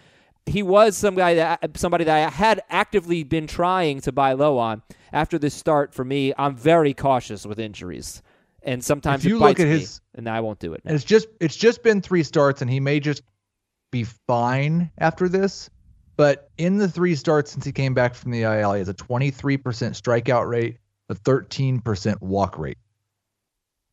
he 0.46 0.63
was 0.63 0.96
some 0.96 1.15
guy 1.15 1.36
that 1.36 1.78
somebody 1.78 2.04
that 2.06 2.28
I 2.28 2.30
had 2.30 2.62
actively 2.70 3.24
been 3.24 3.48
trying 3.48 4.02
to 4.02 4.12
buy 4.12 4.34
low 4.34 4.58
on. 4.58 4.82
After 5.12 5.38
this 5.38 5.54
start, 5.54 5.93
for 5.93 6.06
me, 6.06 6.34
I'm 6.38 6.56
very 6.56 6.93
cautious 6.93 7.46
with 7.46 7.60
injuries, 7.60 8.22
and 8.63 8.84
sometimes 8.84 9.26
If 9.26 9.30
you 9.30 9.39
look 9.39 9.60
at 9.60 9.67
his- 9.67 10.02
and 10.15 10.28
I 10.30 10.41
won't 10.41 10.60
do 10.60 10.74
it. 10.74 10.82
And 10.86 10.96
it's 10.96 11.06
just 11.06 11.28
it's 11.39 11.56
just 11.56 11.84
been 11.84 12.02
three 12.02 12.24
starts, 12.24 12.62
and 12.62 12.70
he 12.72 12.80
may 12.80 13.00
just 13.00 13.24
be 13.91 14.04
fine 14.04 14.91
after 14.98 15.30
this. 15.30 15.70
But 16.17 16.50
in 16.58 16.78
the 16.78 16.89
three 16.89 17.13
starts 17.13 17.52
since 17.52 17.63
he 17.63 17.72
came 17.72 17.93
back 17.93 18.15
from 18.15 18.32
the 18.32 18.41
IL, 18.41 18.74
he 18.74 18.80
has 18.80 18.89
a 18.89 18.93
23% 18.93 19.93
strikeout 19.93 20.50
rate, 20.50 20.78
a 21.10 21.15
13% 21.15 22.22
walk 22.22 22.58
rate. 22.58 22.78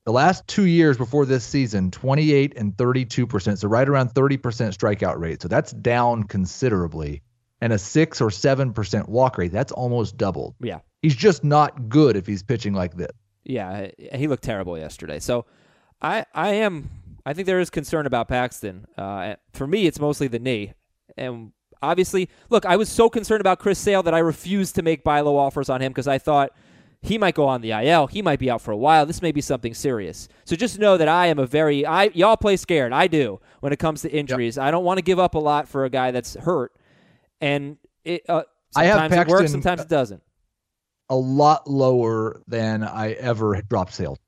The 0.04 0.12
last 0.12 0.46
two 0.46 0.66
years 0.66 0.98
before 0.98 1.24
this 1.24 1.44
season, 1.44 1.90
28 1.90 2.54
and 2.56 2.76
32%, 2.76 3.58
so 3.58 3.68
right 3.68 3.88
around 3.88 4.10
30% 4.10 4.38
strikeout 4.38 5.18
rate. 5.18 5.40
So 5.40 5.48
that's 5.48 5.72
down 5.72 6.24
considerably. 6.24 7.22
And 7.60 7.72
a 7.72 7.78
six 7.78 8.20
or 8.20 8.28
7% 8.28 9.08
walk 9.08 9.38
rate, 9.38 9.52
that's 9.52 9.72
almost 9.72 10.18
doubled. 10.18 10.54
Yeah. 10.60 10.80
He's 11.00 11.16
just 11.16 11.42
not 11.42 11.88
good 11.88 12.16
if 12.16 12.26
he's 12.26 12.42
pitching 12.42 12.74
like 12.74 12.96
this. 12.96 13.12
Yeah, 13.44 13.88
he 14.14 14.26
looked 14.26 14.42
terrible 14.42 14.78
yesterday. 14.78 15.18
So 15.20 15.44
I 16.00 16.24
I 16.34 16.50
am 16.54 16.90
I 17.26 17.32
think 17.34 17.46
there 17.46 17.60
is 17.60 17.70
concern 17.70 18.06
about 18.06 18.28
Paxton. 18.28 18.86
Uh, 18.96 19.36
for 19.52 19.66
me, 19.66 19.86
it's 19.86 20.00
mostly 20.00 20.28
the 20.28 20.38
knee, 20.38 20.72
and 21.16 21.52
obviously, 21.82 22.28
look, 22.50 22.66
I 22.66 22.76
was 22.76 22.88
so 22.88 23.08
concerned 23.08 23.40
about 23.40 23.58
Chris 23.58 23.78
Sale 23.78 24.02
that 24.04 24.14
I 24.14 24.18
refused 24.18 24.74
to 24.76 24.82
make 24.82 25.04
buy 25.04 25.20
low 25.20 25.36
offers 25.36 25.68
on 25.68 25.80
him 25.80 25.92
because 25.92 26.08
I 26.08 26.18
thought 26.18 26.52
he 27.04 27.18
might 27.18 27.34
go 27.34 27.46
on 27.46 27.60
the 27.60 27.70
IL. 27.72 28.06
He 28.06 28.22
might 28.22 28.38
be 28.38 28.50
out 28.50 28.62
for 28.62 28.70
a 28.70 28.76
while. 28.76 29.04
This 29.04 29.20
may 29.20 29.30
be 29.30 29.42
something 29.42 29.74
serious. 29.74 30.26
So 30.46 30.56
just 30.56 30.78
know 30.78 30.96
that 30.96 31.06
I 31.06 31.26
am 31.26 31.38
a 31.38 31.46
very 31.46 31.84
I 31.84 32.04
y'all 32.14 32.36
play 32.36 32.56
scared. 32.56 32.92
I 32.92 33.08
do 33.08 33.40
when 33.60 33.72
it 33.74 33.78
comes 33.78 34.02
to 34.02 34.10
injuries. 34.10 34.56
I 34.56 34.70
don't 34.70 34.84
want 34.84 34.96
to 34.98 35.02
give 35.02 35.18
up 35.18 35.34
a 35.34 35.38
lot 35.38 35.68
for 35.68 35.84
a 35.84 35.90
guy 35.90 36.10
that's 36.12 36.34
hurt, 36.34 36.72
and 37.42 37.76
it 38.04 38.22
uh, 38.28 38.44
sometimes 38.70 39.14
it 39.14 39.28
works, 39.28 39.50
sometimes 39.52 39.82
it 39.82 39.88
doesn't. 39.88 40.22
A 41.10 41.16
lot 41.16 41.68
lower 41.68 42.40
than 42.48 42.82
I 42.82 43.12
ever 43.12 43.60
dropped 43.68 43.92
sales. 43.92 44.18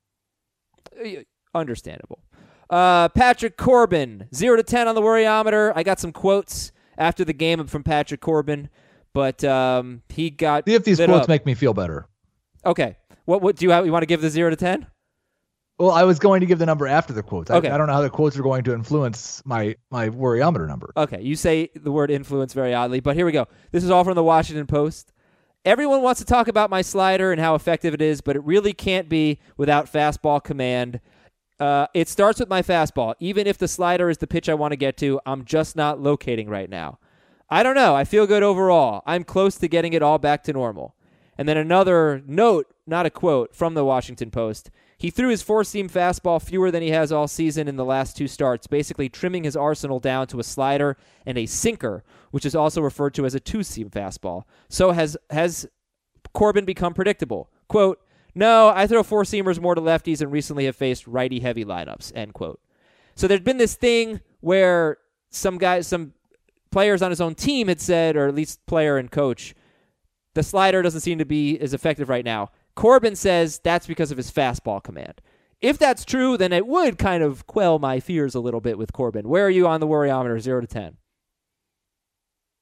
Uh, 0.98 1.22
Understandable. 1.54 2.20
Uh, 2.68 3.08
Patrick 3.08 3.56
Corbin, 3.56 4.28
zero 4.34 4.56
to 4.56 4.62
ten 4.62 4.86
on 4.86 4.94
the 4.94 5.00
worryometer. 5.00 5.72
I 5.74 5.82
got 5.82 5.98
some 5.98 6.12
quotes 6.12 6.72
after 6.98 7.24
the 7.24 7.32
game 7.32 7.66
from 7.66 7.82
Patrick 7.82 8.20
Corbin, 8.20 8.68
but 9.14 9.42
um, 9.44 10.02
he 10.10 10.28
got 10.28 10.66
See 10.66 10.74
if 10.74 10.84
these 10.84 10.98
quotes 10.98 11.22
up. 11.22 11.28
make 11.28 11.46
me 11.46 11.54
feel 11.54 11.72
better. 11.72 12.06
Okay, 12.66 12.96
what 13.24 13.40
what 13.42 13.56
do 13.56 13.64
you 13.64 13.70
have? 13.70 13.86
You 13.86 13.92
want 13.92 14.02
to 14.02 14.06
give 14.06 14.20
the 14.20 14.30
zero 14.30 14.50
to 14.50 14.56
ten? 14.56 14.86
Well, 15.78 15.90
I 15.90 16.04
was 16.04 16.18
going 16.18 16.40
to 16.40 16.46
give 16.46 16.58
the 16.58 16.64
number 16.66 16.86
after 16.86 17.12
the 17.12 17.22
quotes. 17.22 17.50
I, 17.50 17.56
Okay. 17.56 17.68
I 17.68 17.76
don't 17.76 17.86
know 17.86 17.92
how 17.92 18.00
the 18.00 18.08
quotes 18.10 18.38
are 18.38 18.42
going 18.42 18.64
to 18.64 18.74
influence 18.74 19.42
my 19.44 19.76
my 19.90 20.08
worryometer 20.08 20.66
number. 20.66 20.92
Okay, 20.96 21.20
you 21.22 21.36
say 21.36 21.70
the 21.74 21.92
word 21.92 22.10
influence 22.10 22.52
very 22.52 22.74
oddly, 22.74 23.00
but 23.00 23.14
here 23.16 23.26
we 23.26 23.32
go. 23.32 23.46
This 23.72 23.84
is 23.84 23.90
all 23.90 24.04
from 24.04 24.14
the 24.14 24.24
Washington 24.24 24.66
Post. 24.66 25.12
Everyone 25.64 26.00
wants 26.02 26.20
to 26.20 26.24
talk 26.26 26.48
about 26.48 26.70
my 26.70 26.80
slider 26.82 27.32
and 27.32 27.40
how 27.40 27.54
effective 27.54 27.92
it 27.92 28.00
is, 28.02 28.20
but 28.20 28.36
it 28.36 28.44
really 28.44 28.72
can't 28.72 29.08
be 29.08 29.38
without 29.56 29.92
fastball 29.92 30.42
command. 30.42 31.00
Uh, 31.58 31.86
it 31.94 32.08
starts 32.08 32.38
with 32.40 32.48
my 32.48 32.62
fastball. 32.62 33.14
Even 33.20 33.46
if 33.46 33.58
the 33.58 33.68
slider 33.68 34.08
is 34.10 34.18
the 34.18 34.26
pitch 34.26 34.48
I 34.48 34.54
want 34.54 34.72
to 34.72 34.76
get 34.76 34.96
to, 34.98 35.20
I'm 35.26 35.44
just 35.44 35.74
not 35.74 36.00
locating 36.00 36.48
right 36.48 36.70
now. 36.70 36.98
I 37.48 37.62
don't 37.62 37.74
know. 37.74 37.94
I 37.94 38.04
feel 38.04 38.26
good 38.26 38.42
overall. 38.42 39.02
I'm 39.06 39.24
close 39.24 39.56
to 39.58 39.68
getting 39.68 39.92
it 39.92 40.02
all 40.02 40.18
back 40.18 40.42
to 40.44 40.52
normal. 40.52 40.94
And 41.38 41.48
then 41.48 41.56
another 41.56 42.22
note, 42.26 42.72
not 42.86 43.06
a 43.06 43.10
quote, 43.10 43.54
from 43.54 43.74
the 43.74 43.84
Washington 43.84 44.30
Post. 44.30 44.70
He 44.98 45.10
threw 45.10 45.28
his 45.28 45.42
four 45.42 45.64
seam 45.64 45.88
fastball 45.88 46.40
fewer 46.40 46.70
than 46.70 46.82
he 46.82 46.90
has 46.90 47.12
all 47.12 47.28
season 47.28 47.68
in 47.68 47.76
the 47.76 47.84
last 47.84 48.16
two 48.16 48.26
starts, 48.26 48.66
basically 48.66 49.08
trimming 49.08 49.44
his 49.44 49.56
arsenal 49.56 50.00
down 50.00 50.26
to 50.28 50.40
a 50.40 50.44
slider 50.44 50.96
and 51.26 51.36
a 51.36 51.46
sinker, 51.46 52.02
which 52.30 52.46
is 52.46 52.54
also 52.54 52.80
referred 52.80 53.12
to 53.14 53.26
as 53.26 53.34
a 53.34 53.40
two 53.40 53.62
seam 53.62 53.90
fastball. 53.90 54.44
So 54.68 54.92
has 54.92 55.16
has 55.30 55.68
Corbin 56.32 56.64
become 56.64 56.94
predictable? 56.94 57.50
Quote, 57.68 58.00
no, 58.34 58.68
I 58.68 58.86
throw 58.86 59.02
four 59.02 59.24
seamers 59.24 59.60
more 59.60 59.74
to 59.74 59.80
lefties 59.80 60.20
and 60.20 60.30
recently 60.30 60.66
have 60.66 60.76
faced 60.76 61.06
righty 61.06 61.40
heavy 61.40 61.64
lineups, 61.64 62.12
end 62.14 62.34
quote. 62.34 62.60
So 63.14 63.26
there's 63.26 63.40
been 63.40 63.56
this 63.56 63.74
thing 63.74 64.20
where 64.40 64.98
some 65.30 65.56
guys, 65.56 65.86
some 65.86 66.12
players 66.70 67.00
on 67.00 67.10
his 67.10 67.20
own 67.20 67.34
team 67.34 67.68
had 67.68 67.80
said, 67.80 68.16
or 68.16 68.28
at 68.28 68.34
least 68.34 68.64
player 68.66 68.98
and 68.98 69.10
coach, 69.10 69.54
the 70.36 70.42
slider 70.42 70.82
doesn't 70.82 71.00
seem 71.00 71.18
to 71.18 71.24
be 71.24 71.58
as 71.58 71.74
effective 71.74 72.08
right 72.10 72.24
now. 72.24 72.50
Corbin 72.76 73.16
says 73.16 73.58
that's 73.64 73.86
because 73.86 74.10
of 74.10 74.18
his 74.18 74.30
fastball 74.30 74.84
command. 74.84 75.22
If 75.62 75.78
that's 75.78 76.04
true, 76.04 76.36
then 76.36 76.52
it 76.52 76.66
would 76.66 76.98
kind 76.98 77.22
of 77.22 77.46
quell 77.46 77.78
my 77.78 78.00
fears 78.00 78.34
a 78.34 78.40
little 78.40 78.60
bit 78.60 78.76
with 78.76 78.92
Corbin. 78.92 79.28
Where 79.28 79.46
are 79.46 79.50
you 79.50 79.66
on 79.66 79.80
the 79.80 79.86
worryometer, 79.86 80.38
zero 80.38 80.60
to 80.60 80.66
ten? 80.66 80.98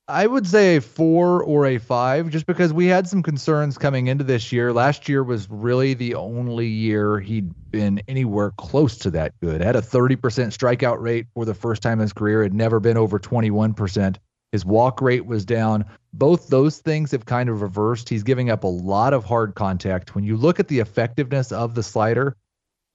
I 0.07 0.27
would 0.27 0.47
say 0.47 0.77
a 0.77 0.81
four 0.81 1.43
or 1.43 1.67
a 1.67 1.79
five, 1.79 2.29
just 2.29 2.47
because 2.47 2.73
we 2.73 2.87
had 2.87 3.09
some 3.09 3.23
concerns 3.23 3.77
coming 3.77 4.07
into 4.07 4.23
this 4.23 4.53
year. 4.53 4.73
Last 4.73 5.09
year 5.09 5.25
was 5.25 5.49
really 5.51 5.95
the 5.95 6.15
only 6.15 6.67
year 6.67 7.19
he'd 7.19 7.51
been 7.73 8.01
anywhere 8.07 8.53
close 8.53 8.99
to 8.99 9.11
that 9.13 9.33
good. 9.41 9.63
Had 9.63 9.77
a 9.77 9.81
30% 9.81 10.19
strikeout 10.19 11.01
rate 11.01 11.27
for 11.35 11.45
the 11.45 11.55
first 11.55 11.83
time 11.83 11.95
in 11.95 12.03
his 12.03 12.13
career. 12.13 12.43
Had 12.43 12.55
never 12.55 12.79
been 12.79 12.99
over 12.99 13.19
21%. 13.19 14.17
His 14.55 14.65
walk 14.65 15.03
rate 15.03 15.27
was 15.27 15.45
down. 15.45 15.85
Both 16.13 16.47
those 16.47 16.79
things 16.79 17.11
have 17.11 17.27
kind 17.27 17.49
of 17.49 17.61
reversed. 17.61 18.09
He's 18.09 18.23
giving 18.23 18.51
up 18.51 18.63
a 18.63 18.69
lot 18.69 19.13
of 19.13 19.25
hard 19.25 19.57
contact. 19.57 20.15
When 20.15 20.23
you 20.23 20.37
look 20.37 20.61
at 20.61 20.69
the 20.69 20.79
effectiveness 20.79 21.51
of 21.51 21.75
the 21.75 21.83
slider, 21.83 22.37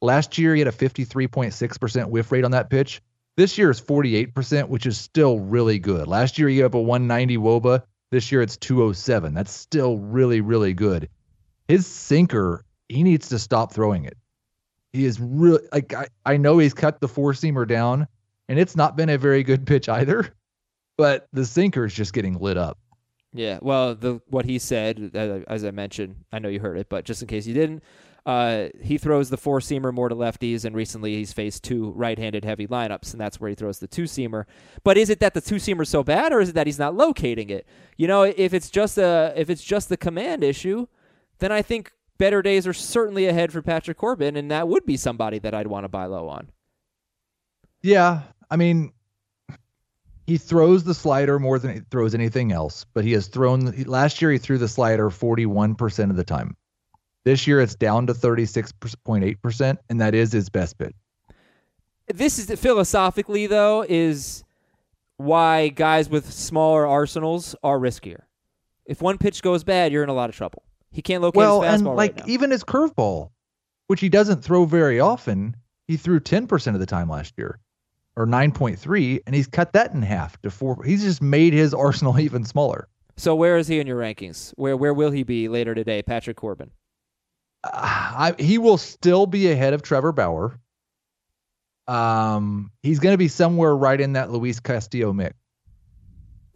last 0.01 0.37
year 0.37 0.55
he 0.55 0.61
had 0.61 0.69
a 0.69 0.71
53.6% 0.71 2.09
whiff 2.09 2.31
rate 2.31 2.45
on 2.45 2.51
that 2.51 2.69
pitch. 2.69 3.01
This 3.35 3.57
year 3.57 3.69
is 3.69 3.81
48%, 3.81 4.69
which 4.69 4.85
is 4.85 4.97
still 4.97 5.37
really 5.37 5.79
good. 5.79 6.07
Last 6.07 6.39
year 6.39 6.47
he 6.47 6.55
gave 6.55 6.63
up 6.67 6.75
a 6.75 6.81
190 6.81 7.35
wOBA. 7.35 7.83
This 8.09 8.31
year 8.31 8.41
it's 8.41 8.55
207. 8.55 9.33
That's 9.33 9.51
still 9.51 9.97
really, 9.97 10.39
really 10.39 10.73
good. 10.73 11.09
His 11.67 11.85
sinker, 11.85 12.63
he 12.87 13.03
needs 13.03 13.27
to 13.27 13.37
stop 13.37 13.73
throwing 13.73 14.05
it. 14.05 14.15
He 14.93 15.03
is 15.03 15.19
really 15.19 15.67
like 15.73 15.93
I, 15.93 16.07
I 16.25 16.37
know 16.37 16.57
he's 16.57 16.73
cut 16.73 17.01
the 17.01 17.09
four 17.09 17.33
seamer 17.33 17.67
down, 17.67 18.07
and 18.47 18.57
it's 18.57 18.77
not 18.77 18.95
been 18.95 19.09
a 19.09 19.17
very 19.17 19.43
good 19.43 19.67
pitch 19.67 19.89
either. 19.89 20.33
But 20.99 21.27
the 21.31 21.45
sinker 21.45 21.85
is 21.85 21.93
just 21.93 22.11
getting 22.11 22.37
lit 22.39 22.57
up. 22.57 22.77
Yeah, 23.31 23.59
well, 23.61 23.95
the 23.95 24.21
what 24.27 24.43
he 24.45 24.59
said, 24.59 25.11
uh, 25.15 25.39
as 25.47 25.63
I 25.63 25.71
mentioned, 25.71 26.25
I 26.31 26.39
know 26.39 26.49
you 26.49 26.59
heard 26.59 26.77
it, 26.77 26.89
but 26.89 27.05
just 27.05 27.21
in 27.21 27.27
case 27.29 27.47
you 27.47 27.53
didn't, 27.53 27.83
uh, 28.25 28.67
he 28.81 28.97
throws 28.97 29.29
the 29.29 29.37
four 29.37 29.59
seamer 29.59 29.93
more 29.93 30.09
to 30.09 30.15
lefties, 30.15 30.65
and 30.65 30.75
recently 30.75 31.15
he's 31.15 31.31
faced 31.31 31.63
two 31.63 31.91
right-handed 31.91 32.43
heavy 32.43 32.67
lineups, 32.67 33.13
and 33.13 33.21
that's 33.21 33.39
where 33.39 33.49
he 33.49 33.55
throws 33.55 33.79
the 33.79 33.87
two 33.87 34.03
seamer. 34.03 34.43
But 34.83 34.97
is 34.97 35.09
it 35.09 35.21
that 35.21 35.33
the 35.33 35.41
two 35.41 35.57
seamer's 35.57 35.87
so 35.87 36.03
bad, 36.03 36.33
or 36.33 36.41
is 36.41 36.49
it 36.49 36.55
that 36.55 36.67
he's 36.67 36.79
not 36.79 36.95
locating 36.95 37.49
it? 37.49 37.65
You 37.95 38.07
know, 38.07 38.23
if 38.23 38.53
it's 38.53 38.69
just 38.69 38.97
a 38.97 39.31
if 39.37 39.49
it's 39.49 39.63
just 39.63 39.87
the 39.87 39.97
command 39.97 40.43
issue, 40.43 40.87
then 41.37 41.51
I 41.51 41.61
think 41.61 41.93
better 42.17 42.41
days 42.41 42.67
are 42.67 42.73
certainly 42.73 43.25
ahead 43.27 43.53
for 43.53 43.61
Patrick 43.61 43.97
Corbin, 43.97 44.35
and 44.35 44.51
that 44.51 44.67
would 44.67 44.85
be 44.85 44.97
somebody 44.97 45.39
that 45.39 45.53
I'd 45.53 45.67
want 45.67 45.85
to 45.85 45.89
buy 45.89 46.05
low 46.07 46.27
on. 46.27 46.49
Yeah, 47.81 48.23
I 48.51 48.57
mean, 48.57 48.91
he 50.29 50.37
throws 50.37 50.83
the 50.83 50.93
slider 50.93 51.39
more 51.39 51.57
than 51.57 51.73
he 51.73 51.79
throws 51.89 52.13
anything 52.13 52.51
else, 52.51 52.85
but 52.93 53.03
he 53.03 53.13
has 53.13 53.25
thrown 53.25 53.71
last 53.87 54.21
year 54.21 54.29
he 54.29 54.37
threw 54.37 54.59
the 54.59 54.67
slider 54.67 55.09
41% 55.09 56.11
of 56.11 56.15
the 56.15 56.23
time. 56.23 56.55
This 57.25 57.47
year 57.47 57.59
it's 57.59 57.73
down 57.73 58.05
to 58.05 58.13
36.8% 58.13 59.77
and 59.89 59.99
that 60.01 60.13
is 60.13 60.31
his 60.31 60.49
best 60.49 60.77
bit. 60.77 60.95
This 62.13 62.37
is 62.37 62.59
philosophically 62.59 63.47
though 63.47 63.83
is 63.89 64.43
why 65.17 65.69
guys 65.69 66.09
with 66.09 66.31
smaller 66.31 66.85
arsenals 66.85 67.55
are 67.63 67.79
riskier. 67.79 68.21
If 68.85 69.01
one 69.01 69.17
pitch 69.17 69.41
goes 69.41 69.63
bad, 69.63 69.91
you're 69.91 70.03
in 70.03 70.09
a 70.09 70.13
lot 70.13 70.29
of 70.29 70.35
trouble. 70.35 70.61
He 70.91 71.01
can't 71.01 71.23
locate 71.23 71.37
well, 71.37 71.63
his 71.63 71.73
and 71.73 71.87
fastball 71.87 71.95
like 71.95 72.17
right 72.17 72.29
even 72.29 72.51
his 72.51 72.63
curveball, 72.63 73.31
which 73.87 73.99
he 73.99 74.09
doesn't 74.09 74.43
throw 74.43 74.65
very 74.65 74.99
often, 74.99 75.55
he 75.87 75.97
threw 75.97 76.19
10% 76.19 76.73
of 76.75 76.79
the 76.79 76.85
time 76.85 77.09
last 77.09 77.33
year 77.35 77.59
or 78.19 78.27
9.3 78.27 79.21
and 79.25 79.33
he's 79.33 79.47
cut 79.47 79.71
that 79.73 79.93
in 79.93 80.01
half 80.01 80.39
to 80.41 80.51
4 80.51 80.83
he's 80.83 81.03
just 81.03 81.21
made 81.21 81.53
his 81.53 81.73
arsenal 81.73 82.19
even 82.27 82.43
smaller. 82.43 82.87
so 83.15 83.33
where 83.33 83.57
is 83.57 83.67
he 83.67 83.79
in 83.79 83.87
your 83.87 83.99
rankings? 83.99 84.53
Where 84.57 84.77
where 84.77 84.93
will 84.93 85.11
he 85.11 85.23
be 85.23 85.47
later 85.47 85.73
today, 85.73 86.03
Patrick 86.03 86.37
Corbin? 86.37 86.69
Uh, 87.63 87.69
I, 87.73 88.35
he 88.37 88.57
will 88.57 88.77
still 88.77 89.25
be 89.25 89.51
ahead 89.51 89.73
of 89.73 89.81
Trevor 89.81 90.11
Bauer. 90.11 90.59
Um, 91.87 92.71
he's 92.83 92.99
going 92.99 93.13
to 93.13 93.17
be 93.17 93.27
somewhere 93.27 93.75
right 93.75 93.99
in 93.99 94.13
that 94.13 94.31
Luis 94.31 94.59
Castillo 94.59 95.11
mix. 95.11 95.35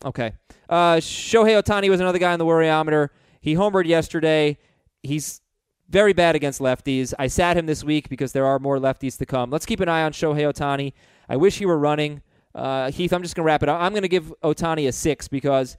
Okay. 0.05 0.34
Uh, 0.70 0.95
Shohei 0.95 1.61
Ohtani 1.61 1.89
was 1.89 1.99
another 1.99 2.20
guy 2.20 2.34
on 2.34 2.39
the 2.39 2.45
worryometer. 2.45 3.09
He 3.41 3.55
homered 3.55 3.86
yesterday. 3.86 4.57
He's 5.01 5.41
very 5.89 6.14
bad 6.14 6.36
against 6.36 6.59
lefties. 6.59 7.14
I 7.18 7.28
sat 7.28 7.57
him 7.57 7.66
this 7.66 7.84
week 7.84 8.09
because 8.09 8.32
there 8.32 8.45
are 8.45 8.59
more 8.59 8.78
lefties 8.78 9.18
to 9.18 9.26
come. 9.26 9.49
Let's 9.49 9.66
keep 9.66 9.80
an 9.80 9.89
eye 9.89 10.03
on 10.03 10.11
Shohei 10.11 10.51
Ohtani. 10.51 10.93
I 11.30 11.38
wish 11.38 11.57
he 11.57 11.65
were 11.65 11.78
running. 11.78 12.21
Uh, 12.55 12.91
Heath, 12.91 13.13
I'm 13.13 13.21
just 13.21 13.36
going 13.36 13.43
to 13.43 13.47
wrap 13.47 13.63
it 13.63 13.69
up. 13.69 13.82
I'm 13.82 13.91
going 13.91 14.03
to 14.03 14.07
give 14.07 14.34
Ohtani 14.43 14.88
a 14.88 14.91
six 14.91 15.28
because, 15.28 15.78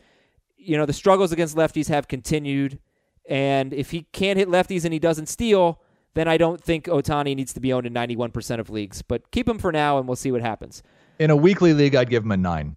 you 0.57 0.77
know, 0.77 0.87
the 0.87 0.93
struggles 0.93 1.33
against 1.33 1.57
lefties 1.57 1.89
have 1.89 2.09
continued. 2.09 2.79
And 3.29 3.73
if 3.73 3.91
he 3.91 4.03
can't 4.13 4.39
hit 4.39 4.49
lefties 4.49 4.85
and 4.85 4.93
he 4.93 4.99
doesn't 4.99 5.29
steal, 5.29 5.81
then 6.15 6.29
I 6.29 6.37
don't 6.37 6.63
think 6.63 6.87
Ohtani 6.87 7.35
needs 7.37 7.53
to 7.55 7.61
be 7.61 7.73
owned 7.73 7.87
in 7.87 7.95
91% 7.95 8.61
of 8.61 8.71
leagues. 8.71 9.03
But 9.03 9.31
keep 9.31 9.49
him 9.49 9.59
for 9.59 9.73
now 9.73 9.99
and 9.99 10.09
we'll 10.09 10.17
see 10.17 10.33
what 10.33 10.43
happens. 10.43 10.83
In 11.19 11.31
a 11.31 11.37
weekly 11.37 11.75
league, 11.75 11.95
I'd 11.95 12.11
give 12.11 12.25
him 12.25 12.33
a 12.33 12.37
nine. 12.37 12.77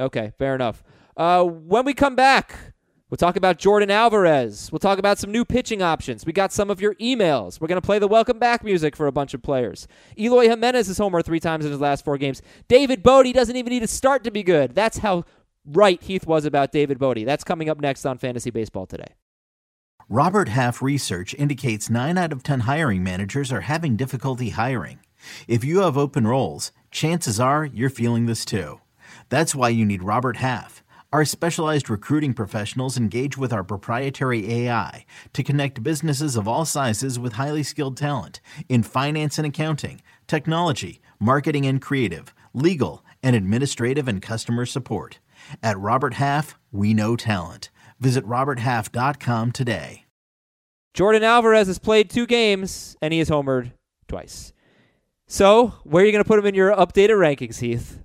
Okay, 0.00 0.32
fair 0.38 0.54
enough. 0.54 0.82
Uh, 1.16 1.44
when 1.44 1.84
we 1.84 1.94
come 1.94 2.16
back, 2.16 2.71
we'll 3.12 3.18
talk 3.18 3.36
about 3.36 3.58
Yordan 3.58 3.90
Alvarez. 3.90 4.72
We'll 4.72 4.78
talk 4.78 4.98
about 4.98 5.18
some 5.18 5.30
new 5.30 5.44
pitching 5.44 5.82
options. 5.82 6.24
We 6.24 6.32
got 6.32 6.50
some 6.50 6.70
of 6.70 6.80
your 6.80 6.94
emails. 6.94 7.60
We're 7.60 7.68
going 7.68 7.80
to 7.80 7.84
play 7.84 7.98
the 7.98 8.08
welcome 8.08 8.38
back 8.38 8.64
music 8.64 8.96
for 8.96 9.06
a 9.06 9.12
bunch 9.12 9.34
of 9.34 9.42
players. 9.42 9.86
Eloy 10.18 10.48
Jimenez 10.48 10.88
is 10.88 10.96
homer 10.96 11.20
three 11.20 11.38
times 11.38 11.66
in 11.66 11.72
his 11.72 11.80
last 11.80 12.06
four 12.06 12.16
games. 12.16 12.40
David 12.68 13.02
Bote 13.02 13.34
doesn't 13.34 13.54
even 13.54 13.70
need 13.70 13.80
to 13.80 13.86
start 13.86 14.24
to 14.24 14.30
be 14.30 14.42
good. 14.42 14.74
That's 14.74 14.98
how 14.98 15.24
right 15.66 16.02
Heath 16.02 16.26
was 16.26 16.46
about 16.46 16.72
David 16.72 16.98
Bote. 16.98 17.26
That's 17.26 17.44
coming 17.44 17.68
up 17.68 17.78
next 17.78 18.06
on 18.06 18.16
Fantasy 18.16 18.50
Baseball 18.50 18.86
today. 18.86 19.12
Robert 20.08 20.48
Half 20.48 20.80
research 20.80 21.34
indicates 21.34 21.90
9 21.90 22.16
out 22.16 22.32
of 22.32 22.42
10 22.42 22.60
hiring 22.60 23.04
managers 23.04 23.52
are 23.52 23.60
having 23.60 23.94
difficulty 23.94 24.50
hiring. 24.50 25.00
If 25.46 25.64
you 25.64 25.80
have 25.80 25.98
open 25.98 26.26
roles, 26.26 26.72
chances 26.90 27.38
are 27.38 27.66
you're 27.66 27.90
feeling 27.90 28.24
this 28.24 28.46
too. 28.46 28.80
That's 29.28 29.54
why 29.54 29.68
you 29.68 29.84
need 29.84 30.02
Robert 30.02 30.38
Half. 30.38 30.81
Our 31.12 31.26
specialized 31.26 31.90
recruiting 31.90 32.32
professionals 32.32 32.96
engage 32.96 33.36
with 33.36 33.52
our 33.52 33.62
proprietary 33.62 34.50
AI 34.50 35.04
to 35.34 35.42
connect 35.42 35.82
businesses 35.82 36.36
of 36.36 36.48
all 36.48 36.64
sizes 36.64 37.18
with 37.18 37.34
highly 37.34 37.62
skilled 37.62 37.98
talent 37.98 38.40
in 38.70 38.82
finance 38.82 39.36
and 39.36 39.46
accounting, 39.46 40.00
technology, 40.26 41.02
marketing 41.20 41.66
and 41.66 41.82
creative, 41.82 42.34
legal, 42.54 43.04
and 43.22 43.36
administrative 43.36 44.08
and 44.08 44.22
customer 44.22 44.64
support. 44.64 45.18
At 45.62 45.78
Robert 45.78 46.14
Half, 46.14 46.58
we 46.70 46.94
know 46.94 47.14
talent. 47.16 47.68
Visit 48.00 48.24
RobertHalf.com 48.24 49.52
today. 49.52 50.06
Yordan 50.96 51.22
Alvarez 51.22 51.66
has 51.66 51.78
played 51.78 52.08
two 52.08 52.26
games 52.26 52.96
and 53.02 53.12
he 53.12 53.18
has 53.18 53.28
homered 53.28 53.72
twice. 54.08 54.54
So, 55.28 55.74
where 55.84 56.02
are 56.02 56.06
you 56.06 56.12
going 56.12 56.24
to 56.24 56.28
put 56.28 56.38
him 56.38 56.46
in 56.46 56.54
your 56.54 56.74
updated 56.74 57.18
rankings, 57.18 57.60
Heath? 57.60 57.98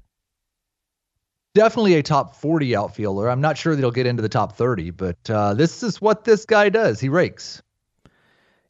Definitely 1.57 1.95
a 1.95 2.03
top 2.03 2.35
40 2.35 2.75
outfielder. 2.75 3.29
I'm 3.29 3.41
not 3.41 3.57
sure 3.57 3.75
that 3.75 3.81
he'll 3.81 3.89
get 3.91 4.05
into 4.05 4.21
the 4.21 4.29
top 4.29 4.55
30, 4.55 4.91
but 4.91 5.17
uh, 5.29 5.53
this 5.55 5.81
is 5.81 5.99
what 5.99 6.23
this 6.23 6.45
guy 6.45 6.69
does. 6.69 6.99
He 6.99 7.09
rakes. 7.09 7.61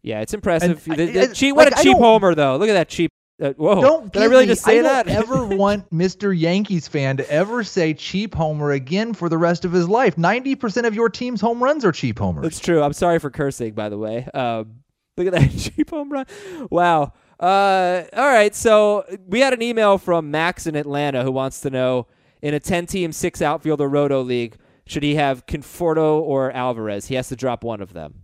Yeah, 0.04 0.22
it's 0.22 0.34
impressive. 0.34 0.88
And 0.88 0.98
The- 0.98 1.06
the 1.12 1.22
I- 1.30 1.34
cheap, 1.34 1.56
what 1.56 1.70
like, 1.72 1.80
a 1.80 1.84
cheap 1.84 1.98
homer, 1.98 2.34
though. 2.34 2.56
Look 2.58 2.70
at 2.70 2.74
that 2.74 2.88
cheap. 2.88 3.12
Uh, 3.40 3.52
whoa! 3.52 3.82
Don't 3.82 4.12
did 4.12 4.24
I 4.24 4.26
really 4.26 4.46
me- 4.46 4.54
just 4.54 4.64
say 4.64 4.80
I 4.80 4.82
that? 4.84 5.06
don't 5.06 5.16
ever 5.16 5.46
want 5.56 5.88
Mr. 5.92 6.36
Yankees 6.36 6.88
fan 6.88 7.18
to 7.18 7.30
ever 7.30 7.64
say 7.64 7.94
cheap 7.94 8.34
homer 8.34 8.72
again 8.72 9.14
for 9.14 9.30
the 9.30 9.38
rest 9.38 9.64
of 9.64 9.72
his 9.72 9.88
life. 9.88 10.16
90% 10.16 10.88
of 10.88 10.96
your 10.96 11.08
team's 11.10 11.40
home 11.40 11.64
runs 11.64 11.86
are 11.86 11.92
cheap 11.92 12.18
homers. 12.18 12.42
That's 12.44 12.60
true. 12.60 12.82
I'm 12.82 12.94
sorry 12.94 13.20
for 13.20 13.30
cursing, 13.30 13.74
by 13.74 13.90
the 13.90 13.98
way. 14.00 14.26
Um, 14.34 14.78
look 15.18 15.28
at 15.28 15.34
that 15.34 15.52
cheap 15.56 15.90
home 15.92 16.10
run. 16.12 16.26
Wow. 16.72 17.14
Uh, 17.40 18.04
all 18.14 18.26
right. 18.26 18.56
So 18.56 19.06
we 19.28 19.40
had 19.42 19.54
an 19.54 19.62
email 19.62 20.00
from 20.00 20.32
Max 20.32 20.66
in 20.66 20.76
Atlanta 20.76 21.22
who 21.24 21.32
wants 21.32 21.62
to 21.62 21.70
know 21.70 22.08
in 22.42 22.54
a 22.54 22.60
10 22.60 22.86
team, 22.86 23.12
six 23.12 23.42
outfielder 23.42 23.88
roto 23.88 24.22
league, 24.22 24.58
should 24.86 25.04
he 25.04 25.16
have 25.16 25.46
Conforto 25.46 26.22
or 26.22 26.52
Alvarez? 26.52 27.08
He 27.08 27.16
has 27.16 27.30
to 27.30 27.36
drop 27.36 27.64
one 27.64 27.82
of 27.82 27.94
them. 27.94 28.24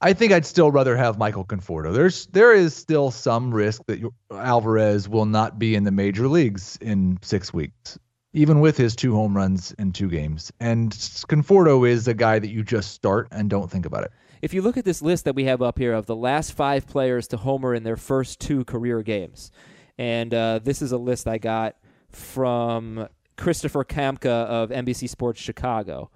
I 0.00 0.12
think 0.12 0.32
I'd 0.32 0.44
still 0.44 0.70
rather 0.70 0.96
have 0.96 1.18
Michael 1.18 1.46
Conforto. 1.46 1.92
There's 1.94 2.26
there 2.26 2.52
is 2.52 2.74
still 2.74 3.10
some 3.10 3.54
risk 3.54 3.82
that 3.86 4.00
Alvarez 4.30 5.08
will 5.08 5.24
not 5.24 5.58
be 5.58 5.74
in 5.74 5.84
the 5.84 5.90
major 5.90 6.28
leagues 6.28 6.76
in 6.82 7.18
six 7.22 7.54
weeks, 7.54 7.98
even 8.34 8.60
with 8.60 8.76
his 8.76 8.94
two 8.94 9.14
home 9.14 9.34
runs 9.34 9.72
in 9.78 9.92
two 9.92 10.10
games. 10.10 10.52
And 10.60 10.92
Conforto 10.92 11.88
is 11.88 12.06
a 12.06 12.12
guy 12.12 12.38
that 12.38 12.50
you 12.50 12.62
just 12.62 12.92
start 12.92 13.28
and 13.30 13.48
don't 13.48 13.70
think 13.70 13.86
about 13.86 14.04
it. 14.04 14.12
If 14.42 14.52
you 14.52 14.60
look 14.60 14.76
at 14.76 14.84
this 14.84 15.00
list 15.00 15.24
that 15.24 15.34
we 15.34 15.44
have 15.44 15.62
up 15.62 15.78
here 15.78 15.94
of 15.94 16.04
the 16.04 16.16
last 16.16 16.52
five 16.52 16.86
players 16.86 17.26
to 17.28 17.38
homer 17.38 17.74
in 17.74 17.82
their 17.82 17.96
first 17.96 18.40
two 18.40 18.66
career 18.66 19.00
games, 19.00 19.50
and 19.98 20.32
uh, 20.34 20.60
this 20.62 20.82
is 20.82 20.92
a 20.92 20.98
list 20.98 21.26
I 21.26 21.38
got 21.38 21.76
from 22.10 23.08
Christopher 23.36 23.84
Kamka 23.84 24.26
of 24.26 24.70
NBC 24.70 25.08
Sports 25.08 25.40
Chicago. 25.40 26.10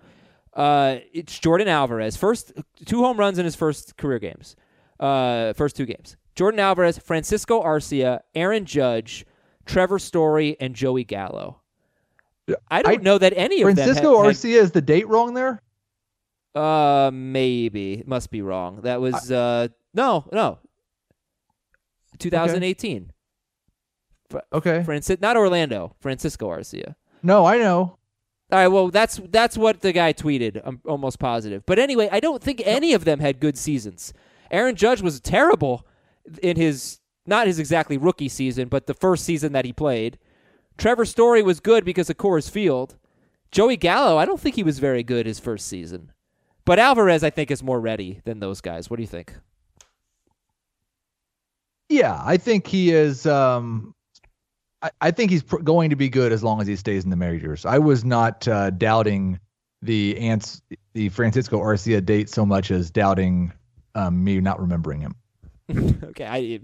Uh, 0.55 0.99
it's 1.13 1.39
Yordan 1.41 1.67
Alvarez, 1.67 2.17
first 2.17 2.53
two 2.85 3.03
home 3.03 3.17
runs 3.19 3.39
in 3.39 3.45
his 3.45 3.55
first 3.55 3.97
career 3.97 4.19
games, 4.19 4.57
uh, 4.99 5.53
first 5.53 5.77
two 5.77 5.87
games. 5.87 6.17
Yordan 6.37 6.59
Alvarez, 6.59 6.99
Francisco 6.99 7.63
Arcia, 7.63 8.21
Aaron 8.35 8.65
Judge, 8.65 9.25
Trevor 9.67 9.99
Story, 9.99 10.57
and 10.61 10.75
Joey 10.75 11.05
Gallo. 11.05 11.61
I 12.71 12.83
don't 12.83 13.01
I- 13.01 13.03
know 13.03 13.19
that 13.19 13.35
any 13.37 13.61
of 13.61 13.67
Francisco 13.67 14.17
them 14.17 14.25
had 14.25 14.35
Arcia 14.35 14.61
is 14.63 14.71
the 14.73 14.81
date 14.81 15.07
wrong 15.09 15.35
there? 15.35 15.63
uh, 16.55 17.11
maybe 17.13 17.95
it 17.95 18.09
must 18.09 18.31
be 18.31 18.43
wrong. 18.43 18.81
That 18.83 19.01
was 19.01 19.31
uh, 19.31 19.69
no, 19.95 20.27
no, 20.33 20.59
2018. 22.19 23.03
Okay. 23.03 23.13
Francis, 24.85 25.21
not 25.21 25.37
Orlando. 25.37 25.95
Francisco 26.01 26.49
Arcia. 26.49 26.95
No, 27.23 27.47
I 27.47 27.59
know. 27.59 27.99
All 28.51 28.59
right, 28.59 28.69
well, 28.69 28.89
that's 28.89 29.21
that's 29.29 29.59
what 29.59 29.83
the 29.83 29.93
guy 29.93 30.13
tweeted. 30.13 30.61
I'm 30.65 30.81
almost 30.87 31.19
positive. 31.19 31.65
But 31.67 31.79
anyway, 31.79 32.09
I 32.11 32.21
don't 32.21 32.43
think 32.43 32.63
any 32.65 32.95
of 32.95 33.05
them 33.05 33.21
had 33.21 33.41
good 33.41 33.59
seasons. 33.59 34.15
Aaron 34.51 34.75
Judge 34.75 35.03
was 35.03 35.21
terrible 35.21 35.87
in 36.43 36.57
his 36.57 37.01
not 37.27 37.47
his 37.47 37.59
exactly 37.59 37.99
rookie 37.99 38.29
season, 38.29 38.69
but 38.69 38.87
the 38.87 38.95
first 38.95 39.25
season 39.25 39.53
that 39.53 39.67
he 39.67 39.73
played. 39.73 40.19
Trevor 40.79 41.05
Story 41.05 41.43
was 41.43 41.61
good 41.61 41.85
because 41.85 42.09
of 42.09 42.17
Coors 42.17 42.51
Field. 42.51 42.97
Joey 43.51 43.77
Gallo, 43.77 44.17
I 44.17 44.25
don't 44.25 44.41
think 44.41 44.55
he 44.55 44.63
was 44.63 44.79
very 44.79 45.03
good 45.03 45.27
his 45.27 45.41
first 45.41 45.67
season. 45.67 46.13
But 46.65 46.79
Alvarez, 46.79 47.25
I 47.25 47.31
think, 47.31 47.51
is 47.51 47.63
more 47.63 47.81
ready 47.81 48.21
than 48.25 48.41
those 48.41 48.61
guys. 48.61 48.89
What 48.89 48.97
do 48.97 49.03
you 49.03 49.09
think? 49.09 49.35
Yeah, 51.89 52.21
I 52.23 52.37
think 52.37 52.67
he 52.67 52.91
is. 52.93 53.27
Um, 53.27 53.95
I, 54.83 54.91
I 55.01 55.11
think 55.11 55.31
he's 55.31 55.43
pr- 55.43 55.59
going 55.59 55.91
to 55.91 55.97
be 55.97 56.09
good 56.09 56.33
as 56.33 56.43
long 56.43 56.61
as 56.61 56.67
he 56.67 56.77
stays 56.77 57.05
in 57.05 57.11
the 57.11 57.17
majors. 57.17 57.65
I 57.65 57.79
was 57.79 58.05
not 58.05 58.47
uh, 58.47 58.71
doubting 58.71 59.41
the 59.83 60.19
ants, 60.19 60.63
the 60.93 61.09
Francisco 61.09 61.61
Arcia 61.61 62.05
date 62.05 62.29
so 62.29 62.45
much 62.45 62.71
as 62.71 62.91
doubting 62.91 63.53
um, 63.95 64.23
me 64.23 64.41
not 64.41 64.61
remembering 64.61 65.01
him. 65.01 65.15
okay, 66.05 66.27
I, 66.27 66.61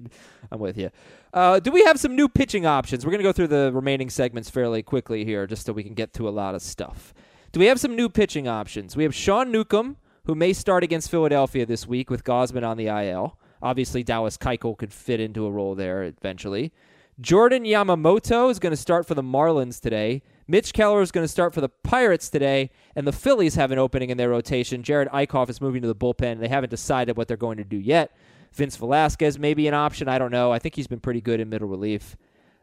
I'm 0.50 0.60
with 0.60 0.78
you. 0.78 0.90
Uh, 1.32 1.60
do 1.60 1.70
we 1.70 1.84
have 1.84 1.98
some 1.98 2.16
new 2.16 2.28
pitching 2.28 2.64
options? 2.64 3.04
We're 3.04 3.10
going 3.10 3.20
to 3.20 3.24
go 3.24 3.32
through 3.32 3.48
the 3.48 3.70
remaining 3.72 4.08
segments 4.08 4.48
fairly 4.48 4.82
quickly 4.82 5.24
here, 5.24 5.46
just 5.46 5.66
so 5.66 5.72
we 5.72 5.82
can 5.82 5.94
get 5.94 6.14
to 6.14 6.28
a 6.28 6.30
lot 6.30 6.54
of 6.54 6.62
stuff. 6.62 7.12
Do 7.52 7.60
we 7.60 7.66
have 7.66 7.78
some 7.80 7.96
new 7.96 8.08
pitching 8.08 8.48
options? 8.48 8.96
We 8.96 9.02
have 9.04 9.14
Sean 9.14 9.52
Newcomb, 9.52 9.96
who 10.24 10.34
may 10.34 10.52
start 10.52 10.82
against 10.82 11.10
Philadelphia 11.10 11.66
this 11.66 11.86
week 11.86 12.08
with 12.08 12.24
Gausman 12.24 12.66
on 12.66 12.76
the 12.76 12.86
IL. 12.86 13.38
Obviously, 13.62 14.02
Dallas 14.02 14.36
Keuchel 14.36 14.76
could 14.76 14.92
fit 14.92 15.20
into 15.20 15.46
a 15.46 15.50
role 15.50 15.74
there 15.74 16.04
eventually. 16.04 16.72
Jordan 17.20 17.62
Yamamoto 17.62 18.50
is 18.50 18.58
going 18.58 18.72
to 18.72 18.76
start 18.76 19.06
for 19.06 19.14
the 19.14 19.22
Marlins 19.22 19.80
today. 19.80 20.22
Mitch 20.48 20.72
Keller 20.72 21.00
is 21.00 21.12
going 21.12 21.22
to 21.22 21.28
start 21.28 21.54
for 21.54 21.60
the 21.60 21.68
Pirates 21.68 22.28
today, 22.28 22.70
and 22.96 23.06
the 23.06 23.12
Phillies 23.12 23.54
have 23.54 23.70
an 23.70 23.78
opening 23.78 24.10
in 24.10 24.16
their 24.16 24.30
rotation. 24.30 24.82
Jerad 24.82 25.08
Eickhoff 25.10 25.48
is 25.48 25.60
moving 25.60 25.80
to 25.82 25.88
the 25.88 25.94
bullpen. 25.94 26.40
They 26.40 26.48
haven't 26.48 26.70
decided 26.70 27.16
what 27.16 27.28
they're 27.28 27.36
going 27.36 27.58
to 27.58 27.64
do 27.64 27.76
yet. 27.76 28.16
Vince 28.52 28.76
Velasquez 28.76 29.38
may 29.38 29.54
be 29.54 29.68
an 29.68 29.74
option. 29.74 30.08
I 30.08 30.18
don't 30.18 30.32
know. 30.32 30.52
I 30.52 30.58
think 30.58 30.74
he's 30.74 30.88
been 30.88 30.98
pretty 30.98 31.20
good 31.20 31.38
in 31.38 31.48
middle 31.48 31.68
relief. 31.68 32.16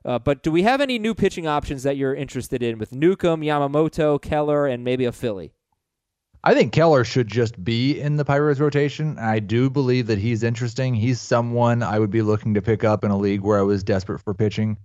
Uh, 0.03 0.19
but 0.19 0.43
do 0.43 0.51
we 0.51 0.63
have 0.63 0.81
any 0.81 0.99
new 0.99 1.15
pitching 1.15 1.47
options 1.47 1.83
that 1.83 1.95
you're 1.95 2.15
interested 2.15 2.61
in 2.61 2.77
with 2.77 2.93
Newcomb, 2.93 3.41
Yamamoto, 3.41 4.21
Keller, 4.21 4.67
and 4.67 4.83
maybe 4.83 5.05
a 5.05 5.13
Philly? 5.13 5.53
I 6.43 6.55
think 6.55 6.73
Keller 6.73 7.03
should 7.03 7.27
just 7.27 7.63
be 7.63 7.99
in 7.99 8.17
the 8.17 8.25
Pirates 8.25 8.59
rotation. 8.59 9.19
I 9.19 9.39
do 9.39 9.69
believe 9.69 10.07
that 10.07 10.17
he's 10.17 10.41
interesting. 10.41 10.95
He's 10.95 11.21
someone 11.21 11.83
I 11.83 11.99
would 11.99 12.09
be 12.09 12.23
looking 12.23 12.55
to 12.55 12.63
pick 12.63 12.83
up 12.83 13.03
in 13.03 13.11
a 13.11 13.17
league 13.17 13.41
where 13.41 13.59
I 13.59 13.63
was 13.63 13.83
desperate 13.83 14.19
for 14.19 14.33
pitching. 14.33 14.77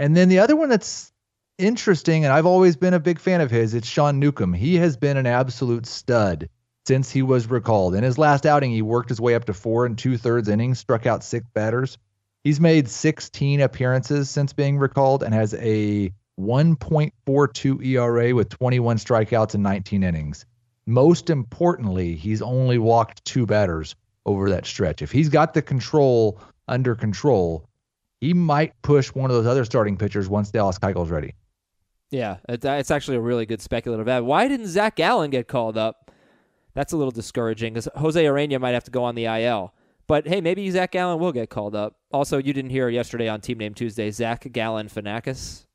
And 0.00 0.16
then 0.16 0.28
the 0.28 0.40
other 0.40 0.56
one 0.56 0.68
that's 0.68 1.12
interesting, 1.58 2.24
and 2.24 2.32
I've 2.32 2.46
always 2.46 2.76
been 2.76 2.92
a 2.92 3.00
big 3.00 3.20
fan 3.20 3.40
of 3.40 3.52
his, 3.52 3.72
it's 3.72 3.86
Sean 3.86 4.18
Newcomb. 4.18 4.52
He 4.52 4.76
has 4.76 4.96
been 4.96 5.16
an 5.16 5.26
absolute 5.26 5.86
stud 5.86 6.48
since 6.86 7.10
he 7.10 7.22
was 7.22 7.48
recalled. 7.48 7.94
In 7.94 8.02
his 8.02 8.18
last 8.18 8.44
outing, 8.44 8.72
he 8.72 8.82
worked 8.82 9.08
his 9.08 9.20
way 9.20 9.36
up 9.36 9.44
to 9.44 9.54
four 9.54 9.86
and 9.86 9.96
two 9.96 10.18
thirds 10.18 10.48
innings, 10.48 10.80
struck 10.80 11.06
out 11.06 11.22
six 11.22 11.46
batters. 11.54 11.98
He's 12.42 12.60
made 12.60 12.88
16 12.88 13.60
appearances 13.60 14.28
since 14.28 14.52
being 14.52 14.76
recalled 14.76 15.22
and 15.22 15.32
has 15.32 15.54
a 15.54 16.12
1.42 16.38 17.84
ERA 17.84 18.34
with 18.34 18.48
21 18.48 18.98
strikeouts 18.98 19.54
in 19.54 19.62
19 19.62 20.02
innings. 20.02 20.46
Most 20.86 21.30
importantly, 21.30 22.14
he's 22.14 22.42
only 22.42 22.78
walked 22.78 23.24
two 23.24 23.46
batters 23.46 23.96
over 24.24 24.48
that 24.50 24.66
stretch. 24.66 25.02
If 25.02 25.10
he's 25.10 25.28
got 25.28 25.54
the 25.54 25.62
control 25.62 26.40
under 26.68 26.94
control, 26.94 27.68
he 28.20 28.32
might 28.32 28.72
push 28.82 29.08
one 29.08 29.30
of 29.30 29.36
those 29.36 29.46
other 29.46 29.64
starting 29.64 29.96
pitchers 29.96 30.28
once 30.28 30.50
Dallas 30.50 30.78
Keuchel's 30.78 31.10
ready. 31.10 31.34
Yeah, 32.10 32.36
it's 32.48 32.90
actually 32.90 33.16
a 33.16 33.20
really 33.20 33.46
good 33.46 33.60
speculative 33.60 34.08
add. 34.08 34.22
Why 34.22 34.46
didn't 34.48 34.68
Zach 34.68 35.00
Allen 35.00 35.30
get 35.30 35.48
called 35.48 35.76
up? 35.76 36.10
That's 36.74 36.92
a 36.92 36.96
little 36.96 37.10
discouraging 37.10 37.74
because 37.74 37.88
Jose 37.96 38.22
Urena 38.22 38.60
might 38.60 38.74
have 38.74 38.84
to 38.84 38.90
go 38.90 39.02
on 39.02 39.14
the 39.16 39.24
IL. 39.24 39.74
But 40.06 40.28
hey, 40.28 40.40
maybe 40.40 40.70
Zac 40.70 40.92
Gallen 40.92 41.18
will 41.18 41.32
get 41.32 41.50
called 41.50 41.74
up. 41.74 41.96
Also, 42.12 42.38
you 42.38 42.52
didn't 42.52 42.70
hear 42.70 42.88
yesterday 42.88 43.28
on 43.28 43.40
Team 43.40 43.58
Name 43.58 43.74
Tuesday, 43.74 44.08
Zach 44.12 44.46
Gallen 44.52 44.88
Fanakis. 44.88 45.66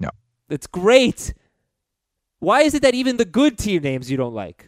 No. 0.00 0.08
It's 0.48 0.66
great. 0.66 1.34
Why 2.42 2.62
is 2.62 2.74
it 2.74 2.82
that 2.82 2.96
even 2.96 3.18
the 3.18 3.24
good 3.24 3.56
team 3.56 3.84
names 3.84 4.10
you 4.10 4.16
don't 4.16 4.34
like? 4.34 4.66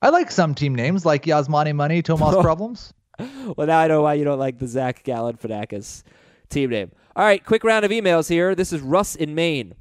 I 0.00 0.10
like 0.10 0.30
some 0.30 0.54
team 0.54 0.76
names 0.76 1.04
like 1.04 1.24
Yasmani 1.24 1.74
Money, 1.74 2.02
Tomas 2.02 2.36
Problems. 2.40 2.94
well, 3.18 3.66
now 3.66 3.80
I 3.80 3.88
know 3.88 4.02
why 4.02 4.14
you 4.14 4.22
don't 4.22 4.38
like 4.38 4.60
the 4.60 4.68
Zach 4.68 5.02
Galifianakis 5.02 6.04
team 6.50 6.70
name. 6.70 6.92
All 7.16 7.24
right, 7.24 7.44
quick 7.44 7.64
round 7.64 7.84
of 7.84 7.90
emails 7.90 8.28
here. 8.28 8.54
This 8.54 8.72
is 8.72 8.80
Russ 8.80 9.16
in 9.16 9.34
Maine. 9.34 9.74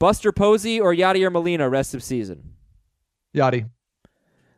Buster 0.00 0.32
Posey 0.32 0.80
or 0.80 0.92
Yadier 0.92 1.30
Molina 1.30 1.70
rest 1.70 1.94
of 1.94 2.02
season? 2.02 2.54
Yadi. 3.32 3.70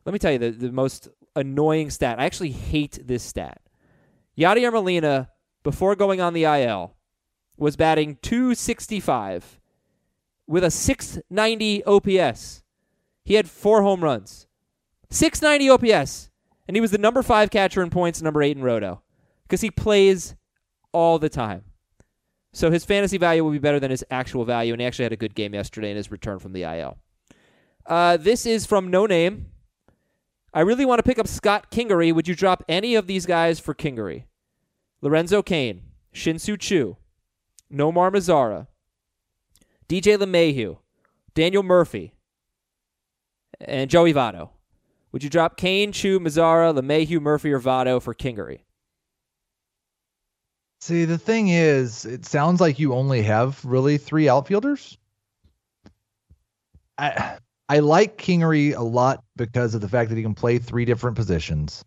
Let 0.06 0.12
me 0.14 0.18
tell 0.18 0.32
you 0.32 0.38
the, 0.38 0.52
the 0.52 0.72
most 0.72 1.08
annoying 1.34 1.90
stat. 1.90 2.18
I 2.18 2.24
actually 2.24 2.52
hate 2.52 2.98
this 3.06 3.24
stat. 3.24 3.60
Yadier 4.38 4.72
Molina, 4.72 5.28
before 5.62 5.94
going 5.94 6.22
on 6.22 6.32
the 6.32 6.44
IL, 6.44 6.94
was 7.58 7.76
batting 7.76 8.16
265 8.22 9.60
with 10.46 10.64
a 10.64 10.70
690 10.70 11.84
OPS. 11.84 12.62
He 13.24 13.34
had 13.34 13.48
four 13.48 13.82
home 13.82 14.02
runs. 14.02 14.46
690 15.10 15.70
OPS. 15.70 16.30
And 16.68 16.76
he 16.76 16.80
was 16.80 16.90
the 16.90 16.98
number 16.98 17.22
five 17.22 17.50
catcher 17.50 17.82
in 17.82 17.90
points, 17.90 18.22
number 18.22 18.42
eight 18.42 18.56
in 18.56 18.62
Roto. 18.62 19.02
Because 19.42 19.60
he 19.60 19.70
plays 19.70 20.34
all 20.92 21.18
the 21.18 21.28
time. 21.28 21.64
So 22.52 22.70
his 22.70 22.84
fantasy 22.84 23.18
value 23.18 23.44
will 23.44 23.50
be 23.50 23.58
better 23.58 23.78
than 23.78 23.90
his 23.90 24.04
actual 24.10 24.44
value. 24.44 24.72
And 24.72 24.80
he 24.80 24.86
actually 24.86 25.04
had 25.04 25.12
a 25.12 25.16
good 25.16 25.34
game 25.34 25.54
yesterday 25.54 25.90
in 25.90 25.96
his 25.96 26.10
return 26.10 26.38
from 26.38 26.52
the 26.52 26.62
IL. 26.62 26.96
Uh, 27.84 28.16
this 28.16 28.46
is 28.46 28.66
from 28.66 28.90
No 28.90 29.06
Name. 29.06 29.46
I 30.52 30.60
really 30.60 30.86
want 30.86 30.98
to 30.98 31.02
pick 31.02 31.18
up 31.18 31.28
Scott 31.28 31.70
Kingery. 31.70 32.14
Would 32.14 32.26
you 32.26 32.34
drop 32.34 32.64
any 32.68 32.94
of 32.94 33.06
these 33.06 33.26
guys 33.26 33.60
for 33.60 33.74
Kingery? 33.74 34.24
Lorenzo 35.02 35.42
Cain, 35.42 35.82
Shin-Soo 36.12 36.56
Choo, 36.56 36.96
Nomar 37.70 38.10
Mazara, 38.10 38.66
DJ 39.88 40.16
LeMahieu, 40.16 40.78
Daniel 41.34 41.62
Murphy, 41.62 42.12
and 43.60 43.90
Joey 43.90 44.12
Votto. 44.12 44.50
Would 45.12 45.22
you 45.22 45.30
drop 45.30 45.56
Cain, 45.56 45.92
Choo, 45.92 46.20
Mazara, 46.20 46.78
LeMahieu, 46.78 47.20
Murphy, 47.20 47.52
or 47.52 47.60
Votto 47.60 48.02
for 48.02 48.14
Kingery? 48.14 48.60
See, 50.80 51.04
the 51.04 51.18
thing 51.18 51.48
is, 51.48 52.04
it 52.04 52.26
sounds 52.26 52.60
like 52.60 52.78
you 52.78 52.94
only 52.94 53.22
have 53.22 53.64
really 53.64 53.98
three 53.98 54.28
outfielders. 54.28 54.98
I 56.98 57.38
I 57.68 57.80
like 57.80 58.18
Kingery 58.18 58.76
a 58.76 58.82
lot 58.82 59.24
because 59.36 59.74
of 59.74 59.80
the 59.80 59.88
fact 59.88 60.10
that 60.10 60.16
he 60.16 60.22
can 60.22 60.34
play 60.34 60.58
three 60.58 60.84
different 60.84 61.16
positions. 61.16 61.84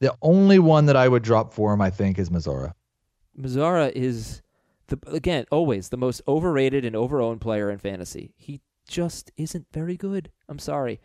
The 0.00 0.14
only 0.22 0.58
one 0.58 0.86
that 0.86 0.96
I 0.96 1.08
would 1.08 1.22
drop 1.22 1.52
for 1.52 1.72
him, 1.72 1.80
I 1.80 1.90
think, 1.90 2.18
is 2.18 2.30
Mazara. 2.30 2.72
Mazara 3.38 3.90
is 3.92 4.42
the 4.90 4.98
again 5.10 5.46
always 5.50 5.88
the 5.88 5.96
most 5.96 6.20
overrated 6.28 6.84
and 6.84 6.94
overowned 6.94 7.40
player 7.40 7.70
in 7.70 7.78
fantasy. 7.78 8.34
He 8.36 8.60
just 8.86 9.30
isn't 9.36 9.66
very 9.72 9.96
good. 9.96 10.30
I'm 10.48 10.58
sorry. 10.58 11.00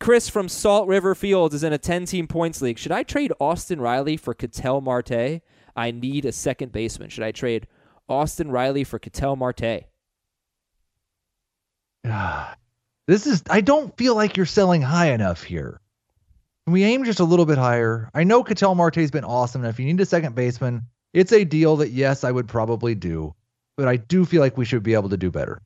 Chris 0.00 0.28
from 0.28 0.48
Salt 0.48 0.86
River 0.86 1.14
Fields 1.14 1.54
is 1.54 1.64
in 1.64 1.72
a 1.72 1.78
10 1.78 2.04
team 2.04 2.28
points 2.28 2.62
league. 2.62 2.78
Should 2.78 2.92
I 2.92 3.02
trade 3.02 3.32
Austin 3.40 3.80
Riley 3.80 4.16
for 4.16 4.34
Ketel 4.34 4.80
Marte? 4.80 5.40
I 5.74 5.90
need 5.90 6.24
a 6.24 6.32
second 6.32 6.72
baseman. 6.72 7.08
Should 7.08 7.24
I 7.24 7.32
trade 7.32 7.66
Austin 8.08 8.50
Riley 8.50 8.84
for 8.84 8.98
Ketel 8.98 9.36
Marte? 9.36 9.84
this 13.06 13.26
is 13.26 13.42
I 13.50 13.60
don't 13.60 13.96
feel 13.96 14.14
like 14.14 14.36
you're 14.36 14.46
selling 14.46 14.82
high 14.82 15.12
enough 15.12 15.42
here. 15.42 15.80
Can 16.66 16.74
we 16.74 16.84
aim 16.84 17.04
just 17.04 17.20
a 17.20 17.24
little 17.24 17.46
bit 17.46 17.58
higher? 17.58 18.10
I 18.14 18.24
know 18.24 18.44
Ketel 18.44 18.74
Marte's 18.74 19.10
been 19.10 19.24
awesome. 19.24 19.64
If 19.64 19.80
you 19.80 19.86
need 19.86 20.00
a 20.00 20.06
second 20.06 20.34
baseman, 20.34 20.82
it's 21.12 21.32
a 21.32 21.44
deal 21.44 21.76
that 21.76 21.90
yes, 21.90 22.24
I 22.24 22.30
would 22.30 22.48
probably 22.48 22.94
do, 22.94 23.34
but 23.76 23.88
I 23.88 23.96
do 23.96 24.24
feel 24.24 24.40
like 24.40 24.56
we 24.56 24.64
should 24.64 24.82
be 24.82 24.94
able 24.94 25.08
to 25.10 25.16
do 25.16 25.30
better. 25.30 25.62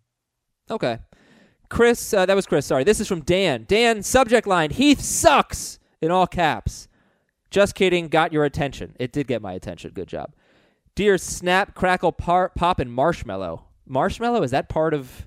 Okay. 0.71 0.99
Chris, 1.69 2.13
uh, 2.13 2.27
that 2.27 2.37
was 2.37 2.47
Chris. 2.47 2.67
Sorry. 2.67 2.85
This 2.85 3.01
is 3.01 3.09
from 3.09 3.21
Dan. 3.21 3.65
Dan, 3.67 4.03
subject 4.03 4.47
line 4.47 4.71
Heath 4.71 5.01
sucks 5.01 5.79
in 6.01 6.11
all 6.11 6.27
caps. 6.27 6.89
Just 7.51 7.75
kidding. 7.75 8.09
Got 8.09 8.33
your 8.33 8.45
attention. 8.45 8.95
It 8.99 9.13
did 9.13 9.27
get 9.27 9.43
my 9.43 9.53
attention. 9.53 9.93
Good 9.95 10.09
job. 10.09 10.35
Dear 10.95 11.17
Snap, 11.17 11.75
Crackle, 11.75 12.13
par- 12.13 12.53
Pop, 12.55 12.79
and 12.79 12.93
Marshmallow. 12.93 13.65
Marshmallow, 13.87 14.43
is 14.43 14.51
that 14.51 14.69
part 14.69 14.93
of 14.93 15.27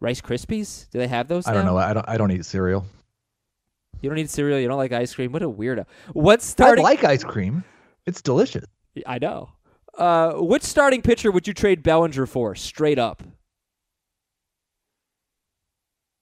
Rice 0.00 0.20
Krispies? 0.20 0.90
Do 0.90 0.98
they 0.98 1.08
have 1.08 1.28
those? 1.28 1.46
I 1.46 1.52
now? 1.52 1.58
don't 1.58 1.66
know. 1.66 1.76
I 1.78 1.92
don't. 1.92 2.08
I 2.08 2.16
don't 2.16 2.30
eat 2.32 2.44
cereal. 2.44 2.84
You 4.00 4.10
don't 4.10 4.18
eat 4.18 4.30
cereal. 4.30 4.58
You 4.58 4.68
don't 4.68 4.76
like 4.76 4.92
ice 4.92 5.14
cream. 5.14 5.32
What 5.32 5.42
a 5.42 5.48
weirdo. 5.48 5.86
What's 6.12 6.44
starting? 6.44 6.84
I 6.84 6.88
like 6.88 7.04
ice 7.04 7.24
cream. 7.24 7.64
It's 8.06 8.22
delicious. 8.22 8.64
I 9.06 9.18
know. 9.18 9.50
Uh, 9.96 10.32
which 10.34 10.62
starting 10.62 11.02
pitcher 11.02 11.30
would 11.30 11.46
you 11.46 11.54
trade 11.54 11.82
Bellinger 11.82 12.26
for, 12.26 12.54
straight 12.54 12.98
up? 12.98 13.22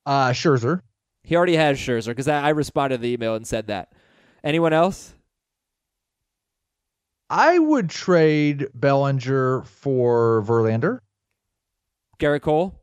Uh, 0.05 0.30
Scherzer. 0.30 0.83
He 1.24 1.37
already 1.37 1.57
has 1.57 1.78
Scherzer 1.78 2.09
because 2.09 2.28
I, 2.28 2.41
I 2.43 2.49
responded 2.51 2.99
to 2.99 3.03
the 3.03 3.12
email 3.12 3.35
and 3.35 3.47
said 3.47 3.68
that. 3.68 3.93
Anyone 4.45 4.72
else? 4.72 5.14
I 7.30 7.59
would 7.59 7.89
trade 7.89 8.68
Bellinger 8.74 9.62
for 9.62 10.43
Verlander. 10.47 10.99
Gerrit 12.18 12.43
Cole. 12.43 12.78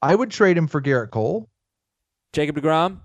I 0.00 0.14
would 0.14 0.30
trade 0.30 0.56
him 0.56 0.66
for 0.66 0.80
Gerrit 0.80 1.10
Cole. 1.10 1.48
Jacob 2.32 2.56
DeGrom. 2.56 3.00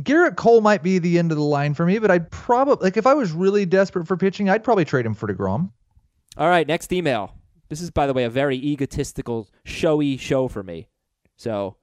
Gerrit 0.00 0.36
Cole 0.36 0.60
might 0.60 0.82
be 0.82 0.98
the 0.98 1.18
end 1.18 1.32
of 1.32 1.38
the 1.38 1.44
line 1.44 1.74
for 1.74 1.84
me, 1.84 1.98
but 1.98 2.10
I'd 2.10 2.30
probably 2.30 2.84
like 2.84 2.96
if 2.96 3.06
I 3.06 3.14
was 3.14 3.32
really 3.32 3.66
desperate 3.66 4.06
for 4.08 4.16
pitching, 4.16 4.48
I'd 4.48 4.64
probably 4.64 4.84
trade 4.84 5.04
him 5.04 5.14
for 5.14 5.28
DeGrom. 5.28 5.70
All 6.36 6.48
right, 6.48 6.66
next 6.66 6.92
email. 6.92 7.36
This 7.68 7.80
is, 7.80 7.90
by 7.90 8.06
the 8.06 8.14
way, 8.14 8.24
a 8.24 8.30
very 8.30 8.56
egotistical, 8.56 9.48
showy 9.64 10.16
show 10.16 10.48
for 10.48 10.62
me. 10.62 10.88
So 11.36 11.76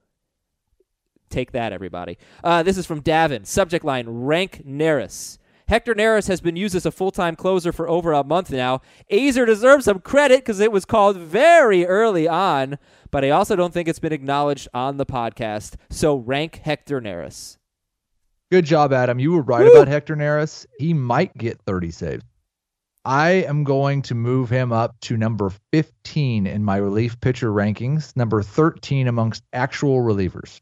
take 1.30 1.52
that, 1.52 1.72
everybody. 1.72 2.18
Uh, 2.44 2.64
this 2.64 2.78
is 2.78 2.86
from 2.86 3.02
Davin. 3.02 3.46
Subject 3.46 3.86
line 3.86 4.08
Rank 4.08 4.64
Neris. 4.66 5.38
Hector 5.68 5.94
Neris 5.94 6.28
has 6.28 6.42
been 6.42 6.56
used 6.56 6.74
as 6.74 6.88
a 6.88 6.92
full 6.92 7.12
time 7.12 7.36
closer 7.36 7.72
for 7.72 7.88
over 7.88 8.12
a 8.12 8.24
month 8.24 8.50
now. 8.50 8.82
Aizer 9.12 9.46
deserves 9.46 9.86
some 9.86 10.00
credit 10.00 10.40
because 10.40 10.60
it 10.60 10.72
was 10.72 10.84
called 10.84 11.16
very 11.16 11.86
early 11.86 12.28
on, 12.28 12.80
but 13.12 13.24
I 13.24 13.30
also 13.30 13.56
don't 13.56 13.72
think 13.72 13.88
it's 13.88 14.00
been 14.00 14.12
acknowledged 14.12 14.68
on 14.74 14.98
the 14.98 15.06
podcast. 15.06 15.76
So 15.92 16.16
rank 16.16 16.62
Hector 16.64 17.00
Neris. 17.00 17.58
Good 18.52 18.66
job, 18.66 18.92
Adam. 18.94 19.20
You 19.20 19.34
were 19.34 19.44
right 19.44 19.66
Woo! 19.66 19.72
about 19.72 19.88
Hector 19.88 20.16
Neris. 20.16 20.66
He 20.80 20.94
might 20.94 21.38
get 21.38 21.62
30 21.62 21.92
saves. 21.92 22.24
I 23.06 23.30
am 23.30 23.64
going 23.64 24.02
to 24.04 24.16
move 24.16 24.50
him 24.50 24.72
up 24.72 25.00
to 25.02 25.18
number 25.18 25.52
15 25.72 26.48
in 26.48 26.64
my 26.64 26.78
relief 26.78 27.20
pitcher 27.22 27.52
rankings, 27.52 28.16
number 28.18 28.42
13 28.42 29.08
amongst 29.08 29.44
actual 29.54 30.00
relievers. 30.00 30.62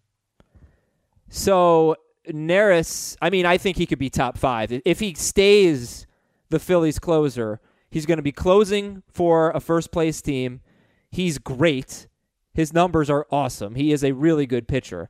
So, 1.30 1.96
Neris, 2.30 3.16
I 3.22 3.30
mean, 3.30 3.46
I 3.46 3.58
think 3.58 3.78
he 3.78 3.86
could 3.86 4.00
be 4.00 4.10
top 4.10 4.38
five. 4.38 4.82
If 4.86 5.00
he 5.00 5.14
stays 5.14 6.06
the 6.50 6.60
Phillies 6.60 7.00
closer, 7.00 7.60
he's 7.90 8.06
going 8.06 8.18
to 8.18 8.24
be 8.24 8.32
closing 8.32 9.02
for 9.08 9.52
a 9.52 9.60
first 9.60 9.92
place 9.92 10.22
team. 10.22 10.62
He's 11.10 11.38
great. 11.38 12.08
His 12.54 12.74
numbers 12.74 13.10
are 13.10 13.28
awesome. 13.32 13.76
He 13.76 13.92
is 13.92 14.04
a 14.04 14.12
really 14.12 14.46
good 14.46 14.68
pitcher. 14.68 15.10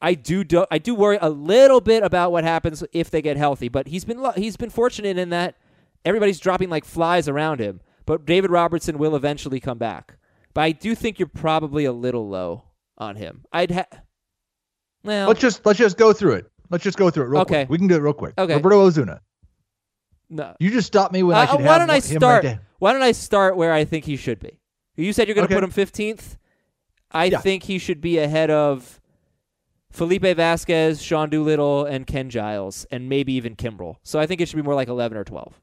I 0.00 0.14
do, 0.14 0.44
do 0.44 0.64
I 0.70 0.78
do 0.78 0.94
worry 0.94 1.18
a 1.20 1.28
little 1.30 1.80
bit 1.80 2.02
about 2.04 2.30
what 2.32 2.44
happens 2.44 2.84
if 2.92 3.10
they 3.10 3.20
get 3.20 3.36
healthy, 3.36 3.68
but 3.68 3.88
he's 3.88 4.04
been 4.04 4.24
he's 4.36 4.56
been 4.56 4.70
fortunate 4.70 5.18
in 5.18 5.30
that 5.30 5.56
everybody's 6.04 6.38
dropping 6.38 6.70
like 6.70 6.84
flies 6.84 7.28
around 7.28 7.58
him. 7.60 7.80
But 8.06 8.24
David 8.24 8.50
Robertson 8.50 8.96
will 8.98 9.16
eventually 9.16 9.60
come 9.60 9.76
back. 9.78 10.16
But 10.54 10.60
I 10.62 10.72
do 10.72 10.94
think 10.94 11.18
you're 11.18 11.28
probably 11.28 11.84
a 11.84 11.92
little 11.92 12.28
low 12.28 12.64
on 12.96 13.16
him. 13.16 13.44
I'd 13.52 13.70
ha- 13.72 13.86
well, 15.04 15.28
Let's 15.28 15.40
just 15.40 15.64
let's 15.66 15.78
just 15.78 15.96
go 15.98 16.12
through 16.12 16.34
it. 16.34 16.50
Let's 16.70 16.84
just 16.84 16.96
go 16.98 17.10
through 17.10 17.24
it 17.24 17.28
real 17.28 17.40
Okay. 17.42 17.54
quick. 17.66 17.70
We 17.70 17.78
can 17.78 17.86
do 17.88 17.94
it 17.96 18.00
real 18.00 18.12
quick. 18.12 18.34
Okay. 18.38 18.54
Roberto 18.54 18.80
Osuna. 18.82 19.20
no. 20.30 20.54
You 20.60 20.70
just 20.70 20.86
stop 20.86 21.12
me 21.12 21.22
when 21.22 21.36
I 21.36 21.42
Uh, 21.42 21.46
should 21.46 21.60
why 21.60 21.72
have 21.72 21.80
don't 21.80 21.90
I 21.90 21.98
start? 22.00 22.44
right 22.44 22.58
why 22.78 22.92
don't 22.92 23.02
I 23.02 23.12
start 23.12 23.56
where 23.56 23.72
I 23.72 23.84
think 23.84 24.04
he 24.04 24.16
should 24.16 24.38
be? 24.38 24.60
You 24.96 25.12
said 25.12 25.26
you're 25.28 25.34
going 25.34 25.48
to 25.48 25.54
Okay. 25.54 25.60
put 25.60 25.64
him 25.64 25.70
15th. 26.16 26.36
I 27.10 27.26
Yeah. 27.26 27.38
think 27.40 27.64
he 27.64 27.78
should 27.78 28.00
be 28.00 28.18
ahead 28.18 28.50
of 28.50 28.97
Felipe 29.90 30.22
Vasquez, 30.22 31.02
Sean 31.02 31.30
Doolittle, 31.30 31.84
and 31.84 32.06
Ken 32.06 32.30
Giles, 32.30 32.86
and 32.90 33.08
maybe 33.08 33.32
even 33.34 33.56
Kimbrel. 33.56 33.96
So 34.02 34.18
I 34.18 34.26
think 34.26 34.40
it 34.40 34.48
should 34.48 34.56
be 34.56 34.62
more 34.62 34.74
like 34.74 34.88
11 34.88 35.16
or 35.16 35.24
12. 35.24 35.60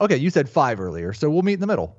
Okay, 0.00 0.16
you 0.16 0.30
said 0.30 0.48
five 0.48 0.80
earlier, 0.80 1.12
so 1.12 1.30
we'll 1.30 1.42
meet 1.42 1.54
in 1.54 1.60
the 1.60 1.66
middle. 1.66 1.96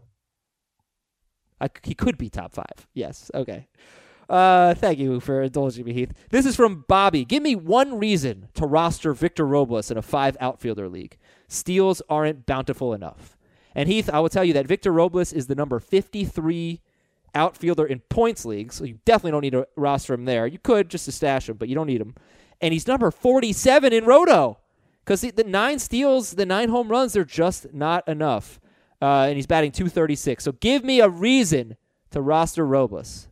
I, 1.61 1.69
he 1.83 1.93
could 1.93 2.17
be 2.17 2.29
top 2.29 2.53
five. 2.53 2.87
Yes. 2.93 3.31
Okay. 3.33 3.67
Uh, 4.27 4.73
thank 4.73 4.97
you 4.99 5.19
for 5.19 5.43
indulging 5.43 5.85
me, 5.85 5.93
Heath. 5.93 6.11
This 6.31 6.45
is 6.45 6.55
from 6.55 6.83
Bobby. 6.87 7.23
Give 7.25 7.43
me 7.43 7.55
one 7.55 7.99
reason 7.99 8.49
to 8.55 8.65
roster 8.65 9.13
Victor 9.13 9.45
Robles 9.45 9.91
in 9.91 9.97
a 9.97 10.01
five 10.01 10.35
outfielder 10.39 10.89
league. 10.89 11.17
Steals 11.47 12.01
aren't 12.09 12.45
bountiful 12.45 12.93
enough. 12.93 13.37
And 13.75 13.87
Heath, 13.87 14.09
I 14.11 14.19
will 14.19 14.29
tell 14.29 14.43
you 14.43 14.53
that 14.53 14.67
Victor 14.67 14.91
Robles 14.91 15.31
is 15.31 15.47
the 15.47 15.55
number 15.55 15.79
53 15.79 16.81
outfielder 17.35 17.85
in 17.85 17.99
points 17.99 18.45
leagues, 18.45 18.75
so 18.75 18.83
you 18.83 18.99
definitely 19.05 19.31
don't 19.31 19.41
need 19.41 19.51
to 19.51 19.67
roster 19.75 20.13
him 20.13 20.25
there. 20.25 20.47
You 20.47 20.59
could 20.59 20.89
just 20.89 21.05
to 21.05 21.11
stash 21.11 21.49
him, 21.49 21.57
but 21.57 21.69
you 21.69 21.75
don't 21.75 21.87
need 21.87 22.01
him. 22.01 22.15
And 22.61 22.73
he's 22.73 22.87
number 22.87 23.11
47 23.11 23.93
in 23.93 24.05
Roto 24.05 24.59
because 25.03 25.21
the, 25.21 25.31
the 25.31 25.43
nine 25.43 25.79
steals, 25.79 26.31
the 26.31 26.45
nine 26.45 26.69
home 26.69 26.89
runs, 26.89 27.13
they're 27.13 27.23
just 27.23 27.73
not 27.73 28.07
enough. 28.07 28.59
Uh, 29.01 29.25
and 29.27 29.35
he's 29.35 29.45
batting 29.45 29.71
236. 29.71 30.43
So 30.43 30.53
give 30.53 30.83
me 30.83 31.01
a 31.01 31.09
reason 31.09 31.75
to 32.11 32.21
roster 32.21 32.65
Robles. 32.65 33.27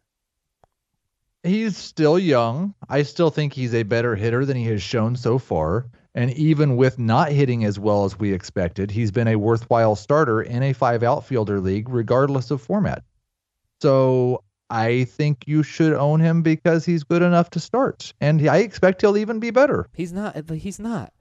He's 1.43 1.75
still 1.75 2.19
young. 2.19 2.73
I 2.89 3.03
still 3.03 3.29
think 3.29 3.53
he's 3.53 3.73
a 3.73 3.83
better 3.83 4.15
hitter 4.15 4.45
than 4.45 4.55
he 4.55 4.65
has 4.65 4.81
shown 4.81 5.15
so 5.15 5.37
far. 5.37 5.87
And 6.15 6.31
even 6.31 6.77
with 6.77 6.99
not 6.99 7.31
hitting 7.31 7.65
as 7.65 7.79
well 7.79 8.05
as 8.05 8.19
we 8.19 8.31
expected, 8.31 8.91
he's 8.91 9.11
been 9.11 9.27
a 9.27 9.35
worthwhile 9.35 9.95
starter 9.95 10.41
in 10.41 10.63
a 10.63 10.73
five 10.73 11.01
outfielder 11.01 11.59
league, 11.59 11.89
regardless 11.89 12.51
of 12.51 12.61
format. 12.61 13.03
So 13.83 14.45
I 14.69 15.03
think 15.03 15.43
you 15.45 15.61
should 15.61 15.91
own 15.91 16.21
him 16.21 16.41
because 16.41 16.85
he's 16.85 17.03
good 17.03 17.21
enough 17.21 17.49
to 17.49 17.59
start. 17.59 18.13
And 18.21 18.47
I 18.47 18.59
expect 18.59 19.01
he'll 19.01 19.17
even 19.17 19.41
be 19.41 19.51
better. 19.51 19.89
He's 19.93 20.13
not. 20.13 20.49
He's 20.49 20.79
not. 20.79 21.11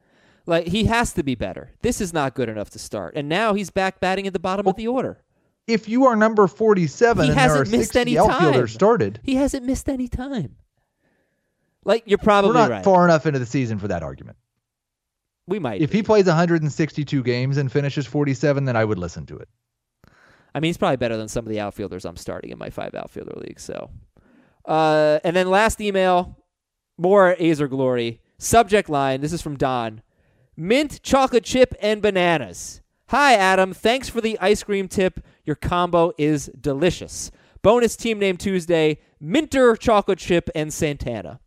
Like 0.47 0.69
he 0.69 0.85
has 0.85 1.13
to 1.15 1.25
be 1.25 1.35
better. 1.35 1.73
This 1.83 2.01
is 2.01 2.13
not 2.13 2.35
good 2.35 2.49
enough 2.49 2.71
to 2.71 2.79
start. 2.79 3.15
And 3.17 3.29
now 3.29 3.55
he's 3.55 3.71
back 3.71 3.99
batting 3.99 4.29
at 4.29 4.33
the 4.33 4.39
bottom 4.39 4.69
of 4.69 4.77
the 4.77 4.87
order. 4.87 5.19
If 5.67 5.89
you 5.89 6.07
are 6.07 6.15
number 6.15 6.47
47 6.47 7.25
He 7.25 7.31
and 7.31 7.37
there 7.37 7.47
are 7.47 7.59
hasn't 7.59 7.77
missed 7.77 7.97
any 7.97 8.15
time. 8.15 8.69
started, 8.69 9.19
He 9.25 9.35
hasn't 9.35 9.67
missed 9.67 9.89
any 9.89 10.07
time. 10.07 10.55
Like 11.85 12.05
you're 12.07 12.19
we're 12.21 12.25
probably 12.25 12.53
not 12.53 12.71
right. 12.71 12.85
far 12.85 13.05
enough 13.05 13.27
into 13.27 13.41
the 13.41 13.47
season 13.47 13.81
for 13.81 13.89
that 13.89 14.05
argument. 14.05 14.37
we 15.49 15.59
might. 15.59 15.83
If 15.83 15.91
be. 15.91 15.99
he 15.99 16.03
plays 16.05 16.27
162 16.27 17.25
games 17.25 17.57
and 17.57 17.73
finishes 17.73 18.07
47, 18.07 18.67
then 18.67 18.77
I 18.77 18.85
would 18.85 19.01
listen 19.01 19.27
to 19.27 19.39
it. 19.39 19.49
I 20.55 20.61
mean, 20.61 20.69
he's 20.69 20.77
probably 20.77 20.97
better 20.97 21.17
than 21.17 21.29
some 21.29 21.45
of 21.45 21.51
the 21.51 21.61
outfielders 21.61 22.05
I'm 22.05 22.17
starting 22.17 22.51
in 22.51 22.59
my 22.59 22.71
five 22.71 22.95
outfielder 22.95 23.35
league. 23.37 23.61
So, 23.61 23.91
uh, 24.67 25.19
and 25.25 25.35
then 25.35 25.49
last 25.51 25.81
email, 25.81 26.37
more 26.99 27.35
Aizer 27.37 27.69
glory. 27.69 28.21
Subject 28.39 28.89
line. 28.89 29.21
This 29.21 29.33
is 29.33 29.41
from 29.41 29.57
Don. 29.57 30.03
Mint 30.57 31.03
chocolate 31.03 31.45
chip 31.45 31.75
and 31.81 32.03
bananas. 32.03 32.83
Hi 33.09 33.35
Adam, 33.35 33.75
thanks 33.75 34.09
for 34.09 34.21
the 34.21 34.39
ice 34.41 34.63
cream 34.63 34.89
tip. 34.89 35.21
Your 35.45 35.57
combo 35.57 36.13
is 36.17 36.47
delicious. 36.59 37.31
Bonus 37.63 37.97
team 37.97 38.19
name 38.19 38.37
Tuesday: 38.37 38.99
Minter 39.21 39.77
chocolate 39.77 40.19
chip 40.19 40.51
and 40.55 40.73
Santana. 40.73 41.41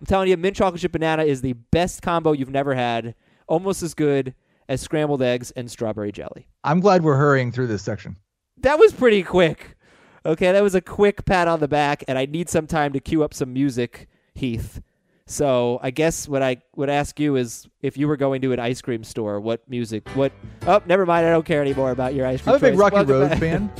I'm 0.00 0.06
telling 0.06 0.28
you, 0.28 0.36
mint 0.36 0.56
chocolate 0.56 0.80
chip 0.80 0.92
banana 0.92 1.24
is 1.24 1.40
the 1.42 1.52
best 1.52 2.02
combo 2.02 2.32
you've 2.32 2.50
never 2.50 2.74
had. 2.74 3.14
Almost 3.46 3.82
as 3.82 3.94
good 3.94 4.34
as 4.68 4.80
scrambled 4.80 5.22
eggs 5.22 5.50
and 5.52 5.70
strawberry 5.70 6.12
jelly. 6.12 6.48
I'm 6.64 6.80
glad 6.80 7.02
we're 7.02 7.16
hurrying 7.16 7.52
through 7.52 7.68
this 7.68 7.82
section. 7.82 8.16
That 8.58 8.78
was 8.78 8.92
pretty 8.92 9.22
quick. 9.22 9.76
Okay, 10.24 10.50
that 10.50 10.62
was 10.62 10.74
a 10.74 10.80
quick 10.80 11.24
pat 11.24 11.46
on 11.46 11.60
the 11.60 11.68
back, 11.68 12.02
and 12.08 12.18
I 12.18 12.26
need 12.26 12.48
some 12.48 12.66
time 12.66 12.92
to 12.94 13.00
cue 13.00 13.22
up 13.22 13.32
some 13.32 13.52
music, 13.52 14.08
Heath. 14.34 14.80
So 15.26 15.78
I 15.82 15.90
guess 15.90 16.28
what 16.28 16.42
I 16.42 16.58
would 16.76 16.88
ask 16.88 17.18
you 17.18 17.36
is 17.36 17.68
if 17.82 17.96
you 17.96 18.06
were 18.08 18.16
going 18.16 18.40
to 18.42 18.52
an 18.52 18.60
ice 18.60 18.80
cream 18.80 19.02
store, 19.04 19.40
what 19.40 19.68
music? 19.68 20.08
What? 20.10 20.32
Oh, 20.66 20.80
never 20.86 21.04
mind. 21.04 21.26
I 21.26 21.30
don't 21.30 21.44
care 21.44 21.60
anymore 21.60 21.90
about 21.90 22.14
your 22.14 22.26
ice 22.26 22.40
cream. 22.42 22.54
I'm 22.54 22.56
a 22.56 22.60
big 22.60 22.72
choice. 22.74 22.78
Rocky 22.80 22.94
Welcome 22.94 23.12
Road 23.12 23.28
back. 23.30 23.38
fan. 23.40 23.72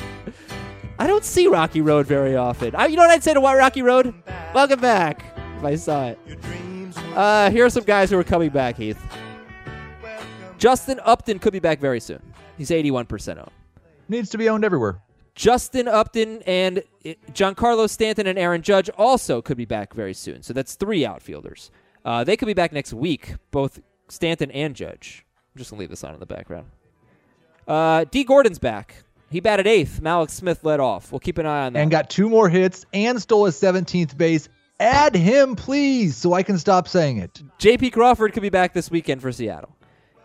I 0.98 1.06
don't 1.06 1.24
see 1.24 1.46
Rocky 1.46 1.80
Road 1.82 2.06
very 2.06 2.36
often. 2.36 2.74
I, 2.74 2.86
you 2.86 2.96
know 2.96 3.02
what 3.02 3.10
I'd 3.10 3.22
say 3.22 3.34
to 3.34 3.40
why 3.40 3.54
Rocky 3.56 3.82
Road? 3.82 4.14
Welcome 4.54 4.80
back. 4.80 5.24
If 5.58 5.64
I 5.64 5.74
saw 5.76 6.06
it. 6.08 6.18
Uh, 7.14 7.50
here 7.50 7.64
are 7.64 7.70
some 7.70 7.84
guys 7.84 8.10
who 8.10 8.18
are 8.18 8.24
coming 8.24 8.50
back, 8.50 8.76
Heath. 8.76 9.00
Justin 10.58 11.00
Upton 11.04 11.38
could 11.38 11.52
be 11.52 11.58
back 11.60 11.80
very 11.80 12.00
soon. 12.00 12.20
He's 12.56 12.70
81% 12.70 13.38
owned. 13.38 13.50
Needs 14.08 14.30
to 14.30 14.38
be 14.38 14.48
owned 14.48 14.64
everywhere. 14.64 15.00
Justin 15.34 15.86
Upton 15.86 16.42
and 16.46 16.82
Giancarlo 17.32 17.88
Stanton 17.90 18.26
and 18.26 18.38
Aaron 18.38 18.62
Judge 18.62 18.88
also 18.90 19.42
could 19.42 19.58
be 19.58 19.66
back 19.66 19.92
very 19.92 20.14
soon. 20.14 20.42
So 20.42 20.52
that's 20.52 20.74
three 20.76 21.04
outfielders. 21.04 21.70
Uh, 22.04 22.24
they 22.24 22.36
could 22.36 22.46
be 22.46 22.54
back 22.54 22.72
next 22.72 22.92
week, 22.92 23.34
both 23.50 23.80
Stanton 24.08 24.50
and 24.50 24.74
Judge. 24.74 25.26
I'm 25.54 25.58
just 25.58 25.70
going 25.70 25.78
to 25.78 25.80
leave 25.80 25.90
this 25.90 26.04
on 26.04 26.14
in 26.14 26.20
the 26.20 26.26
background. 26.26 26.68
Uh, 27.68 28.04
D. 28.10 28.24
Gordon's 28.24 28.58
back. 28.58 29.04
He 29.28 29.40
batted 29.40 29.66
eighth. 29.66 30.00
Mallex 30.02 30.30
Smith 30.30 30.64
led 30.64 30.80
off. 30.80 31.12
We'll 31.12 31.18
keep 31.18 31.36
an 31.36 31.46
eye 31.46 31.66
on 31.66 31.72
that. 31.74 31.80
And 31.80 31.90
got 31.90 32.08
two 32.08 32.30
more 32.30 32.48
hits 32.48 32.86
and 32.94 33.20
stole 33.20 33.44
his 33.44 33.60
17th 33.60 34.16
base. 34.16 34.48
Add 34.78 35.16
him, 35.16 35.56
please, 35.56 36.16
so 36.16 36.32
I 36.32 36.42
can 36.42 36.58
stop 36.58 36.86
saying 36.86 37.18
it. 37.18 37.42
J.P. 37.58 37.90
Crawford 37.90 38.32
could 38.32 38.42
be 38.42 38.50
back 38.50 38.72
this 38.72 38.90
weekend 38.90 39.20
for 39.20 39.32
Seattle. 39.32 39.74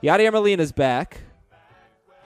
Yadier 0.04 0.32
Molina's 0.32 0.72
back. 0.72 1.22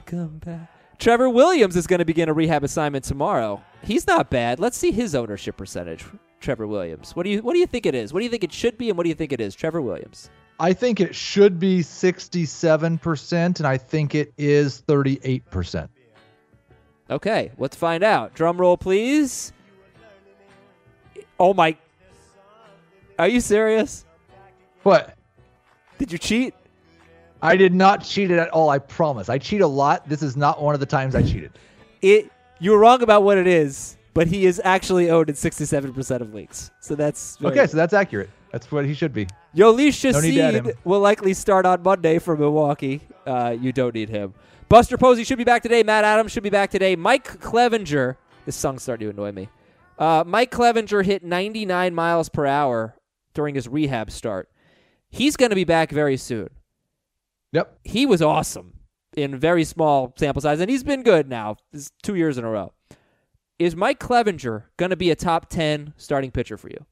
Come 0.05 0.39
back. 0.39 0.74
Trevor 0.97 1.29
Williams 1.29 1.75
is 1.75 1.87
going 1.87 1.99
to 1.99 2.05
begin 2.05 2.29
a 2.29 2.33
rehab 2.33 2.63
assignment 2.63 3.05
tomorrow. 3.05 3.61
He's 3.83 4.07
not 4.07 4.29
bad. 4.29 4.59
Let's 4.59 4.77
see 4.77 4.91
his 4.91 5.15
ownership 5.15 5.57
percentage. 5.57 6.05
Trevor 6.39 6.67
Williams. 6.67 7.15
What 7.15 7.23
do 7.23 7.29
you 7.29 7.41
What 7.41 7.53
do 7.53 7.59
you 7.59 7.65
think 7.65 7.85
it 7.85 7.95
is? 7.95 8.13
What 8.13 8.19
do 8.19 8.23
you 8.23 8.29
think 8.29 8.43
it 8.43 8.53
should 8.53 8.77
be, 8.77 8.89
and 8.89 8.97
what 8.97 9.03
do 9.03 9.09
you 9.09 9.15
think 9.15 9.31
it 9.31 9.41
is? 9.41 9.55
Trevor 9.55 9.81
Williams. 9.81 10.29
I 10.59 10.73
think 10.73 11.01
it 11.01 11.13
should 11.13 11.59
be 11.59 11.79
67%, 11.79 13.33
and 13.59 13.67
I 13.67 13.77
think 13.77 14.15
it 14.15 14.33
is 14.37 14.81
38%. 14.87 15.89
Okay, 17.09 17.51
let's 17.57 17.75
find 17.75 18.03
out. 18.03 18.33
Drum 18.33 18.57
roll, 18.57 18.77
please. 18.77 19.51
Oh 21.39 21.53
my! 21.53 21.75
Are 23.19 23.27
you 23.27 23.41
serious? 23.41 24.05
What? 24.83 25.15
Did 25.97 26.11
you 26.11 26.17
cheat? 26.17 26.53
I 27.45 27.55
did 27.57 27.73
not 27.73 28.03
cheat 28.03 28.31
it 28.31 28.39
at 28.39 28.49
all. 28.49 28.69
I 28.69 28.79
promise. 28.79 29.29
I 29.29 29.37
cheat 29.37 29.61
a 29.61 29.67
lot. 29.67 30.07
This 30.07 30.21
is 30.21 30.35
not 30.35 30.61
one 30.61 30.73
of 30.73 30.79
the 30.79 30.85
times 30.85 31.15
I 31.15 31.21
cheated. 31.21 31.51
It. 32.01 32.29
You 32.59 32.71
were 32.71 32.79
wrong 32.79 33.01
about 33.03 33.23
what 33.23 33.37
it 33.37 33.47
is, 33.47 33.97
but 34.13 34.27
he 34.27 34.45
is 34.45 34.61
actually 34.63 35.09
owned 35.09 35.29
in 35.29 35.35
sixty-seven 35.35 35.93
percent 35.93 36.21
of 36.21 36.33
leagues. 36.33 36.71
So 36.79 36.95
that's 36.95 37.37
Okay, 37.43 37.67
so 37.67 37.77
that's 37.77 37.93
accurate. 37.93 38.29
That's 38.51 38.71
what 38.71 38.85
he 38.85 38.93
should 38.93 39.13
be. 39.13 39.27
Yolisha 39.55 40.13
No. 40.13 40.21
Seed 40.21 40.75
will 40.85 41.01
likely 41.01 41.33
start 41.33 41.65
on 41.65 41.83
Monday 41.83 42.19
for 42.19 42.37
Milwaukee. 42.37 43.01
Uh, 43.25 43.55
you 43.59 43.73
don't 43.73 43.93
need 43.93 44.07
him. 44.09 44.33
Buster 44.69 44.97
Posey 44.97 45.23
should 45.23 45.37
be 45.37 45.43
back 45.43 45.61
today. 45.61 45.83
Matt 45.83 46.05
Adams 46.05 46.31
should 46.31 46.43
be 46.43 46.49
back 46.49 46.71
today. 46.71 46.95
Mike 46.95 47.25
Clevinger. 47.41 48.15
This 48.45 48.55
song's 48.55 48.83
starting 48.83 49.07
to 49.07 49.13
annoy 49.13 49.31
me. 49.31 49.49
Uh, 49.99 50.23
Mike 50.25 50.51
Clevinger 50.51 51.03
hit 51.05 51.23
99 51.23 51.93
miles 51.93 52.29
per 52.29 52.45
hour 52.45 52.95
during 53.33 53.55
his 53.55 53.67
rehab 53.67 54.09
start. 54.09 54.49
He's 55.09 55.35
going 55.35 55.49
to 55.49 55.55
be 55.55 55.63
back 55.63 55.91
very 55.91 56.17
soon. 56.17 56.49
Yep. 57.55 57.79
He 57.85 58.05
was 58.05 58.21
awesome 58.21 58.73
in 59.15 59.39
very 59.39 59.63
small 59.63 60.13
sample 60.17 60.41
size, 60.41 60.59
and 60.59 60.69
he's 60.69 60.83
been 60.83 61.03
good 61.03 61.29
now. 61.29 61.55
Is 61.71 61.89
two 62.03 62.15
years 62.15 62.37
in 62.37 62.43
a 62.43 62.49
row. 62.49 62.73
Is 63.57 63.77
Mike 63.77 63.97
Clevinger 63.97 64.63
going 64.75 64.89
to 64.89 64.97
be 64.97 65.09
a 65.09 65.15
top 65.15 65.49
10 65.49 65.93
starting 65.95 66.31
pitcher 66.31 66.57
for 66.57 66.67
you? 66.67 66.85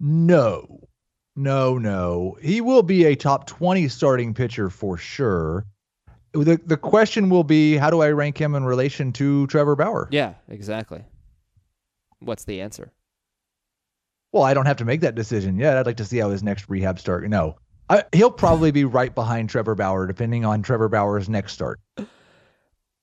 No. 0.00 0.88
No, 1.36 1.78
no. 1.78 2.36
He 2.42 2.60
will 2.60 2.82
be 2.82 3.04
a 3.04 3.14
top 3.14 3.46
20 3.46 3.86
starting 3.86 4.34
pitcher 4.34 4.68
for 4.68 4.96
sure. 4.96 5.66
The 6.32 6.60
the 6.64 6.76
question 6.76 7.28
will 7.28 7.44
be 7.44 7.76
how 7.76 7.90
do 7.90 8.02
I 8.02 8.10
rank 8.10 8.38
him 8.38 8.56
in 8.56 8.64
relation 8.64 9.12
to 9.14 9.46
Trevor 9.46 9.76
Bauer? 9.76 10.08
Yeah, 10.10 10.34
exactly. 10.48 11.04
What's 12.18 12.44
the 12.44 12.60
answer? 12.60 12.92
Well, 14.32 14.42
I 14.42 14.52
don't 14.52 14.66
have 14.66 14.78
to 14.78 14.84
make 14.84 15.00
that 15.02 15.14
decision 15.14 15.58
yet. 15.58 15.76
I'd 15.76 15.86
like 15.86 15.96
to 15.98 16.04
see 16.04 16.18
how 16.18 16.30
his 16.30 16.42
next 16.42 16.68
rehab 16.68 16.98
start. 16.98 17.28
No. 17.28 17.56
I, 17.90 18.04
he'll 18.12 18.30
probably 18.30 18.70
be 18.70 18.84
right 18.84 19.12
behind 19.14 19.50
Trevor 19.50 19.74
Bauer 19.74 20.06
depending 20.06 20.44
on 20.44 20.62
Trevor 20.62 20.88
Bauer's 20.88 21.28
next 21.28 21.52
start. 21.52 21.80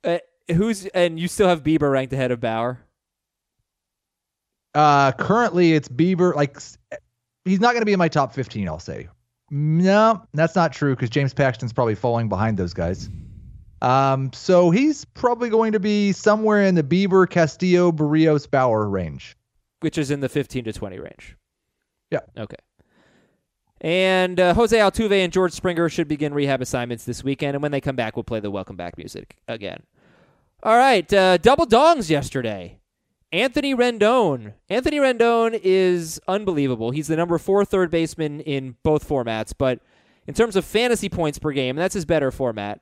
Uh, 0.04 0.20
who's 0.48 0.86
and 0.88 1.20
you 1.20 1.28
still 1.28 1.50
have 1.50 1.62
Bieber 1.62 1.92
ranked 1.92 2.14
ahead 2.14 2.32
of 2.32 2.40
Bauer? 2.40 2.80
Uh, 4.74 5.12
currently, 5.12 5.74
it's 5.74 5.90
Bieber. 5.90 6.34
Like, 6.36 6.58
he's 7.46 7.60
not 7.60 7.72
going 7.72 7.82
to 7.82 7.86
be 7.86 7.94
in 7.94 8.00
my 8.00 8.08
top 8.08 8.34
15, 8.34 8.68
I'll 8.68 8.80
say. 8.80 9.10
No, 9.50 10.24
that's 10.34 10.56
not 10.56 10.72
true 10.72 10.96
because 10.96 11.10
James 11.10 11.34
Paxton's 11.34 11.74
probably 11.74 11.96
falling 11.96 12.30
behind 12.30 12.58
those 12.58 12.74
guys. 12.74 13.10
Um, 13.82 14.32
so 14.34 14.70
he's 14.72 15.04
probably 15.06 15.50
going 15.50 15.72
to 15.74 15.80
be 15.80 16.12
somewhere 16.12 16.64
in 16.64 16.76
the 16.76 16.84
Bieber, 16.84 17.30
Castillo, 17.30 17.92
Berrios, 17.92 18.50
Bauer 18.50 18.88
range. 18.90 19.36
which 19.82 19.98
is 19.98 20.12
in 20.12 20.20
the 20.20 20.30
15 20.30 20.64
to 20.66 20.74
20 20.74 21.00
range. 21.00 21.36
Yeah. 22.12 22.22
Okay. 22.38 22.58
And 23.82 24.40
uh, 24.40 24.54
Jose 24.56 24.78
Altuve 24.78 25.24
and 25.24 25.32
George 25.32 25.54
Springer 25.54 25.88
should 25.90 26.08
begin 26.08 26.34
rehab 26.34 26.62
assignments 26.62 27.04
this 27.04 27.24
weekend, 27.24 27.56
and 27.56 27.62
when 27.62 27.72
they 27.72 27.82
come 27.82 27.96
back, 27.96 28.16
we'll 28.16 28.24
play 28.24 28.40
the 28.40 28.50
welcome 28.50 28.76
back 28.76 28.98
music 28.98 29.38
again. 29.48 29.84
All 30.64 30.78
right, 30.78 31.12
uh, 31.14 31.38
double 31.38 31.68
dongs 31.68 32.10
yesterday. 32.10 32.80
Anthony 33.32 33.76
Rendon. 33.76 34.54
Anthony 34.70 34.98
Rendon 34.98 35.60
is 35.64 36.20
unbelievable. 36.28 36.92
He's 36.92 37.08
the 37.08 37.18
number 37.18 37.38
four 37.38 37.66
third 37.66 37.92
baseman 37.92 38.40
in 38.42 38.78
both 38.84 39.08
formats, 39.08 39.54
but 39.56 39.80
in 40.26 40.34
terms 40.34 40.56
of 40.56 40.66
fantasy 40.66 41.10
points 41.10 41.38
per 41.38 41.52
game, 41.52 41.76
that's 41.76 41.94
his 41.94 42.06
better 42.06 42.32
format, 42.32 42.82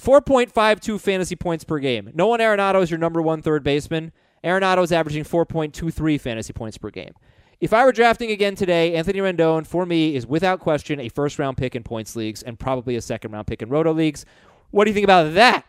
4.52 0.00 1.00
fantasy 1.00 1.36
points 1.36 1.64
per 1.64 1.78
game. 1.78 2.10
Nolan 2.14 2.40
Arenado 2.40 2.82
is 2.82 2.90
your 2.90 2.98
number 2.98 3.20
one 3.20 3.42
third 3.42 3.64
baseman. 3.64 4.12
Arenado 4.44 4.82
is 4.84 4.92
averaging 4.92 5.24
4.23 5.24 6.20
fantasy 6.20 6.52
points 6.52 6.78
per 6.78 6.90
game. 6.90 7.12
If 7.60 7.72
I 7.72 7.84
were 7.84 7.92
drafting 7.92 8.30
again 8.30 8.54
today, 8.54 8.94
Anthony 8.94 9.18
Rendon, 9.18 9.66
for 9.66 9.84
me, 9.84 10.14
is 10.14 10.26
without 10.26 10.60
question 10.60 11.00
a 11.00 11.08
first 11.08 11.40
round 11.40 11.56
pick 11.56 11.74
in 11.74 11.82
points 11.82 12.14
leagues 12.14 12.42
and 12.42 12.56
probably 12.56 12.94
a 12.94 13.02
second 13.02 13.32
round 13.32 13.48
pick 13.48 13.62
in 13.62 13.68
roto 13.68 13.92
leagues. 13.92 14.24
What 14.70 14.84
do 14.84 14.90
you 14.90 14.94
think 14.94 15.04
about 15.04 15.34
that? 15.34 15.66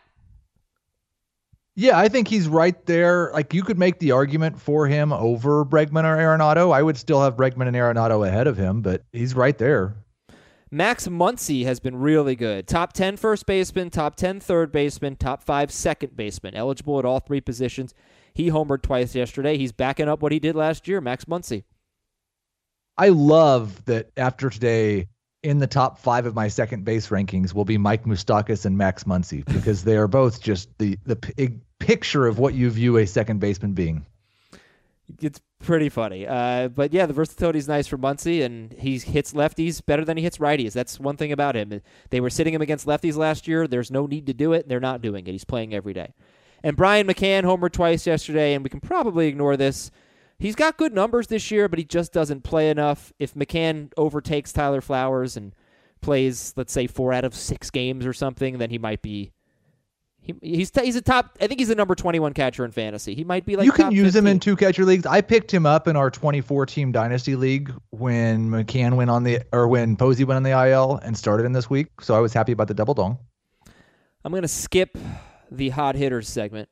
Yeah, 1.76 1.98
I 1.98 2.08
think 2.08 2.28
he's 2.28 2.48
right 2.48 2.86
there. 2.86 3.32
Like 3.34 3.54
you 3.56 3.64
could 3.64 3.80
make 3.80 4.00
the 4.00 4.12
argument 4.12 4.60
for 4.60 4.86
him 4.86 5.12
over 5.12 5.66
Bregman 5.66 6.04
or 6.04 6.18
Arenado. 6.18 6.74
I 6.74 6.84
would 6.84 6.98
still 6.98 7.24
have 7.24 7.36
Bregman 7.36 7.68
and 7.68 7.76
Arenado 7.76 8.28
ahead 8.28 8.46
of 8.46 8.58
him, 8.58 8.82
but 8.82 9.04
he's 9.12 9.34
right 9.34 9.58
there. 9.58 9.96
Max 10.70 11.08
Muncy 11.08 11.64
has 11.64 11.80
been 11.80 11.96
really 11.96 12.36
good. 12.36 12.68
Top 12.68 12.94
10 12.94 13.18
first 13.18 13.48
baseman, 13.48 13.90
top 13.90 14.16
10 14.16 14.40
third 14.40 14.72
baseman, 14.72 15.16
top 15.16 15.42
5 15.42 15.72
second 15.72 16.16
baseman. 16.16 16.54
Eligible 16.54 17.00
at 17.00 17.06
all 17.06 17.20
three 17.20 17.42
positions. 17.42 17.96
He 18.32 18.52
homered 18.52 18.84
twice 18.84 19.16
yesterday. 19.16 19.58
He's 19.58 19.72
backing 19.72 20.08
up 20.08 20.22
what 20.22 20.32
he 20.32 20.40
did 20.40 20.56
last 20.56 20.88
year, 20.88 21.02
Max 21.02 21.26
Muncy. 21.26 21.64
I 23.00 23.10
love 23.10 23.86
that 23.86 24.12
after 24.18 24.50
today, 24.50 25.08
in 25.42 25.60
the 25.60 25.68
top 25.68 26.00
five 26.00 26.26
of 26.26 26.36
my 26.36 26.50
second 26.50 26.84
base 26.84 27.08
rankings 27.08 27.54
will 27.54 27.64
be 27.64 27.78
Mike 27.78 28.04
Moustakas 28.04 28.66
and 28.66 28.78
Max 28.78 29.06
Muncy 29.06 29.46
because 29.54 29.86
they 29.86 29.96
are 29.96 30.10
both 30.10 30.42
just 30.42 30.70
the 30.80 30.98
the 31.06 31.16
p- 31.16 31.60
picture 31.80 32.28
of 32.28 32.40
what 32.40 32.54
you 32.54 32.70
view 32.70 32.98
a 32.98 33.08
second 33.08 33.40
baseman 33.40 33.72
being. 33.72 34.06
It's 35.22 35.40
pretty 35.64 35.88
funny. 35.88 36.28
Uh, 36.28 36.68
but 36.68 36.92
yeah, 36.92 37.06
the 37.06 37.14
versatility 37.14 37.58
is 37.58 37.70
nice 37.70 37.88
for 37.88 37.98
Muncy, 37.98 38.44
and 38.44 38.74
he 38.74 39.00
hits 39.00 39.32
lefties 39.32 39.84
better 39.84 40.04
than 40.04 40.18
he 40.18 40.24
hits 40.24 40.38
righties. 40.38 40.74
That's 40.74 41.00
one 41.00 41.16
thing 41.16 41.32
about 41.32 41.56
him. 41.56 41.82
They 42.10 42.20
were 42.20 42.30
sitting 42.30 42.54
him 42.54 42.62
against 42.62 42.86
lefties 42.86 43.16
last 43.16 43.48
year. 43.48 43.66
There's 43.66 43.90
no 43.90 44.08
need 44.08 44.26
to 44.28 44.34
do 44.34 44.52
it. 44.52 44.68
They're 44.68 44.82
not 44.82 45.02
doing 45.02 45.26
it. 45.26 45.32
He's 45.32 45.46
playing 45.46 45.74
every 45.74 45.94
day. 45.94 46.14
And 46.64 46.76
Brian 46.76 47.08
McCann 47.08 47.44
homered 47.44 47.72
twice 47.72 48.06
yesterday, 48.06 48.54
and 48.54 48.64
we 48.64 48.70
can 48.70 48.82
probably 48.82 49.28
ignore 49.28 49.56
this. 49.56 49.90
He's 50.40 50.56
got 50.56 50.78
good 50.78 50.94
numbers 50.94 51.28
this 51.28 51.52
year, 51.52 51.68
but 51.68 51.80
he 51.80 51.86
just 51.86 52.14
doesn't 52.14 52.44
play 52.44 52.70
enough. 52.70 53.12
If 53.20 53.34
McCann 53.34 53.92
overtakes 53.98 54.54
Tyler 54.54 54.80
Flowers 54.80 55.36
and 55.36 55.54
plays, 56.02 56.54
let's 56.56 56.72
say, 56.72 56.88
four 56.88 57.12
out 57.12 57.26
of 57.26 57.36
six 57.36 57.70
games 57.70 58.06
or 58.06 58.14
something, 58.14 58.58
then 58.58 58.70
he 58.70 58.78
might 58.78 59.02
be. 59.02 59.34
He, 60.22 60.36
he's 60.42 60.72
he's 60.76 60.96
a 60.96 61.02
top. 61.02 61.38
I 61.42 61.48
think 61.48 61.60
he's 61.60 61.70
the 61.70 61.76
number 61.76 61.96
twenty 61.96 62.20
one 62.20 62.34
catcher 62.34 62.64
in 62.64 62.72
fantasy. 62.72 63.16
He 63.16 63.24
might 63.24 63.46
be 63.46 63.56
like 63.56 63.66
you 63.66 63.72
can 63.72 63.92
use 63.92 64.16
him 64.16 64.28
in 64.28 64.40
two 64.40 64.56
catcher 64.56 64.86
leagues. 64.86 65.06
I 65.06 65.22
picked 65.22 65.54
him 65.54 65.66
up 65.66 65.88
in 65.88 65.96
our 65.96 66.12
24 66.12 66.66
team 66.66 66.92
dynasty 66.92 67.36
league 67.36 67.74
when 67.90 68.50
McCann 68.50 68.96
went 68.96 69.10
on 69.10 69.24
the 69.24 69.42
or 69.52 69.68
when 69.68 69.96
Posey 69.96 70.26
went 70.26 70.38
on 70.38 70.44
the 70.44 70.52
IL 70.52 71.00
and 71.04 71.18
started 71.18 71.46
in 71.46 71.54
this 71.54 71.70
week. 71.70 71.88
So 72.02 72.16
I 72.16 72.20
was 72.20 72.34
happy 72.34 72.52
about 72.52 72.68
the 72.68 72.74
double 72.74 72.94
dong. 72.94 73.18
I'm 74.24 74.32
going 74.32 74.42
to 74.42 74.48
skip 74.48 74.98
the 75.50 75.70
hot 75.70 75.96
hitters 75.96 76.28
segment 76.28 76.70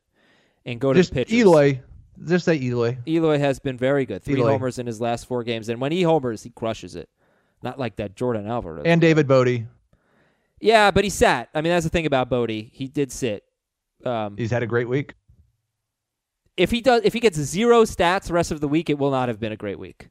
and 0.66 0.80
go 0.80 0.92
to 0.92 1.00
Just 1.00 1.14
pitchers. 1.14 1.34
Eloy, 1.34 1.82
just 2.26 2.46
say 2.46 2.56
Eloy. 2.60 2.98
Eloy 3.08 3.38
has 3.40 3.60
been 3.60 3.78
very 3.78 4.06
good. 4.06 4.24
Three 4.24 4.40
Eloy. 4.40 4.52
homers 4.52 4.80
in 4.80 4.88
his 4.88 5.00
last 5.02 5.26
four 5.28 5.44
games, 5.44 5.70
and 5.70 5.80
when 5.82 5.92
he 5.92 6.02
homers, 6.04 6.44
he 6.44 6.50
crushes 6.50 6.96
it. 6.96 7.10
Not 7.64 7.80
like 7.80 7.96
that 7.98 8.16
Yordan 8.16 8.48
Alvarez. 8.48 8.84
And 8.86 9.02
David 9.02 9.28
Bote. 9.28 9.64
yeah, 10.62 10.92
but 10.92 11.04
he 11.04 11.10
sat. 11.10 11.50
I 11.54 11.62
mean, 11.62 11.72
that's 11.72 11.86
the 11.86 11.90
thing 11.90 12.06
about 12.06 12.30
Bote. 12.30 12.50
He 12.50 12.88
did 12.92 13.12
sit. 13.12 13.44
Um, 14.06 14.38
He's 14.38 14.52
had 14.52 14.62
a 14.64 14.68
great 14.68 14.88
week. 14.88 15.16
if 16.56 16.70
he 16.72 16.82
does, 16.82 17.02
if 17.04 17.14
he 17.14 17.20
gets 17.20 17.38
zero 17.38 17.84
stats 17.84 18.28
the 18.28 18.34
rest 18.34 18.52
of 18.52 18.62
the 18.62 18.68
week, 18.68 18.90
it 18.90 18.98
will 18.98 19.12
not 19.12 19.28
have 19.28 19.40
been 19.40 19.52
a 19.52 19.58
great 19.58 19.80
week. 19.80 20.10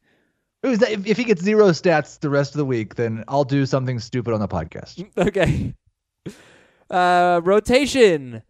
If, 0.62 1.06
if 1.06 1.16
he 1.16 1.22
gets 1.24 1.42
zero 1.42 1.68
stats 1.68 2.18
the 2.18 2.28
rest 2.30 2.54
of 2.54 2.58
the 2.58 2.64
week, 2.64 2.96
then 2.96 3.22
I'll 3.28 3.44
do 3.44 3.64
something 3.66 4.00
stupid 4.00 4.34
on 4.34 4.40
the 4.40 4.48
podcast. 4.48 5.06
Okay. 5.18 5.74
Uh, 6.90 7.40
rotation. 7.44 8.42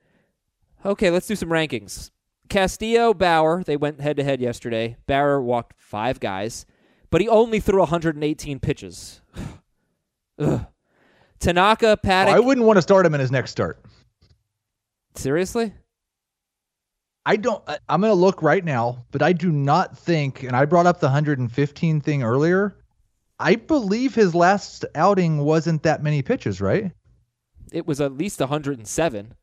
Okay, 0.84 1.10
let's 1.10 1.26
do 1.26 1.36
some 1.36 1.48
rankings. 1.48 2.10
Castillo, 2.48 3.12
Bauer, 3.14 3.62
they 3.64 3.76
went 3.76 4.00
head 4.00 4.16
to 4.16 4.24
head 4.24 4.40
yesterday. 4.40 4.96
Bauer 5.06 5.40
walked 5.42 5.80
five 5.80 6.20
guys, 6.20 6.66
but 7.10 7.20
he 7.20 7.28
only 7.28 7.60
threw 7.60 7.80
118 7.80 8.60
pitches. 8.60 9.20
Ugh. 10.38 10.66
Tanaka, 11.38 11.98
Paddack. 12.02 12.28
I 12.28 12.40
wouldn't 12.40 12.66
want 12.66 12.76
to 12.76 12.82
start 12.82 13.04
him 13.04 13.14
in 13.14 13.20
his 13.20 13.30
next 13.30 13.50
start. 13.50 13.82
Seriously? 15.14 15.72
I 17.24 17.36
don't. 17.36 17.62
I- 17.68 17.78
I'm 17.88 18.00
going 18.00 18.10
to 18.10 18.14
look 18.14 18.42
right 18.42 18.64
now, 18.64 19.04
but 19.10 19.22
I 19.22 19.32
do 19.32 19.50
not 19.50 19.98
think. 19.98 20.42
And 20.42 20.54
I 20.56 20.64
brought 20.64 20.86
up 20.86 21.00
the 21.00 21.06
115 21.06 22.00
thing 22.00 22.22
earlier. 22.22 22.76
I 23.38 23.56
believe 23.56 24.14
his 24.14 24.34
last 24.34 24.84
outing 24.94 25.38
wasn't 25.38 25.82
that 25.82 26.02
many 26.02 26.22
pitches, 26.22 26.60
right? 26.60 26.92
It 27.70 27.86
was 27.86 28.00
at 28.00 28.12
least 28.16 28.40
107. 28.40 29.34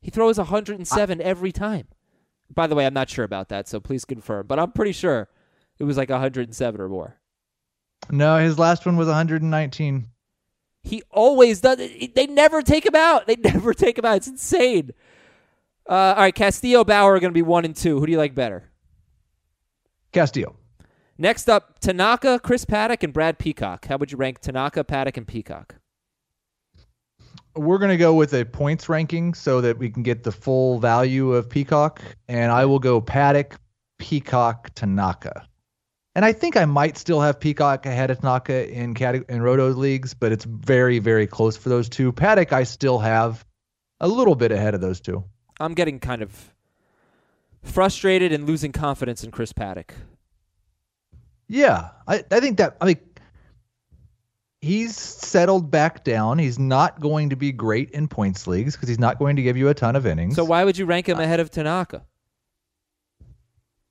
He 0.00 0.10
throws 0.10 0.38
107 0.38 1.20
every 1.20 1.50
time. 1.50 1.88
By 2.54 2.66
the 2.66 2.74
way, 2.74 2.86
I'm 2.86 2.94
not 2.94 3.08
sure 3.08 3.24
about 3.24 3.48
that, 3.50 3.68
so 3.68 3.80
please 3.80 4.04
confirm. 4.04 4.46
But 4.46 4.58
I'm 4.58 4.72
pretty 4.72 4.92
sure 4.92 5.28
it 5.78 5.84
was 5.84 5.96
like 5.96 6.10
107 6.10 6.80
or 6.80 6.88
more. 6.88 7.16
No, 8.10 8.38
his 8.38 8.58
last 8.58 8.86
one 8.86 8.96
was 8.96 9.06
119. 9.06 10.08
He 10.82 11.02
always 11.10 11.60
does. 11.60 11.78
They 11.78 12.26
never 12.26 12.62
take 12.62 12.86
him 12.86 12.94
out. 12.94 13.26
They 13.26 13.36
never 13.44 13.74
take 13.74 13.98
him 13.98 14.04
out. 14.04 14.16
It's 14.16 14.28
insane. 14.28 14.92
Uh, 15.88 16.14
all 16.16 16.22
right, 16.22 16.34
Castillo 16.34 16.84
Bauer 16.84 17.14
are 17.14 17.20
going 17.20 17.32
to 17.32 17.34
be 17.34 17.42
one 17.42 17.64
and 17.64 17.74
two. 17.74 17.98
Who 17.98 18.06
do 18.06 18.12
you 18.12 18.18
like 18.18 18.34
better? 18.34 18.70
Castillo. 20.12 20.56
Next 21.18 21.50
up, 21.50 21.80
Tanaka, 21.80 22.40
Chris 22.42 22.64
Paddack, 22.64 23.02
and 23.02 23.12
Brad 23.12 23.38
Peacock. 23.38 23.86
How 23.86 23.98
would 23.98 24.10
you 24.10 24.16
rank 24.16 24.40
Tanaka, 24.40 24.84
Paddack, 24.84 25.16
and 25.18 25.26
Peacock? 25.26 25.79
We're 27.56 27.78
going 27.78 27.90
to 27.90 27.96
go 27.96 28.14
with 28.14 28.32
a 28.32 28.44
points 28.44 28.88
ranking 28.88 29.34
so 29.34 29.60
that 29.60 29.78
we 29.78 29.90
can 29.90 30.02
get 30.02 30.22
the 30.22 30.32
full 30.32 30.78
value 30.78 31.32
of 31.32 31.48
Peacock. 31.48 32.00
And 32.28 32.52
I 32.52 32.64
will 32.64 32.78
go 32.78 33.00
Paddack, 33.00 33.56
Peacock, 33.98 34.70
Tanaka. 34.74 35.46
And 36.14 36.24
I 36.24 36.32
think 36.32 36.56
I 36.56 36.64
might 36.64 36.98
still 36.98 37.20
have 37.20 37.38
Peacock 37.38 37.86
ahead 37.86 38.10
of 38.10 38.20
Tanaka 38.20 38.70
in 38.70 38.94
cate- 38.94 39.24
in 39.28 39.42
Roto 39.42 39.70
leagues, 39.70 40.14
but 40.14 40.32
it's 40.32 40.44
very, 40.44 40.98
very 40.98 41.26
close 41.26 41.56
for 41.56 41.68
those 41.68 41.88
two. 41.88 42.12
Paddack, 42.12 42.52
I 42.52 42.64
still 42.64 42.98
have 42.98 43.44
a 44.00 44.08
little 44.08 44.34
bit 44.34 44.52
ahead 44.52 44.74
of 44.74 44.80
those 44.80 45.00
two. 45.00 45.24
I'm 45.60 45.74
getting 45.74 46.00
kind 46.00 46.22
of 46.22 46.54
frustrated 47.62 48.32
and 48.32 48.46
losing 48.46 48.72
confidence 48.72 49.22
in 49.22 49.30
Chris 49.30 49.52
Paddack. 49.52 49.90
Yeah, 51.46 51.90
I, 52.06 52.24
I 52.30 52.40
think 52.40 52.58
that 52.58 52.76
I 52.80 52.86
mean 52.86 53.00
he's 54.60 54.96
settled 54.96 55.70
back 55.70 56.04
down. 56.04 56.38
He's 56.38 56.58
not 56.58 57.00
going 57.00 57.30
to 57.30 57.36
be 57.36 57.52
great 57.52 57.90
in 57.90 58.08
points 58.08 58.46
leagues 58.46 58.74
because 58.74 58.88
he's 58.88 58.98
not 58.98 59.18
going 59.18 59.36
to 59.36 59.42
give 59.42 59.56
you 59.56 59.68
a 59.68 59.74
ton 59.74 59.96
of 59.96 60.06
innings. 60.06 60.36
So 60.36 60.44
why 60.44 60.64
would 60.64 60.78
you 60.78 60.86
rank 60.86 61.08
him 61.08 61.18
ahead 61.18 61.40
of 61.40 61.50
Tanaka? 61.50 62.02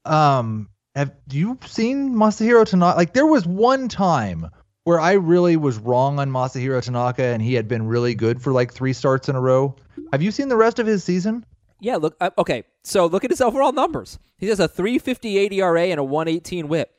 um, 0.05 0.70
have 0.95 1.13
you 1.32 1.57
seen 1.65 2.15
Masahiro 2.15 2.65
Tanaka? 2.65 2.97
Like 2.97 3.13
there 3.13 3.26
was 3.26 3.45
one 3.45 3.88
time 3.88 4.49
where 4.84 4.99
I 4.99 5.13
really 5.13 5.55
was 5.55 5.78
wrong 5.78 6.20
on 6.20 6.32
Masahiro 6.32 6.84
Tanaka, 6.84 7.24
and 7.24 7.41
he 7.41 7.53
had 7.53 7.67
been 7.67 7.86
really 7.86 8.15
good 8.15 8.41
for 8.41 8.51
like 8.51 8.74
three 8.74 8.93
starts 8.93 9.30
in 9.30 9.36
a 9.36 9.41
row. 9.41 9.76
Have 10.11 10.22
you 10.22 10.32
seen 10.32 10.49
the 10.49 10.55
rest 10.55 10.80
of 10.80 10.88
his 10.88 11.03
season? 11.03 11.45
Yeah, 11.80 11.97
look. 11.97 12.17
Uh, 12.20 12.32
okay, 12.38 12.63
so 12.84 13.05
look 13.05 13.24
at 13.24 13.30
his 13.30 13.39
overall 13.39 13.72
numbers. 13.72 14.17
He 14.38 14.47
has 14.47 14.59
a 14.59 14.67
3.58 14.67 15.53
ERA 15.53 15.84
and 15.84 15.99
a 15.99 16.03
118 16.03 16.67
WHIP. 16.67 16.91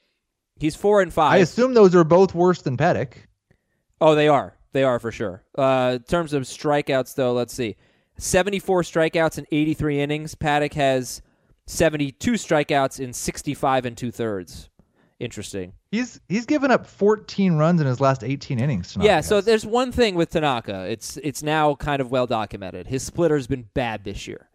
He's 0.58 0.76
four 0.76 1.02
and 1.02 1.12
five. 1.12 1.32
I 1.32 1.38
assume 1.38 1.74
those 1.74 1.94
are 1.94 2.04
both 2.04 2.34
worse 2.34 2.62
than 2.62 2.76
Paddack. 2.76 3.14
Oh, 4.00 4.14
they 4.14 4.28
are. 4.28 4.56
They 4.72 4.84
are 4.84 4.98
for 4.98 5.12
sure. 5.12 5.42
Uh, 5.56 5.92
in 5.96 6.02
terms 6.04 6.32
of 6.32 6.44
strikeouts, 6.44 7.14
though, 7.14 7.32
let's 7.32 7.52
see. 7.52 7.76
74 8.18 8.82
strikeouts 8.82 9.38
in 9.38 9.46
83 9.50 10.00
innings. 10.00 10.34
Paddack 10.34 10.74
has 10.74 11.22
72 11.66 12.32
strikeouts 12.32 13.00
in 13.00 13.12
65 13.12 13.86
and 13.86 13.96
two 13.96 14.10
thirds. 14.10 14.68
Interesting. 15.18 15.74
He's 15.90 16.18
he's 16.28 16.46
given 16.46 16.70
up 16.70 16.86
14 16.86 17.54
runs 17.56 17.80
in 17.80 17.86
his 17.86 18.00
last 18.00 18.24
18 18.24 18.58
innings. 18.58 18.94
Tanaka 18.94 19.06
yeah, 19.06 19.20
so 19.20 19.42
there's 19.42 19.66
one 19.66 19.92
thing 19.92 20.14
with 20.14 20.30
Tanaka. 20.30 20.86
It's 20.88 21.18
it's 21.18 21.42
now 21.42 21.74
kind 21.74 22.00
of 22.00 22.10
well 22.10 22.26
documented. 22.26 22.86
His 22.86 23.02
splitter's 23.02 23.46
been 23.46 23.68
bad 23.74 24.04
this 24.04 24.26
year, 24.26 24.48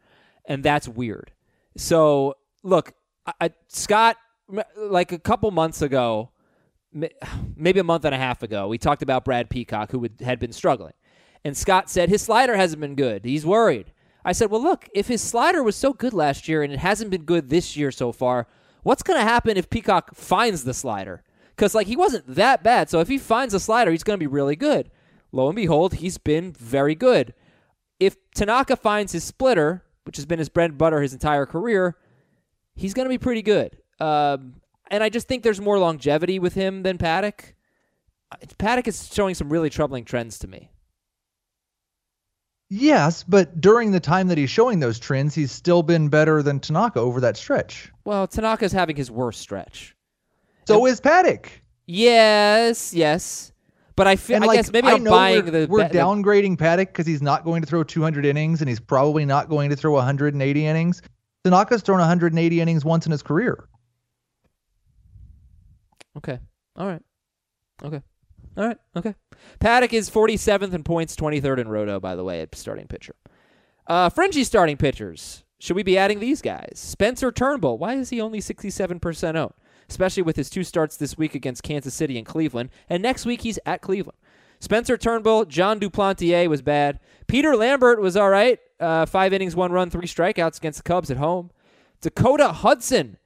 and 0.45 0.63
that's 0.63 0.87
weird. 0.87 1.31
So 1.77 2.35
look, 2.63 2.93
I, 3.27 3.33
I, 3.41 3.49
Scott 3.67 4.17
like 4.75 5.11
a 5.11 5.19
couple 5.19 5.51
months 5.51 5.83
ago, 5.83 6.31
maybe 7.55 7.79
a 7.79 7.83
month 7.83 8.05
and 8.05 8.15
a 8.15 8.17
half 8.17 8.43
ago, 8.43 8.67
we 8.67 8.77
talked 8.77 9.01
about 9.01 9.25
Brad 9.25 9.49
Peacock, 9.49 9.91
who 9.91 9.99
would, 9.99 10.21
had 10.21 10.39
been 10.39 10.53
struggling. 10.53 10.93
And 11.43 11.55
Scott 11.55 11.89
said 11.89 12.09
his 12.09 12.23
slider 12.23 12.55
hasn't 12.55 12.81
been 12.81 12.95
good. 12.95 13.23
He's 13.23 13.45
worried. 13.45 13.91
I 14.23 14.31
said, 14.31 14.49
well, 14.49 14.61
look, 14.61 14.89
if 14.95 15.07
his 15.07 15.21
slider 15.21 15.61
was 15.61 15.75
so 15.75 15.93
good 15.93 16.13
last 16.13 16.47
year 16.47 16.63
and 16.63 16.73
it 16.73 16.79
hasn't 16.79 17.11
been 17.11 17.23
good 17.23 17.49
this 17.49 17.77
year 17.77 17.91
so 17.91 18.11
far, 18.11 18.47
what's 18.81 19.03
going 19.03 19.19
to 19.19 19.23
happen 19.23 19.55
if 19.55 19.69
Peacock 19.69 20.15
finds 20.15 20.63
the 20.63 20.73
slider? 20.73 21.23
Because, 21.55 21.75
like, 21.75 21.85
he 21.85 21.95
wasn't 21.95 22.35
that 22.35 22.63
bad. 22.63 22.89
So 22.89 22.99
if 22.99 23.07
he 23.07 23.19
finds 23.19 23.53
a 23.53 23.59
slider, 23.59 23.91
he's 23.91 24.03
going 24.03 24.17
to 24.17 24.23
be 24.23 24.27
really 24.27 24.55
good. 24.55 24.89
Lo 25.31 25.47
and 25.47 25.55
behold, 25.55 25.95
he's 25.95 26.17
been 26.17 26.53
very 26.53 26.95
good. 26.95 27.35
If 27.99 28.17
Tanaka 28.33 28.75
finds 28.75 29.11
his 29.11 29.23
splitter, 29.23 29.83
which 30.05 30.17
has 30.17 30.25
been 30.25 30.39
his 30.39 30.49
bread 30.49 30.71
and 30.71 30.77
butter 30.77 31.01
his 31.01 31.13
entire 31.13 31.45
career, 31.45 31.95
he's 32.73 32.93
going 32.95 33.05
to 33.05 33.09
be 33.09 33.17
pretty 33.17 33.43
good. 33.43 33.77
Um, 33.99 34.55
and 34.91 35.03
I 35.03 35.09
just 35.09 35.27
think 35.27 35.43
there's 35.43 35.61
more 35.61 35.79
longevity 35.79 36.39
with 36.39 36.53
him 36.53 36.83
than 36.83 36.97
Paddack. 36.97 37.53
Uh, 38.31 38.38
Paddack 38.59 38.88
is 38.88 39.11
showing 39.13 39.36
some 39.36 39.51
really 39.51 39.69
troubling 39.69 40.05
trends 40.05 40.39
to 40.39 40.47
me. 40.47 40.71
Yes, 42.69 43.23
but 43.23 43.61
during 43.61 43.91
the 43.91 43.99
time 43.99 44.27
that 44.29 44.38
he's 44.38 44.49
showing 44.49 44.79
those 44.79 44.97
trends, 44.99 45.36
he's 45.36 45.51
still 45.51 45.83
been 45.83 46.09
better 46.09 46.41
than 46.41 46.59
Tanaka 46.59 46.99
over 46.99 47.21
that 47.21 47.38
stretch. 47.38 47.91
Well, 48.05 48.27
Tanaka's 48.27 48.71
having 48.71 48.95
his 48.95 49.11
worst 49.11 49.39
stretch. 49.39 49.95
So 50.67 50.88
is 50.88 50.99
Paddack. 50.99 51.45
Yes, 51.86 52.91
yes. 52.93 53.51
But 53.95 54.07
I 54.07 54.15
feel 54.15 54.43
I 54.43 54.47
like, 54.47 54.57
guess 54.57 54.71
maybe 54.71 54.88
I 54.88 54.93
I'm 54.93 55.03
know 55.03 55.11
buying 55.11 55.45
we're, 55.45 55.51
the 55.51 55.67
we're 55.69 55.88
the- 55.88 55.93
downgrading 55.93 56.57
Paddack 56.57 56.88
because 56.88 57.05
he's 57.05 57.21
not 57.21 57.45
going 57.45 57.61
to 57.61 57.67
throw 57.67 57.83
200 57.83 58.25
innings 58.25 58.61
and 58.61 58.67
he's 58.67 58.79
probably 58.79 59.25
not 59.25 59.47
going 59.47 59.69
to 59.69 59.75
throw 59.75 59.93
180 59.93 60.65
innings. 60.65 61.01
Tanaka's 61.43 61.83
thrown 61.83 61.99
180 61.99 62.59
innings 62.59 62.83
once 62.83 63.05
in 63.05 63.11
his 63.11 63.21
career. 63.21 63.69
Okay. 66.18 66.39
All 66.76 66.88
right. 66.88 67.01
Okay. 67.84 68.01
All 68.57 68.68
right. 68.68 68.78
Okay. 68.95 69.16
Paddack 69.59 69.93
is 69.93 70.09
47th 70.09 70.74
in 70.74 70.84
points, 70.84 71.16
23rd 71.16 71.59
in 71.59 71.68
roto, 71.68 71.99
by 71.99 72.16
the 72.16 72.24
way, 72.24 72.41
at 72.41 72.55
starting 72.55 72.88
pitcher. 72.88 73.16
Uh, 73.88 74.09
Frenchie 74.09 74.43
starting 74.43 74.78
pitchers. 74.78 75.43
Should 75.59 75.76
we 75.76 75.84
be 75.84 75.97
adding 75.97 76.20
these 76.20 76.41
guys? 76.41 76.74
Spencer 76.76 77.32
Turnbull. 77.32 77.78
Why 77.78 77.95
is 77.95 78.09
he 78.09 78.20
only 78.20 78.39
67% 78.39 79.36
out? 79.38 79.55
Especially 79.89 80.24
with 80.24 80.36
his 80.36 80.49
two 80.49 80.63
starts 80.63 80.97
this 80.97 81.18
week 81.18 81.36
against 81.36 81.63
Kansas 81.63 81.93
City 81.93 82.18
and 82.18 82.26
Cleveland. 82.26 82.70
And 82.89 83.03
next 83.03 83.26
week 83.26 83.41
he's 83.41 83.59
at 83.66 83.82
Cleveland. 83.82 84.18
Spencer 84.59 84.97
Turnbull, 84.97 85.45
Jon 85.45 85.80
Duplantier 85.80 86.47
was 86.47 86.61
bad. 86.61 86.99
Peter 87.28 87.55
Lambert 87.55 88.01
was 88.01 88.18
all 88.18 88.30
right. 88.30 88.59
Uh, 88.80 89.05
five 89.05 89.32
innings, 89.34 89.55
one 89.55 89.72
run, 89.72 89.89
three 89.89 90.07
strikeouts 90.07 90.57
against 90.57 90.80
the 90.80 90.84
Cubs 90.84 91.11
at 91.11 91.18
home. 91.18 91.51
Dakota 92.01 92.49
Hudson, 92.49 93.18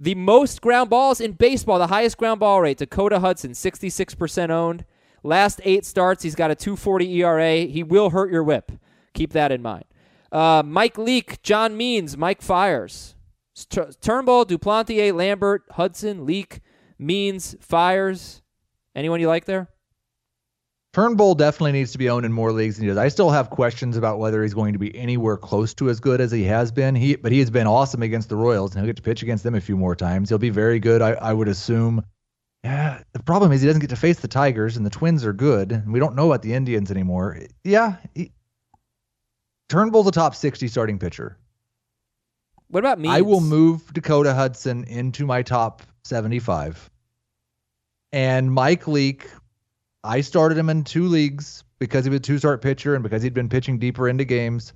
the 0.00 0.14
most 0.14 0.60
ground 0.60 0.90
balls 0.90 1.20
in 1.20 1.32
baseball, 1.32 1.78
the 1.78 1.88
highest 1.88 2.16
ground 2.18 2.40
ball 2.40 2.60
rate. 2.60 2.78
Dakota 2.78 3.20
Hudson, 3.20 3.52
66% 3.52 4.50
owned. 4.50 4.84
Last 5.22 5.60
eight 5.64 5.84
starts, 5.84 6.22
he's 6.22 6.34
got 6.36 6.50
a 6.50 6.54
240 6.54 7.22
ERA. 7.22 7.56
He 7.56 7.82
will 7.82 8.10
hurt 8.10 8.30
your 8.30 8.44
whip. 8.44 8.72
Keep 9.14 9.32
that 9.32 9.50
in 9.50 9.60
mind. 9.62 9.84
Uh, 10.30 10.62
Mike 10.64 10.98
Leake, 10.98 11.42
John 11.42 11.76
Means, 11.76 12.16
Mike 12.16 12.42
Fiers. 12.42 13.16
T- 13.54 13.80
Turnbull, 14.00 14.46
Duplantier, 14.46 15.12
Lambert, 15.12 15.64
Hudson, 15.72 16.24
Leake, 16.24 16.60
Means, 16.98 17.56
Fiers. 17.60 18.42
Anyone 18.94 19.20
you 19.20 19.28
like 19.28 19.46
there? 19.46 19.68
Turnbull 20.94 21.34
definitely 21.34 21.72
needs 21.72 21.92
to 21.92 21.98
be 21.98 22.08
owned 22.08 22.24
in 22.24 22.32
more 22.32 22.50
leagues 22.50 22.76
than 22.76 22.84
he 22.84 22.88
does. 22.88 22.96
I 22.96 23.08
still 23.08 23.30
have 23.30 23.50
questions 23.50 23.96
about 23.96 24.18
whether 24.18 24.42
he's 24.42 24.54
going 24.54 24.72
to 24.72 24.78
be 24.78 24.96
anywhere 24.96 25.36
close 25.36 25.74
to 25.74 25.90
as 25.90 26.00
good 26.00 26.20
as 26.20 26.32
he 26.32 26.44
has 26.44 26.72
been. 26.72 26.94
He, 26.94 27.16
but 27.16 27.30
he 27.30 27.40
has 27.40 27.50
been 27.50 27.66
awesome 27.66 28.02
against 28.02 28.30
the 28.30 28.36
Royals, 28.36 28.74
and 28.74 28.80
he'll 28.80 28.88
get 28.88 28.96
to 28.96 29.02
pitch 29.02 29.22
against 29.22 29.44
them 29.44 29.54
a 29.54 29.60
few 29.60 29.76
more 29.76 29.94
times. 29.94 30.30
He'll 30.30 30.38
be 30.38 30.50
very 30.50 30.80
good, 30.80 31.02
I, 31.02 31.12
I 31.12 31.32
would 31.32 31.48
assume. 31.48 32.04
Yeah, 32.64 33.02
the 33.12 33.22
problem 33.22 33.52
is 33.52 33.60
he 33.60 33.66
doesn't 33.66 33.80
get 33.80 33.90
to 33.90 33.96
face 33.96 34.18
the 34.18 34.28
Tigers, 34.28 34.76
and 34.76 34.84
the 34.84 34.90
Twins 34.90 35.24
are 35.24 35.32
good. 35.32 35.72
And 35.72 35.92
we 35.92 36.00
don't 36.00 36.16
know 36.16 36.26
about 36.26 36.42
the 36.42 36.54
Indians 36.54 36.90
anymore. 36.90 37.38
Yeah, 37.64 37.96
he, 38.14 38.32
Turnbull's 39.68 40.06
a 40.06 40.10
top 40.10 40.34
60 40.34 40.68
starting 40.68 40.98
pitcher. 40.98 41.38
What 42.68 42.80
about 42.80 42.98
me? 42.98 43.08
I 43.08 43.20
will 43.20 43.40
move 43.40 43.92
Dakota 43.92 44.34
Hudson 44.34 44.84
into 44.84 45.26
my 45.26 45.42
top 45.42 45.82
75. 46.04 46.90
And 48.12 48.52
Mike 48.52 48.88
Leake, 48.88 49.26
I 50.04 50.20
started 50.20 50.58
him 50.58 50.70
in 50.70 50.84
two 50.84 51.06
leagues 51.06 51.64
because 51.78 52.04
he 52.04 52.10
was 52.10 52.18
a 52.18 52.20
two 52.20 52.38
start 52.38 52.62
pitcher 52.62 52.94
and 52.94 53.02
because 53.02 53.22
he'd 53.22 53.34
been 53.34 53.48
pitching 53.48 53.78
deeper 53.78 54.08
into 54.08 54.24
games. 54.24 54.72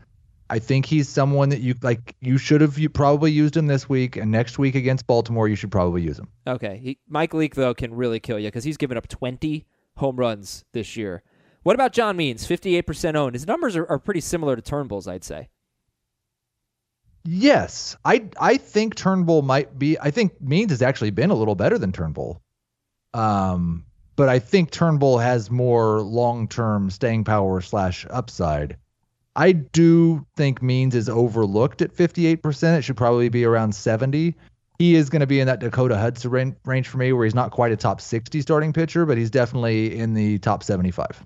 I 0.51 0.59
think 0.59 0.85
he's 0.85 1.09
someone 1.09 1.49
that 1.49 1.61
you 1.61 1.75
like. 1.83 2.15
You 2.21 2.37
should 2.37 2.61
have 2.61 2.79
you 2.79 2.91
probably 2.91 3.33
used 3.33 3.57
him 3.57 3.67
this 3.67 3.89
week 3.89 4.17
and 4.17 4.31
next 4.31 4.59
week 4.59 4.75
against 4.75 5.07
Baltimore. 5.07 5.49
You 5.49 5.57
should 5.57 5.71
probably 5.71 6.03
use 6.03 6.19
him. 6.19 6.29
Okay. 6.47 6.79
He, 6.83 6.99
Mike 7.09 7.33
Leake, 7.33 7.55
though, 7.55 7.73
can 7.73 7.95
really 7.95 8.21
kill 8.21 8.39
you 8.39 8.49
because 8.49 8.65
he's 8.65 8.77
given 8.77 8.99
up 8.99 9.09
20 9.09 9.65
home 9.97 10.17
runs 10.17 10.65
this 10.73 10.97
year. 10.97 11.23
What 11.63 11.75
about 11.75 11.93
John 11.93 12.17
Means? 12.17 12.47
58% 12.47 13.15
owned. 13.15 13.35
His 13.35 13.47
numbers 13.47 13.77
are, 13.77 13.87
are 13.87 13.99
pretty 13.99 14.21
similar 14.21 14.57
to 14.57 14.63
Turnbull's, 14.63 15.09
I'd 15.09 15.25
say. 15.25 15.49
Yes, 17.25 17.97
I 18.05 18.29
I 18.39 18.57
think 18.57 18.97
Turnbull 18.97 19.43
might 19.43 19.79
be. 19.79 19.97
I 19.99 20.11
think 20.11 20.41
Means 20.41 20.73
has 20.73 20.83
actually 20.83 21.11
been 21.11 21.31
a 21.31 21.35
little 21.35 21.55
better 21.55 21.79
than 21.79 21.93
Turnbull. 21.93 22.43
Um, 23.15 23.85
but 24.17 24.29
I 24.29 24.39
think 24.39 24.71
Turnbull 24.71 25.19
has 25.19 25.51
more 25.51 26.01
long 26.01 26.49
term 26.49 26.91
staying 26.91 27.25
power 27.25 27.61
slash 27.61 28.07
upside. 28.11 28.77
I 29.35 29.53
do 29.53 30.27
think 30.37 30.63
Means 30.63 30.95
is 30.95 31.09
overlooked 31.09 31.81
at 31.81 31.95
58%. 31.95 32.79
It 32.79 32.83
should 32.83 32.97
probably 32.97 33.31
be 33.31 33.45
around 33.45 33.75
70. 33.75 34.35
He 34.79 34.95
is 34.95 35.09
going 35.09 35.21
to 35.21 35.27
be 35.27 35.41
in 35.41 35.47
that 35.47 35.61
Dakota 35.61 35.97
Hudson 35.97 36.57
range 36.65 36.89
for 36.89 36.99
me, 36.99 37.13
where 37.13 37.25
he's 37.25 37.35
not 37.35 37.51
quite 37.51 37.73
a 37.73 37.77
top 37.77 38.01
60 38.01 38.41
starting 38.43 38.73
pitcher, 38.73 39.07
but 39.07 39.17
he's 39.17 39.31
definitely 39.31 39.99
in 39.99 40.13
the 40.13 40.39
top 40.39 40.63
75. 40.63 41.25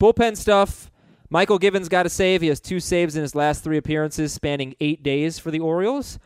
Bullpen 0.00 0.36
stuff. 0.36 0.90
Mychal 1.32 1.60
Givens 1.60 1.88
got 1.88 2.06
a 2.06 2.08
save. 2.08 2.42
He 2.42 2.48
has 2.48 2.60
two 2.60 2.80
saves 2.80 3.16
in 3.16 3.22
his 3.22 3.34
last 3.34 3.62
three 3.62 3.76
appearances, 3.76 4.32
spanning 4.32 4.74
eight 4.80 5.02
days 5.02 5.38
for 5.38 5.50
the 5.50 5.60
Orioles. 5.60 6.18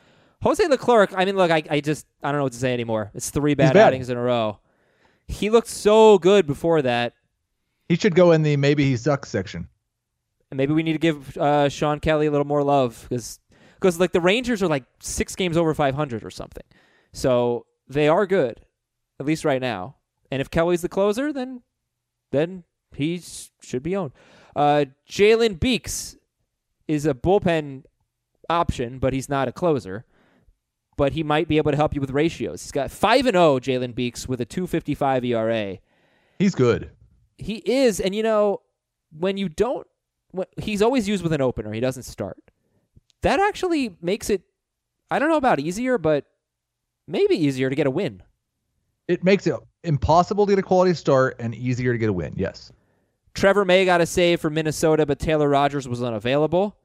Jose 0.43 0.67
Leclerc, 0.67 1.13
I 1.17 1.25
mean, 1.25 1.37
look, 1.37 1.51
I, 1.51 1.63
I 1.71 1.81
just, 1.81 2.07
I 2.23 2.31
don't 2.31 2.39
know 2.39 2.45
what 2.45 2.53
to 2.53 2.59
say 2.59 2.73
anymore. 2.73 3.11
It's 3.15 3.31
three 3.31 3.55
bad, 3.55 3.75
bad. 3.75 3.89
outings 3.89 4.09
in 4.11 4.17
a 4.17 4.23
row. 4.23 4.59
He 5.29 5.51
looked 5.51 5.69
so 5.69 6.19
good 6.19 6.47
before 6.47 6.83
that. 6.83 7.15
He 7.89 7.97
should 7.97 8.15
go 8.15 8.33
in 8.33 8.43
the 8.43 8.57
maybe 8.57 8.85
he 8.85 8.97
sucks 8.97 9.29
section. 9.29 9.69
And 10.51 10.59
maybe 10.59 10.73
we 10.73 10.83
need 10.83 10.93
to 10.93 10.99
give 10.99 11.37
uh, 11.39 11.69
Shawn 11.69 12.01
Kelley 12.01 12.27
a 12.27 12.31
little 12.31 12.47
more 12.47 12.63
love 12.63 13.07
because 13.09 13.41
because 13.75 13.99
like 13.99 14.13
the 14.13 14.21
Rangers 14.21 14.63
are 14.63 14.69
like 14.69 14.85
six 15.01 15.35
games 15.35 15.57
over 15.57 15.75
500 15.75 16.25
or 16.25 16.31
something, 16.31 16.65
so 17.13 17.67
they 17.89 18.07
are 18.09 18.27
good, 18.27 18.61
at 19.19 19.27
least 19.27 19.45
right 19.45 19.61
now. 19.61 19.97
And 20.31 20.41
if 20.41 20.51
Kelley's 20.51 20.83
the 20.83 20.89
closer, 20.89 21.33
then 21.33 21.63
then 22.31 22.65
he 22.95 23.23
should 23.61 23.83
be 23.83 23.97
owned. 23.97 24.13
Uh, 24.55 24.87
Jalen 25.09 25.59
Beeks 25.59 26.17
is 26.87 27.07
a 27.07 27.15
bullpen 27.15 27.85
option, 28.51 28.99
but 28.99 29.13
he's 29.13 29.29
not 29.29 29.49
a 29.49 29.53
closer. 29.53 30.05
But 30.97 31.13
he 31.13 31.23
might 31.23 31.49
be 31.49 31.57
able 31.57 31.71
to 31.71 31.77
help 31.77 31.95
you 31.95 32.01
with 32.01 32.11
ratios. 32.11 32.63
He's 32.63 32.73
got 32.73 32.91
five 32.91 33.27
and 33.27 33.35
zero. 33.35 33.59
Jalen 33.59 33.95
Beeks 33.95 34.29
with 34.29 34.41
a 34.41 34.47
2.55 34.47 35.25
ERA 35.27 35.79
He's 36.39 36.55
good. 36.55 36.91
he 37.39 37.57
is, 37.65 37.99
and 38.01 38.15
you 38.15 38.23
know, 38.23 38.61
when 39.17 39.37
you 39.37 39.49
don't, 39.49 39.87
when, 40.33 40.47
he's 40.59 40.83
always 40.83 41.09
used 41.09 41.23
with 41.23 41.33
an 41.33 41.41
opener. 41.41 41.73
He 41.73 41.81
doesn't 41.81 42.03
start. 42.03 42.39
That 43.23 43.41
actually 43.41 43.97
makes 44.03 44.29
it, 44.29 44.43
I 45.11 45.19
don't 45.19 45.29
know 45.29 45.37
about 45.37 45.61
easier, 45.61 45.99
but 45.99 46.27
maybe 47.07 47.37
easier 47.37 47.71
to 47.71 47.77
get 47.77 47.87
a 47.87 47.91
win. 47.91 48.23
It 49.09 49.23
makes 49.25 49.47
it 49.47 49.55
impossible 49.85 50.47
to 50.47 50.53
get 50.53 50.59
a 50.59 50.63
quality 50.63 50.95
start 50.95 51.37
and 51.39 51.55
easier 51.55 51.93
to 51.93 51.99
get 51.99 52.09
a 52.09 52.13
win. 52.13 52.35
Yes. 52.37 52.73
Trevor 53.35 53.65
May 53.65 53.85
got 53.85 54.01
a 54.01 54.07
save 54.07 54.41
for 54.41 54.51
Minnesota, 54.51 55.07
but 55.07 55.19
Taylor 55.19 55.49
Rogers 55.49 55.89
was 55.89 56.03
unavailable. 56.03 56.77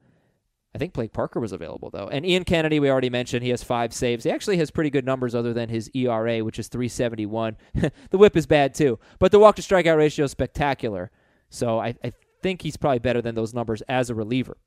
I 0.74 0.78
think 0.78 0.92
Blake 0.92 1.12
Parker 1.12 1.40
was 1.40 1.52
available 1.52 1.90
though, 1.90 2.08
and 2.08 2.26
Ian 2.26 2.44
Kennedy 2.44 2.78
we 2.78 2.90
already 2.90 3.10
mentioned. 3.10 3.42
He 3.42 3.50
has 3.50 3.62
five 3.62 3.92
saves. 3.92 4.24
He 4.24 4.30
actually 4.30 4.58
has 4.58 4.70
pretty 4.70 4.90
good 4.90 5.04
numbers 5.06 5.34
other 5.34 5.52
than 5.54 5.68
his 5.68 5.90
ERA, 5.94 6.44
which 6.44 6.58
is 6.58 6.68
371. 6.68 7.56
the 7.74 8.18
WHIP 8.18 8.36
is 8.36 8.46
bad 8.46 8.74
too, 8.74 8.98
but 9.18 9.32
the 9.32 9.38
walk 9.38 9.56
to 9.56 9.62
strikeout 9.62 9.96
ratio 9.96 10.26
is 10.26 10.30
spectacular. 10.30 11.10
So 11.48 11.78
I, 11.78 11.94
I 12.04 12.12
think 12.42 12.62
he's 12.62 12.76
probably 12.76 12.98
better 12.98 13.22
than 13.22 13.34
those 13.34 13.54
numbers 13.54 13.82
as 13.88 14.10
a 14.10 14.14
reliever. 14.14 14.58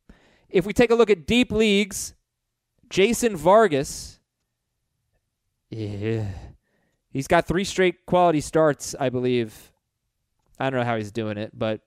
If 0.49 0.65
we 0.65 0.73
take 0.73 0.91
a 0.91 0.95
look 0.95 1.09
at 1.09 1.27
deep 1.27 1.51
leagues, 1.51 2.15
Jason 2.89 3.37
Vargas, 3.37 4.19
yeah, 5.69 6.25
he's 7.11 7.27
got 7.27 7.47
three 7.47 7.63
straight 7.63 8.05
quality 8.05 8.41
starts, 8.41 8.95
I 8.99 9.09
believe. 9.09 9.71
I 10.59 10.69
don't 10.69 10.79
know 10.79 10.85
how 10.85 10.97
he's 10.97 11.11
doing 11.11 11.37
it, 11.37 11.51
but 11.57 11.81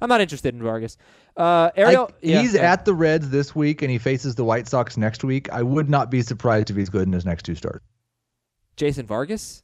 I'm 0.00 0.08
not 0.08 0.20
interested 0.20 0.54
in 0.54 0.62
Vargas. 0.62 0.96
Uh, 1.36 1.70
Ariel, 1.76 2.10
I- 2.12 2.14
yeah, 2.26 2.40
he's 2.42 2.54
yeah. 2.54 2.72
at 2.72 2.84
the 2.84 2.92
Reds 2.94 3.30
this 3.30 3.54
week 3.54 3.80
and 3.82 3.90
he 3.90 3.98
faces 3.98 4.34
the 4.34 4.44
White 4.44 4.68
Sox 4.68 4.96
next 4.96 5.24
week. 5.24 5.50
I 5.50 5.62
would 5.62 5.88
not 5.88 6.10
be 6.10 6.20
surprised 6.22 6.68
if 6.70 6.76
he's 6.76 6.90
good 6.90 7.06
in 7.06 7.12
his 7.12 7.24
next 7.24 7.44
two 7.44 7.54
starts. 7.54 7.84
Jason 8.76 9.06
Vargas. 9.06 9.62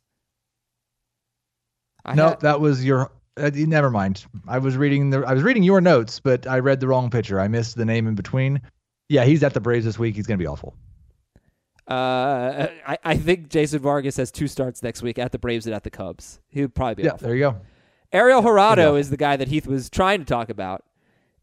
I 2.04 2.14
no, 2.14 2.28
had- 2.30 2.40
that 2.40 2.60
was 2.60 2.84
your. 2.84 3.10
Uh, 3.36 3.50
never 3.54 3.90
mind. 3.90 4.24
I 4.48 4.58
was 4.58 4.76
reading 4.76 5.10
the. 5.10 5.18
I 5.26 5.32
was 5.34 5.42
reading 5.42 5.62
your 5.62 5.80
notes, 5.80 6.18
but 6.20 6.46
I 6.46 6.58
read 6.58 6.80
the 6.80 6.88
wrong 6.88 7.10
picture. 7.10 7.38
I 7.38 7.48
missed 7.48 7.76
the 7.76 7.84
name 7.84 8.06
in 8.08 8.14
between. 8.14 8.60
Yeah, 9.08 9.24
he's 9.24 9.42
at 9.42 9.54
the 9.54 9.60
Braves 9.60 9.84
this 9.84 9.98
week. 9.98 10.16
He's 10.16 10.26
going 10.26 10.38
to 10.38 10.42
be 10.42 10.46
awful. 10.48 10.74
Uh, 11.86 12.66
I, 12.86 12.98
I 13.04 13.16
think 13.16 13.48
Jason 13.48 13.78
Vargas 13.80 14.16
has 14.18 14.30
two 14.30 14.46
starts 14.48 14.82
next 14.82 15.02
week 15.02 15.18
at 15.18 15.32
the 15.32 15.38
Braves 15.38 15.66
and 15.66 15.74
at 15.74 15.84
the 15.84 15.90
Cubs. 15.90 16.40
He 16.50 16.60
would 16.60 16.74
probably 16.74 16.96
be 16.96 17.02
Yeah, 17.04 17.12
off. 17.12 17.20
there 17.20 17.34
you 17.34 17.40
go. 17.40 17.56
Ariel 18.12 18.42
Jurado 18.42 18.76
Yeah. 18.92 18.94
is 18.94 19.08
the 19.10 19.16
guy 19.16 19.36
that 19.36 19.48
Heath 19.48 19.66
was 19.66 19.88
trying 19.88 20.18
to 20.18 20.26
talk 20.26 20.50
about. 20.50 20.84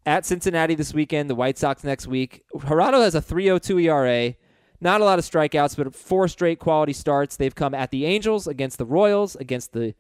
At 0.06 0.26
Cincinnati 0.26 0.76
this 0.76 0.93
weekend, 0.93 1.30
the 1.30 1.36
White 1.36 1.58
Sox 1.58 1.84
next 1.84 2.06
week. 2.06 2.43
Jurado 2.53 3.01
has 3.01 3.16
a 3.16 3.22
3.02 3.22 3.86
ERA. 3.86 4.36
Not 4.80 5.01
a 5.01 5.03
lot 5.03 5.18
of 5.18 5.26
strikeouts, 5.26 5.76
but 5.76 5.95
four 5.95 6.28
straight 6.28 6.60
quality 6.60 6.93
starts. 6.93 7.38
They've 7.38 7.56
come 7.56 7.74
at 7.74 7.89
the 7.89 8.06
Angels, 8.06 8.45
against 8.45 8.78
the 8.78 8.86
Royals, 8.86 9.36
against 9.36 9.74
the 9.74 9.95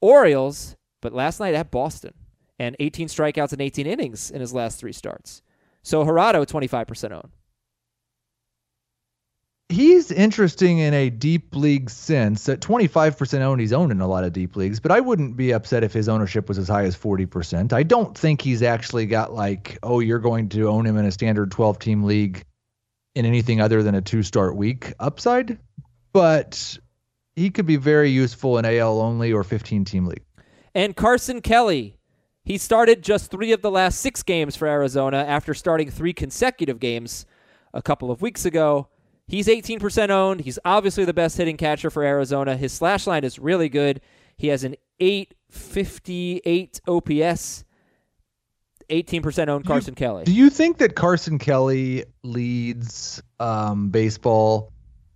Orioles, 0.00 0.76
but 1.00 1.14
last 1.14 1.40
night 1.40 1.54
at 1.54 1.70
Boston. 1.70 2.12
And 2.58 2.76
18 2.78 3.08
strikeouts 3.08 3.52
and 3.52 3.62
18 3.62 3.86
innings 3.86 4.30
in 4.30 4.40
his 4.40 4.52
last 4.52 4.78
three 4.80 4.92
starts. 4.92 5.42
So 5.82 6.04
Jurado, 6.04 6.44
25% 6.44 7.12
owned. 7.12 7.30
He's 9.70 10.10
interesting 10.10 10.78
in 10.78 10.94
a 10.94 11.10
deep 11.10 11.54
league 11.54 11.90
sense. 11.90 12.48
At 12.48 12.60
25% 12.60 13.40
owned, 13.40 13.60
he's 13.60 13.74
owned 13.74 13.92
in 13.92 14.00
a 14.00 14.08
lot 14.08 14.24
of 14.24 14.32
deep 14.32 14.56
leagues, 14.56 14.80
but 14.80 14.90
I 14.90 15.00
wouldn't 15.00 15.36
be 15.36 15.52
upset 15.52 15.84
if 15.84 15.92
his 15.92 16.08
ownership 16.08 16.48
was 16.48 16.56
as 16.56 16.68
high 16.68 16.84
as 16.84 16.96
40%. 16.96 17.74
I 17.74 17.82
don't 17.82 18.16
think 18.16 18.40
he's 18.40 18.62
actually 18.62 19.04
got 19.04 19.34
like, 19.34 19.78
oh, 19.82 20.00
you're 20.00 20.20
going 20.20 20.48
to 20.50 20.68
own 20.68 20.86
him 20.86 20.96
in 20.96 21.04
a 21.04 21.12
standard 21.12 21.50
12 21.50 21.78
team 21.78 22.04
league 22.04 22.44
in 23.14 23.26
anything 23.26 23.60
other 23.60 23.82
than 23.82 23.94
a 23.94 24.00
two 24.00 24.22
start 24.22 24.56
week 24.56 24.94
upside, 25.00 25.58
but 26.14 26.78
he 27.36 27.50
could 27.50 27.66
be 27.66 27.76
very 27.76 28.10
useful 28.10 28.56
in 28.56 28.64
AL 28.64 29.00
only 29.00 29.32
or 29.32 29.44
15 29.44 29.84
team 29.84 30.06
league. 30.06 30.24
And 30.74 30.96
Carson 30.96 31.42
Kelly, 31.42 31.98
he 32.42 32.56
started 32.56 33.02
just 33.02 33.30
three 33.30 33.52
of 33.52 33.60
the 33.60 33.70
last 33.70 34.00
six 34.00 34.22
games 34.22 34.56
for 34.56 34.66
Arizona 34.66 35.18
after 35.18 35.52
starting 35.52 35.90
three 35.90 36.14
consecutive 36.14 36.80
games 36.80 37.26
a 37.74 37.82
couple 37.82 38.10
of 38.10 38.22
weeks 38.22 38.46
ago. 38.46 38.88
He's 39.28 39.46
18% 39.46 40.08
owned. 40.10 40.40
He's 40.40 40.58
obviously 40.64 41.04
the 41.04 41.12
best 41.14 41.36
hitting 41.36 41.56
catcher 41.56 41.90
for 41.90 42.02
Arizona. 42.02 42.56
His 42.56 42.72
slash 42.72 43.06
line 43.06 43.24
is 43.24 43.38
really 43.38 43.68
good. 43.68 44.00
He 44.36 44.48
has 44.48 44.64
an 44.64 44.74
858 45.00 46.80
OPS. 46.88 47.64
18% 48.88 49.48
owned 49.48 49.66
Carson 49.66 49.94
Kelly. 49.94 50.24
Do 50.24 50.32
you 50.32 50.48
think 50.48 50.78
that 50.78 50.96
Carson 50.96 51.38
Kelly 51.38 52.04
leads 52.24 53.22
um, 53.38 53.90
baseball 53.90 54.72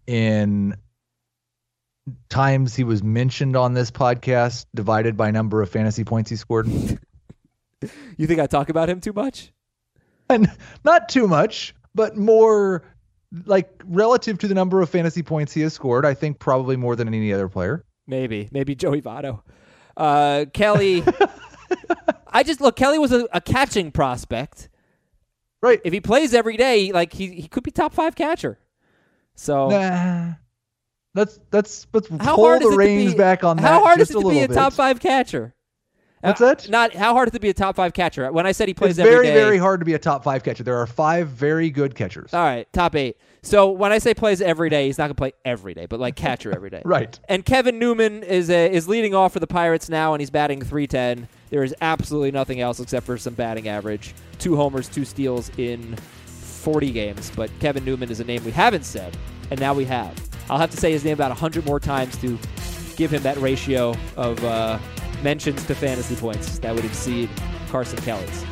in 0.07 0.77
times 2.29 2.77
he 2.77 2.85
was 2.85 3.03
mentioned 3.03 3.57
on 3.57 3.73
this 3.73 3.91
podcast 3.91 4.67
divided 4.75 5.17
by 5.17 5.31
number 5.31 5.63
of 5.63 5.71
fantasy 5.71 6.05
points 6.05 6.29
he 6.31 6.37
scored? 6.37 6.69
You 8.17 8.29
think 8.29 8.39
I 8.39 8.47
talk 8.47 8.69
about 8.69 8.89
him 8.89 9.01
too 9.01 9.13
much? 9.13 9.51
and 10.29 10.49
not 10.85 11.09
too 11.09 11.27
much, 11.27 11.75
but 11.97 12.17
more 12.17 12.85
like 13.47 13.71
relative 13.85 14.39
to 14.39 14.49
the 14.49 14.55
number 14.55 14.81
of 14.81 14.91
fantasy 14.91 15.23
points 15.23 15.53
he 15.53 15.63
has 15.63 15.73
scored, 15.73 16.05
I 16.05 16.15
think 16.15 16.39
probably 16.39 16.77
more 16.77 16.97
than 16.97 17.09
any 17.09 17.33
other 17.33 17.49
player. 17.49 17.85
Maybe, 18.07 18.49
maybe 18.53 18.75
Joey 18.75 19.01
Votto. 19.01 19.43
Uh, 19.97 20.47
Kelly, 20.53 21.03
I 22.27 22.43
just 22.43 22.61
look. 22.61 22.77
Kelly 22.77 22.99
was 22.99 23.13
a, 23.13 23.29
a 23.33 23.41
catching 23.41 23.91
prospect. 23.93 24.69
Right. 25.61 25.81
If 25.85 25.93
he 25.93 26.01
plays 26.01 26.35
every 26.35 26.57
day, 26.57 26.93
like 26.93 27.13
he 27.13 27.29
he 27.29 27.49
could 27.49 27.63
be 27.63 27.71
top 27.71 27.95
five 27.95 28.15
catcher. 28.17 28.59
So 29.35 29.69
Nah. 29.69 30.35
Let's 31.15 31.39
let's 31.53 31.87
let's 31.93 32.09
how 32.09 32.37
pull 32.37 32.59
the 32.59 32.75
reins 32.75 33.13
be, 33.13 33.19
back 33.19 33.45
on 33.45 33.59
that. 33.59 33.63
How 33.63 33.85
hard 33.85 34.01
is 34.01 34.11
it 34.11 34.15
to 34.15 34.29
be 34.29 34.43
a 34.43 34.49
bit. 34.49 34.55
top 34.55 34.73
five 34.73 34.99
catcher? 34.99 35.55
What's 36.23 36.41
Uh, 36.41 36.47
that? 36.55 36.69
Not 36.69 36.95
how 36.95 37.13
hard 37.15 37.29
is 37.29 37.33
it 37.33 37.39
to 37.39 37.41
be 37.41 37.49
a 37.51 37.55
top 37.55 37.77
five 37.77 37.93
catcher? 37.93 38.31
When 38.33 38.47
I 38.47 38.53
said 38.53 38.69
he 38.69 38.75
plays 38.75 38.99
every 38.99 39.11
day. 39.11 39.15
It's 39.15 39.17
every 39.19 39.27
very 39.27 39.35
day- 39.37 39.45
very 39.45 39.59
hard 39.59 39.81
to 39.81 39.85
be 39.87 39.95
a 39.95 39.99
top 39.99 40.23
five 40.25 40.43
catcher. 40.45 40.63
There 40.63 40.77
are 40.79 40.87
five 40.87 41.29
very 41.29 41.69
good 41.71 41.95
catchers. 41.95 42.33
All 42.33 42.41
right, 42.45 42.67
top 42.73 42.95
eight. 42.95 43.17
So 43.43 43.71
when 43.71 43.91
I 43.91 43.99
say 43.99 44.15
plays 44.15 44.41
every 44.41 44.71
day, 44.71 44.87
he's 44.87 44.99
not 44.99 45.05
gonna 45.05 45.15
play 45.15 45.33
every 45.45 45.75
day, 45.75 45.87
but 45.87 45.99
like 45.99 46.15
catcher 46.15 46.53
every 46.55 46.71
day. 46.71 46.81
Right. 46.93 47.19
And 47.29 47.45
Kevin 47.45 47.79
Newman 47.81 48.23
is 48.23 48.51
a, 48.51 48.71
is 48.73 48.87
leading 48.87 49.15
off 49.15 49.33
for 49.33 49.41
the 49.41 49.47
Pirates 49.49 49.89
now, 49.89 50.15
and 50.15 50.21
he's 50.21 50.31
batting 50.31 50.61
310. 50.63 51.27
There 51.51 51.65
is 51.65 51.75
absolutely 51.81 52.31
nothing 52.31 52.61
else 52.61 52.79
except 52.81 53.05
for 53.05 53.19
some 53.19 53.35
batting 53.35 53.67
average. 53.69 54.15
Two 54.39 54.55
homers, 54.57 54.89
two 54.89 55.05
steals 55.05 55.51
in 55.59 55.97
40 56.27 56.93
games. 56.93 57.33
But 57.35 57.51
Kevin 57.59 57.85
Newman 57.85 58.11
is 58.11 58.21
a 58.21 58.25
name 58.25 58.45
we 58.45 58.53
haven't 58.53 58.85
said, 58.85 59.17
and 59.51 59.59
now 59.59 59.75
we 59.75 59.85
have. 59.87 60.15
I'll 60.49 60.59
have 60.59 60.71
to 60.71 60.77
say 60.77 60.93
his 60.93 61.05
name 61.05 61.15
about 61.15 61.31
100 61.31 61.67
more 61.67 61.81
times 61.81 62.17
to 62.19 62.39
give 62.97 63.11
him 63.13 63.23
that 63.25 63.37
ratio 63.39 63.95
of 64.17 64.43
uh, 64.45 64.79
mentions 65.23 65.65
to 65.67 65.75
fantasy 65.75 66.17
points 66.17 66.59
that 66.61 66.75
would 66.75 66.85
exceed 66.85 67.31
Carson 67.69 67.99
Kelly's. 68.01 68.45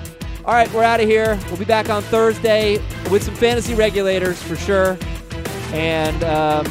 All 0.45 0.55
right, 0.55 0.73
we're 0.73 0.85
out 0.85 1.01
of 1.01 1.09
here. 1.09 1.39
We'll 1.49 1.59
be 1.59 1.65
back 1.65 1.91
on 1.91 2.03
Thursday 2.03 2.79
with 3.11 3.23
some 3.23 3.35
fantasy 3.35 3.75
regulators 3.75 4.43
for 4.43 4.57
sure. 4.57 4.97
And 5.73 6.25
um, 6.25 6.67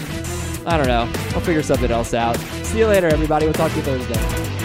I 0.65 0.77
don't 0.77 0.87
know. 0.87 1.11
I'll 1.33 1.41
figure 1.41 1.63
something 1.63 1.91
else 1.91 2.13
out. 2.13 2.35
See 2.63 2.79
you 2.79 2.87
later, 2.87 3.07
everybody. 3.07 3.45
We'll 3.45 3.53
talk 3.53 3.71
to 3.71 3.77
you 3.77 3.83
Thursday. 3.83 4.58